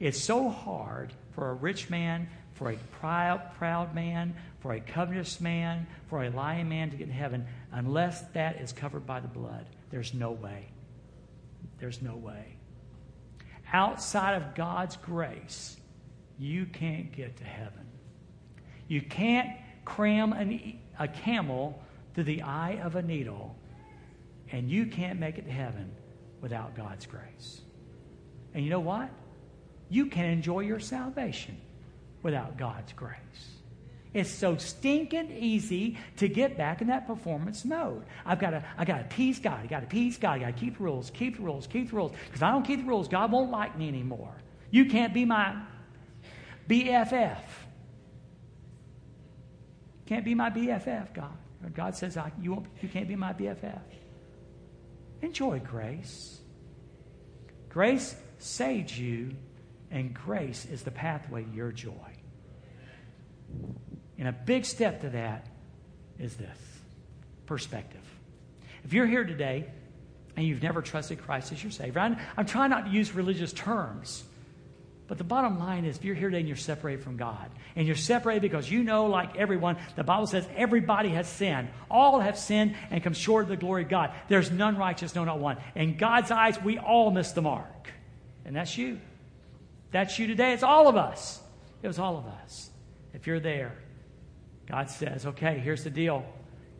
It's 0.00 0.20
so 0.20 0.48
hard 0.48 1.12
for 1.34 1.50
a 1.50 1.54
rich 1.54 1.88
man, 1.88 2.28
for 2.54 2.70
a 2.70 2.76
proud, 3.00 3.94
man, 3.94 4.34
for 4.60 4.72
a 4.74 4.80
covetous 4.80 5.40
man, 5.40 5.86
for 6.08 6.24
a 6.24 6.30
lying 6.30 6.68
man 6.68 6.90
to 6.90 6.96
get 6.96 7.08
in 7.08 7.12
heaven 7.12 7.46
unless 7.72 8.20
that 8.32 8.60
is 8.60 8.72
covered 8.72 9.06
by 9.06 9.20
the 9.20 9.28
blood. 9.28 9.66
There's 9.90 10.14
no 10.14 10.32
way. 10.32 10.68
There's 11.78 12.02
no 12.02 12.16
way. 12.16 12.56
Outside 13.72 14.34
of 14.34 14.54
God's 14.54 14.96
grace, 14.96 15.76
you 16.38 16.66
can't 16.66 17.10
get 17.12 17.36
to 17.38 17.44
heaven. 17.44 17.86
You 18.92 19.00
can't 19.00 19.48
cram 19.86 20.34
an, 20.34 20.78
a 20.98 21.08
camel 21.08 21.82
through 22.12 22.24
the 22.24 22.42
eye 22.42 22.78
of 22.84 22.94
a 22.94 23.00
needle 23.00 23.56
and 24.50 24.70
you 24.70 24.84
can't 24.84 25.18
make 25.18 25.38
it 25.38 25.46
to 25.46 25.50
heaven 25.50 25.90
without 26.42 26.76
God's 26.76 27.06
grace. 27.06 27.62
And 28.52 28.62
you 28.62 28.68
know 28.68 28.80
what? 28.80 29.08
You 29.88 30.06
can 30.06 30.26
enjoy 30.26 30.60
your 30.60 30.78
salvation 30.78 31.56
without 32.22 32.58
God's 32.58 32.92
grace. 32.92 33.16
It's 34.12 34.28
so 34.28 34.58
stinking 34.58 35.38
easy 35.38 35.96
to 36.18 36.28
get 36.28 36.58
back 36.58 36.82
in 36.82 36.88
that 36.88 37.06
performance 37.06 37.64
mode. 37.64 38.04
I've 38.26 38.40
got 38.40 38.50
to, 38.50 38.62
I 38.76 38.84
got 38.84 38.98
to 38.98 39.16
peace 39.16 39.38
God. 39.38 39.60
I 39.62 39.66
got 39.68 39.80
to 39.80 39.86
peace 39.86 40.18
God. 40.18 40.32
I 40.32 40.38
got 40.40 40.46
to 40.48 40.60
keep 40.60 40.76
the 40.76 40.84
rules, 40.84 41.08
keep 41.08 41.38
the 41.38 41.42
rules, 41.42 41.66
keep 41.66 41.88
the 41.88 41.96
rules. 41.96 42.12
Because 42.12 42.40
if 42.40 42.42
I 42.42 42.50
don't 42.50 42.66
keep 42.66 42.80
the 42.80 42.86
rules, 42.86 43.08
God 43.08 43.32
won't 43.32 43.50
like 43.50 43.78
me 43.78 43.88
anymore. 43.88 44.34
You 44.70 44.84
can't 44.84 45.14
be 45.14 45.24
my 45.24 45.56
BFF. 46.68 47.38
Can't 50.12 50.26
be 50.26 50.34
my 50.34 50.50
BFF, 50.50 51.14
God. 51.14 51.32
God 51.74 51.96
says 51.96 52.18
I, 52.18 52.30
you, 52.38 52.52
won't, 52.52 52.66
you 52.82 52.88
can't 52.90 53.08
be 53.08 53.16
my 53.16 53.32
BFF. 53.32 53.80
Enjoy 55.22 55.58
grace. 55.58 56.38
Grace 57.70 58.14
saved 58.38 58.90
you, 58.90 59.34
and 59.90 60.12
grace 60.12 60.66
is 60.66 60.82
the 60.82 60.90
pathway 60.90 61.44
to 61.44 61.50
your 61.50 61.72
joy. 61.72 62.12
And 64.18 64.28
a 64.28 64.32
big 64.32 64.66
step 64.66 65.00
to 65.00 65.08
that 65.08 65.46
is 66.18 66.36
this 66.36 66.58
perspective. 67.46 68.04
If 68.84 68.92
you're 68.92 69.06
here 69.06 69.24
today 69.24 69.64
and 70.36 70.46
you've 70.46 70.62
never 70.62 70.82
trusted 70.82 71.22
Christ 71.22 71.52
as 71.52 71.62
your 71.62 71.72
Savior, 71.72 72.02
I'm, 72.02 72.18
I'm 72.36 72.44
trying 72.44 72.68
not 72.68 72.84
to 72.84 72.90
use 72.90 73.14
religious 73.14 73.54
terms 73.54 74.24
but 75.12 75.18
the 75.18 75.24
bottom 75.24 75.58
line 75.58 75.84
is, 75.84 75.98
if 75.98 76.06
you're 76.06 76.14
here 76.14 76.30
today 76.30 76.38
and 76.38 76.48
you're 76.48 76.56
separated 76.56 77.04
from 77.04 77.18
God, 77.18 77.50
and 77.76 77.86
you're 77.86 77.96
separated 77.96 78.40
because 78.40 78.70
you 78.70 78.82
know, 78.82 79.08
like 79.08 79.36
everyone, 79.36 79.76
the 79.94 80.02
Bible 80.02 80.26
says 80.26 80.48
everybody 80.56 81.10
has 81.10 81.28
sinned. 81.28 81.68
All 81.90 82.20
have 82.20 82.38
sinned 82.38 82.76
and 82.90 83.04
come 83.04 83.12
short 83.12 83.42
of 83.42 83.50
the 83.50 83.58
glory 83.58 83.82
of 83.82 83.90
God. 83.90 84.14
There's 84.28 84.50
none 84.50 84.78
righteous, 84.78 85.14
no, 85.14 85.22
not 85.24 85.38
one. 85.38 85.58
In 85.74 85.98
God's 85.98 86.30
eyes, 86.30 86.58
we 86.62 86.78
all 86.78 87.10
miss 87.10 87.32
the 87.32 87.42
mark. 87.42 87.90
And 88.46 88.56
that's 88.56 88.78
you. 88.78 89.00
That's 89.90 90.18
you 90.18 90.28
today. 90.28 90.54
It's 90.54 90.62
all 90.62 90.88
of 90.88 90.96
us. 90.96 91.42
It 91.82 91.88
was 91.88 91.98
all 91.98 92.16
of 92.16 92.24
us. 92.24 92.70
If 93.12 93.26
you're 93.26 93.38
there, 93.38 93.74
God 94.66 94.88
says, 94.88 95.26
okay, 95.26 95.58
here's 95.58 95.84
the 95.84 95.90
deal. 95.90 96.24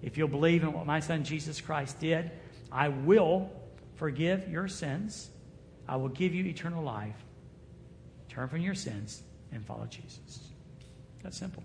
If 0.00 0.16
you'll 0.16 0.28
believe 0.28 0.62
in 0.62 0.72
what 0.72 0.86
my 0.86 1.00
son 1.00 1.24
Jesus 1.24 1.60
Christ 1.60 2.00
did, 2.00 2.30
I 2.72 2.88
will 2.88 3.50
forgive 3.96 4.48
your 4.48 4.68
sins. 4.68 5.28
I 5.86 5.96
will 5.96 6.08
give 6.08 6.34
you 6.34 6.46
eternal 6.46 6.82
life 6.82 7.22
Turn 8.32 8.48
from 8.48 8.62
your 8.62 8.74
sins 8.74 9.22
and 9.52 9.64
follow 9.64 9.84
Jesus. 9.84 10.48
That's 11.22 11.36
simple. 11.36 11.62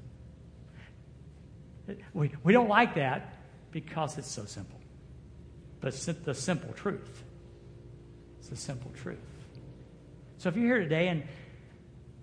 We, 2.13 2.33
we 2.43 2.51
don't 2.51 2.67
like 2.67 2.95
that 2.95 3.35
because 3.71 4.17
it's 4.17 4.29
so 4.29 4.43
simple. 4.43 4.77
But 5.79 5.89
it's 5.89 6.05
the 6.05 6.33
simple 6.33 6.73
truth. 6.73 7.23
It's 8.39 8.49
the 8.49 8.57
simple 8.57 8.91
truth. 9.01 9.17
So 10.39 10.49
if 10.49 10.57
you're 10.57 10.65
here 10.65 10.79
today 10.79 11.07
and 11.07 11.23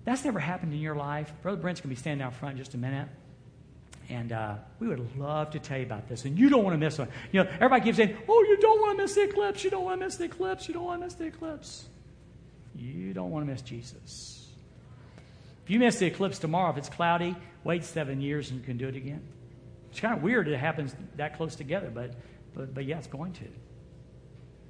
that's 0.05 0.27
never 0.27 0.39
happened 0.39 0.75
in 0.75 0.81
your 0.81 0.95
life, 0.95 1.33
Brother 1.41 1.63
Brent's 1.63 1.81
going 1.81 1.89
to 1.89 1.97
be 1.97 2.01
standing 2.01 2.23
out 2.23 2.35
front 2.35 2.53
in 2.53 2.59
just 2.59 2.75
a 2.75 2.79
minute. 2.79 3.09
And 4.11 4.33
uh, 4.33 4.57
we 4.79 4.89
would 4.89 5.17
love 5.17 5.53
to 5.53 5.59
tell 5.59 5.79
you 5.79 5.85
about 5.85 6.07
this. 6.07 6.27
And 6.27 6.39
you 6.39 6.51
don't 6.51 6.65
want 6.65 6.75
to 6.75 6.79
miss 6.79 6.99
one. 6.99 7.09
You 7.33 7.45
know, 7.45 7.51
everybody 7.51 7.85
keeps 7.85 7.97
saying, 7.97 8.15
oh, 8.29 8.43
you 8.43 8.59
don't 8.59 8.83
want 8.83 8.99
to 8.99 9.05
miss 9.05 9.15
the 9.15 9.23
eclipse. 9.23 9.65
You 9.65 9.71
don't 9.71 9.85
want 9.85 10.01
to 10.01 10.05
miss 10.05 10.17
the 10.17 10.25
eclipse. 10.25 10.69
You 10.69 10.75
don't 10.75 10.85
want 10.85 11.01
to 11.01 11.07
miss 11.07 11.15
the 11.15 11.25
eclipse. 11.25 11.87
You 12.77 13.13
don't 13.15 13.31
want 13.31 13.47
to 13.47 13.53
miss 13.53 13.63
Jesus. 13.63 14.49
If 15.65 15.71
you 15.71 15.79
miss 15.79 15.99
the 15.99 16.07
eclipse 16.07 16.39
tomorrow, 16.39 16.71
if 16.71 16.77
it's 16.77 16.89
cloudy, 16.89 17.35
wait 17.63 17.85
seven 17.85 18.21
years 18.21 18.51
and 18.51 18.61
you 18.61 18.67
can 18.67 18.77
do 18.77 18.89
it 18.89 18.97
again. 18.97 19.23
It's 19.91 20.01
kind 20.01 20.15
of 20.15 20.23
weird 20.23 20.49
it 20.49 20.59
happens 20.59 20.95
that 21.17 21.37
close 21.37 21.55
together, 21.55 21.91
but, 21.93 22.15
but, 22.55 22.75
but 22.75 22.85
yeah, 22.85 22.99
it's 22.99 23.07
going 23.07 23.33
to. 23.35 23.45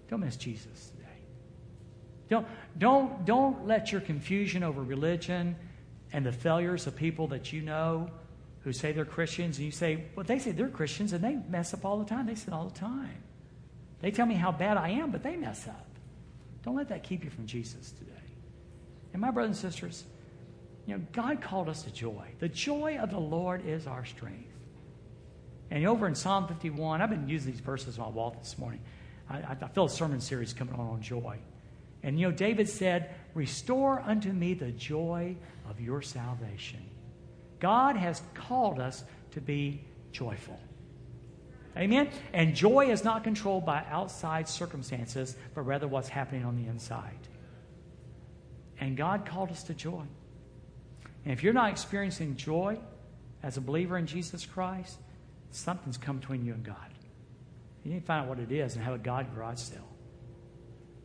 Don't 0.09 0.21
miss 0.21 0.37
Jesus 0.37 0.91
today. 0.91 1.09
Don't, 2.29 2.47
don't, 2.79 3.25
don't 3.25 3.67
let 3.67 3.91
your 3.91 4.01
confusion 4.01 4.63
over 4.63 4.83
religion 4.83 5.57
and 6.13 6.25
the 6.25 6.33
failures 6.33 6.87
of 6.87 6.95
people 6.95 7.27
that 7.29 7.53
you 7.53 7.63
know 7.63 8.09
who 8.61 8.73
say 8.73 8.93
they're 8.93 9.05
Christians, 9.05 9.59
and 9.59 9.67
you 9.67 9.73
say, 9.73 10.05
well, 10.15 10.25
they 10.25 10.39
say 10.39 10.53
they're 10.53 10.69
Christians 10.69 11.13
and 11.13 11.23
they 11.23 11.37
mess 11.49 11.75
up 11.75 11.85
all 11.85 11.99
the 11.99 12.05
time. 12.05 12.27
They 12.27 12.35
sin 12.35 12.55
all 12.55 12.69
the 12.69 12.79
time. 12.79 13.23
They 14.01 14.11
tell 14.11 14.27
me 14.27 14.35
how 14.35 14.53
bad 14.53 14.77
I 14.77 14.91
am, 14.91 15.11
but 15.11 15.23
they 15.23 15.37
mess 15.37 15.67
up. 15.67 15.87
Don't 16.65 16.77
let 16.77 16.89
that 16.89 17.03
keep 17.03 17.25
you 17.25 17.31
from 17.31 17.47
Jesus 17.47 17.93
today. 17.93 18.11
And 19.13 19.21
my 19.21 19.31
brothers 19.31 19.63
and 19.63 19.73
sisters, 19.73 20.05
you 20.87 20.97
know, 20.97 21.03
God 21.13 21.41
called 21.41 21.69
us 21.69 21.83
to 21.83 21.91
joy. 21.93 22.27
The 22.39 22.49
joy 22.49 22.99
of 22.99 23.11
the 23.11 23.19
Lord 23.19 23.67
is 23.67 23.87
our 23.87 24.05
strength. 24.05 24.51
And 25.71 25.87
over 25.87 26.07
in 26.07 26.15
Psalm 26.15 26.49
51, 26.49 27.03
I've 27.03 27.11
been 27.11 27.29
using 27.29 27.53
these 27.53 27.61
verses 27.61 27.99
on 27.99 28.07
my 28.07 28.11
walk 28.11 28.39
this 28.41 28.59
morning. 28.59 28.81
I, 29.29 29.57
I 29.63 29.69
feel 29.69 29.85
a 29.85 29.91
sermon 29.91 30.21
series 30.21 30.53
coming 30.53 30.75
on 30.75 30.87
on 30.87 31.03
joy. 31.03 31.39
And 32.03 32.19
you 32.19 32.29
know, 32.29 32.37
David 32.37 32.69
said, 32.69 33.15
Restore 33.35 34.01
unto 34.01 34.31
me 34.31 34.55
the 34.55 34.71
joy 34.73 35.37
of 35.69 35.81
your 35.81 36.03
salvation. 36.03 36.85
God 37.61 37.97
has 37.97 38.23
called 38.35 38.79
us 38.79 39.05
to 39.33 39.41
be 39.41 39.83
joyful. 40.13 40.59
Amen? 41.77 42.09
And 42.33 42.55
joy 42.55 42.91
is 42.91 43.03
not 43.03 43.25
controlled 43.25 43.67
by 43.67 43.85
outside 43.91 44.49
circumstances, 44.49 45.37
but 45.55 45.63
rather 45.63 45.89
what's 45.89 46.09
happening 46.09 46.45
on 46.45 46.57
the 46.57 46.69
inside. 46.69 47.29
And 48.81 48.97
God 48.97 49.27
called 49.27 49.51
us 49.51 49.65
to 49.65 49.75
joy. 49.75 50.05
And 51.25 51.33
if 51.33 51.43
you're 51.43 51.53
not 51.53 51.71
experiencing 51.71 52.37
joy 52.37 52.79
as 53.43 53.57
a 53.57 53.61
believer 53.61 53.99
in 53.99 54.07
Jesus 54.07 54.47
Christ, 54.47 54.99
something's 55.51 55.97
come 55.97 56.19
between 56.19 56.45
you 56.45 56.53
and 56.53 56.63
God. 56.63 56.77
You 57.85 57.93
need 57.93 58.01
to 58.01 58.07
find 58.07 58.23
out 58.23 58.29
what 58.29 58.39
it 58.39 58.53
is 58.53 58.77
and 58.77 58.85
have 58.85 58.95
a 58.95 58.99
God 58.99 59.35
garage 59.35 59.59
sale 59.59 59.89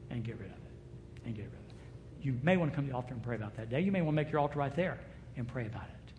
and 0.09 0.23
get 0.23 0.39
rid 0.39 0.49
of 0.49 0.57
it. 0.57 1.25
And 1.25 1.35
get 1.35 1.43
rid 1.45 1.53
of 1.53 1.59
it. 1.59 1.73
You 2.21 2.37
may 2.43 2.57
want 2.57 2.71
to 2.71 2.75
come 2.75 2.85
to 2.85 2.91
the 2.91 2.95
altar 2.95 3.13
and 3.13 3.23
pray 3.23 3.35
about 3.35 3.55
that 3.57 3.69
day. 3.69 3.81
You 3.81 3.91
may 3.91 4.01
want 4.01 4.15
to 4.15 4.23
make 4.23 4.31
your 4.31 4.41
altar 4.41 4.59
right 4.59 4.75
there 4.75 4.99
and 5.35 5.47
pray 5.47 5.65
about 5.65 5.83
it. 5.83 6.13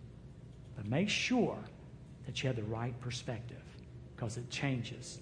But 0.75 0.87
make 0.87 1.09
sure 1.09 1.57
that 2.25 2.41
you 2.41 2.47
have 2.47 2.55
the 2.55 2.63
right 2.63 2.99
perspective 3.01 3.60
because 4.21 4.37
it 4.37 4.47
changes 4.51 5.17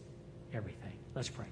everything. 0.54 0.92
Let's 1.16 1.30
pray. 1.30 1.46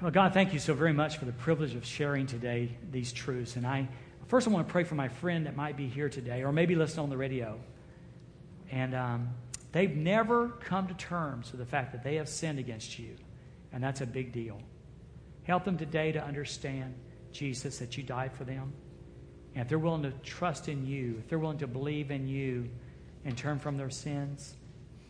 Well, 0.00 0.12
God, 0.12 0.32
thank 0.32 0.52
you 0.52 0.60
so 0.60 0.74
very 0.74 0.92
much 0.92 1.16
for 1.16 1.24
the 1.24 1.32
privilege 1.32 1.74
of 1.74 1.84
sharing 1.84 2.28
today 2.28 2.78
these 2.92 3.12
truths. 3.12 3.56
And 3.56 3.66
I 3.66 3.88
first 4.28 4.46
I 4.46 4.52
want 4.52 4.68
to 4.68 4.70
pray 4.70 4.84
for 4.84 4.94
my 4.94 5.08
friend 5.08 5.46
that 5.46 5.56
might 5.56 5.76
be 5.76 5.88
here 5.88 6.08
today, 6.08 6.44
or 6.44 6.52
maybe 6.52 6.76
listening 6.76 7.02
on 7.02 7.10
the 7.10 7.16
radio. 7.16 7.58
And 8.70 8.94
um, 8.94 9.30
they've 9.72 9.96
never 9.96 10.50
come 10.50 10.86
to 10.86 10.94
terms 10.94 11.50
with 11.50 11.58
the 11.58 11.66
fact 11.66 11.90
that 11.92 12.04
they 12.04 12.14
have 12.14 12.28
sinned 12.28 12.60
against 12.60 12.96
you. 12.96 13.16
And 13.72 13.82
that's 13.82 14.02
a 14.02 14.06
big 14.06 14.30
deal. 14.30 14.60
Help 15.42 15.64
them 15.64 15.78
today 15.78 16.12
to 16.12 16.22
understand, 16.22 16.94
Jesus, 17.32 17.78
that 17.78 17.96
you 17.96 18.04
died 18.04 18.32
for 18.34 18.44
them, 18.44 18.72
And 19.56 19.62
if 19.62 19.70
they're 19.70 19.78
willing 19.78 20.02
to 20.02 20.12
trust 20.22 20.68
in 20.68 20.86
you, 20.86 21.16
if 21.18 21.28
they're 21.28 21.38
willing 21.38 21.56
to 21.58 21.66
believe 21.66 22.10
in 22.10 22.28
you 22.28 22.68
and 23.24 23.34
turn 23.34 23.58
from 23.58 23.78
their 23.78 23.88
sins, 23.88 24.54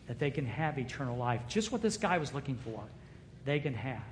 that 0.06 0.20
they 0.20 0.30
can 0.30 0.46
have 0.46 0.78
eternal 0.78 1.16
life. 1.16 1.40
Just 1.48 1.72
what 1.72 1.82
this 1.82 1.96
guy 1.96 2.16
was 2.18 2.32
looking 2.32 2.56
for, 2.56 2.84
they 3.44 3.58
can 3.58 3.74
have. 3.74 4.04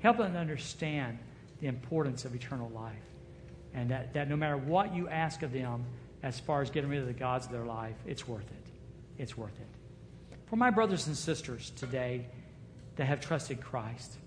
Help 0.00 0.18
them 0.18 0.34
understand 0.34 1.16
the 1.60 1.68
importance 1.68 2.24
of 2.24 2.34
eternal 2.34 2.70
life. 2.70 3.04
And 3.72 3.88
that, 3.92 4.12
that 4.14 4.28
no 4.28 4.34
matter 4.34 4.56
what 4.56 4.92
you 4.92 5.08
ask 5.08 5.44
of 5.44 5.52
them 5.52 5.84
as 6.24 6.40
far 6.40 6.60
as 6.60 6.68
getting 6.68 6.90
rid 6.90 6.98
of 6.98 7.06
the 7.06 7.12
gods 7.12 7.46
of 7.46 7.52
their 7.52 7.64
life, 7.64 7.94
it's 8.04 8.26
worth 8.26 8.50
it. 8.50 9.22
It's 9.22 9.38
worth 9.38 9.60
it. 9.60 10.38
For 10.46 10.56
my 10.56 10.70
brothers 10.70 11.06
and 11.06 11.16
sisters 11.16 11.70
today 11.76 12.26
that 12.96 13.04
have 13.04 13.20
trusted 13.20 13.60
Christ, 13.60 14.18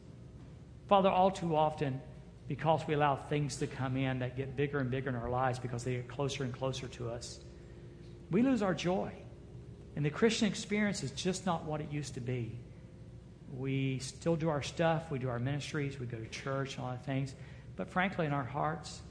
Father, 0.87 1.09
all 1.09 1.29
too 1.29 1.57
often, 1.57 1.99
because 2.47 2.85
we 2.87 2.93
allow 2.93 3.15
things 3.15 3.57
to 3.57 3.67
come 3.67 3.97
in 3.97 4.19
that 4.19 4.37
get 4.37 4.55
bigger 4.55 4.79
and 4.79 4.91
bigger 4.91 5.09
in 5.09 5.15
our 5.15 5.29
lives 5.29 5.59
because 5.59 5.83
they 5.83 5.95
get 5.95 6.07
closer 6.07 6.43
and 6.43 6.53
closer 6.53 6.87
to 6.87 7.09
us, 7.09 7.39
we 8.31 8.41
lose 8.41 8.61
our 8.61 8.73
joy. 8.73 9.11
And 9.95 10.05
the 10.05 10.09
Christian 10.09 10.47
experience 10.47 11.03
is 11.03 11.11
just 11.11 11.45
not 11.45 11.65
what 11.65 11.81
it 11.81 11.91
used 11.91 12.15
to 12.15 12.21
be. 12.21 12.59
We 13.51 13.99
still 13.99 14.35
do 14.35 14.49
our 14.49 14.61
stuff, 14.61 15.09
we 15.09 15.19
do 15.19 15.29
our 15.29 15.39
ministries, 15.39 15.99
we 15.99 16.05
go 16.05 16.17
to 16.17 16.27
church 16.27 16.75
and 16.75 16.85
all 16.85 16.91
that 16.91 17.05
things. 17.05 17.33
But 17.75 17.89
frankly, 17.89 18.25
in 18.25 18.33
our 18.33 18.43
hearts, 18.43 19.01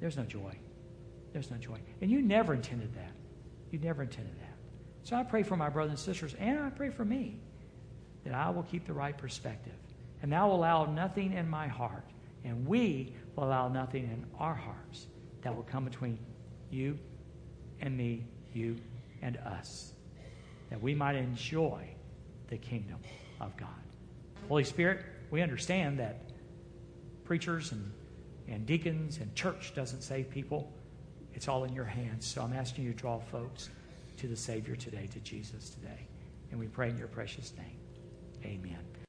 there's 0.00 0.16
no 0.16 0.24
joy. 0.24 0.56
There's 1.32 1.50
no 1.50 1.56
joy. 1.58 1.78
And 2.00 2.10
you 2.10 2.22
never 2.22 2.54
intended 2.54 2.94
that. 2.94 3.12
You 3.70 3.78
never 3.78 4.02
intended 4.02 4.34
that. 4.40 4.54
So 5.02 5.16
I 5.16 5.22
pray 5.22 5.42
for 5.42 5.56
my 5.56 5.68
brothers 5.68 5.90
and 5.90 5.98
sisters, 5.98 6.34
and 6.38 6.58
I 6.58 6.70
pray 6.70 6.90
for 6.90 7.04
me 7.04 7.36
that 8.24 8.34
I 8.34 8.50
will 8.50 8.62
keep 8.62 8.86
the 8.86 8.92
right 8.92 9.16
perspective. 9.16 9.74
And 10.22 10.34
I 10.34 10.44
will 10.46 10.56
allow 10.56 10.86
nothing 10.86 11.34
in 11.34 11.48
my 11.50 11.68
heart, 11.68 12.08
and 12.44 12.66
we 12.66 13.12
will 13.34 13.44
allow 13.44 13.68
nothing 13.68 14.04
in 14.04 14.24
our 14.38 14.54
hearts 14.54 15.06
that 15.42 15.54
will 15.54 15.62
come 15.62 15.84
between 15.84 16.18
you 16.70 16.98
and 17.80 17.96
me, 17.96 18.24
you 18.52 18.76
and 19.22 19.36
us, 19.38 19.92
that 20.70 20.80
we 20.80 20.94
might 20.94 21.16
enjoy 21.16 21.88
the 22.48 22.56
kingdom 22.56 22.98
of 23.40 23.56
God. 23.56 23.68
Holy 24.48 24.64
Spirit, 24.64 25.04
we 25.30 25.42
understand 25.42 25.98
that 25.98 26.30
preachers 27.24 27.72
and, 27.72 27.90
and 28.48 28.66
deacons 28.66 29.18
and 29.18 29.34
church 29.34 29.74
doesn't 29.74 30.02
save 30.02 30.30
people. 30.30 30.72
It's 31.32 31.48
all 31.48 31.64
in 31.64 31.74
your 31.74 31.84
hands. 31.84 32.26
So 32.26 32.42
I'm 32.42 32.52
asking 32.52 32.84
you 32.84 32.92
to 32.92 32.96
draw 32.96 33.18
folks 33.18 33.70
to 34.18 34.28
the 34.28 34.36
Savior 34.36 34.76
today, 34.76 35.08
to 35.12 35.20
Jesus 35.20 35.70
today. 35.70 36.06
And 36.50 36.60
we 36.60 36.66
pray 36.66 36.90
in 36.90 36.98
your 36.98 37.08
precious 37.08 37.52
name. 37.56 37.78
Amen. 38.44 38.93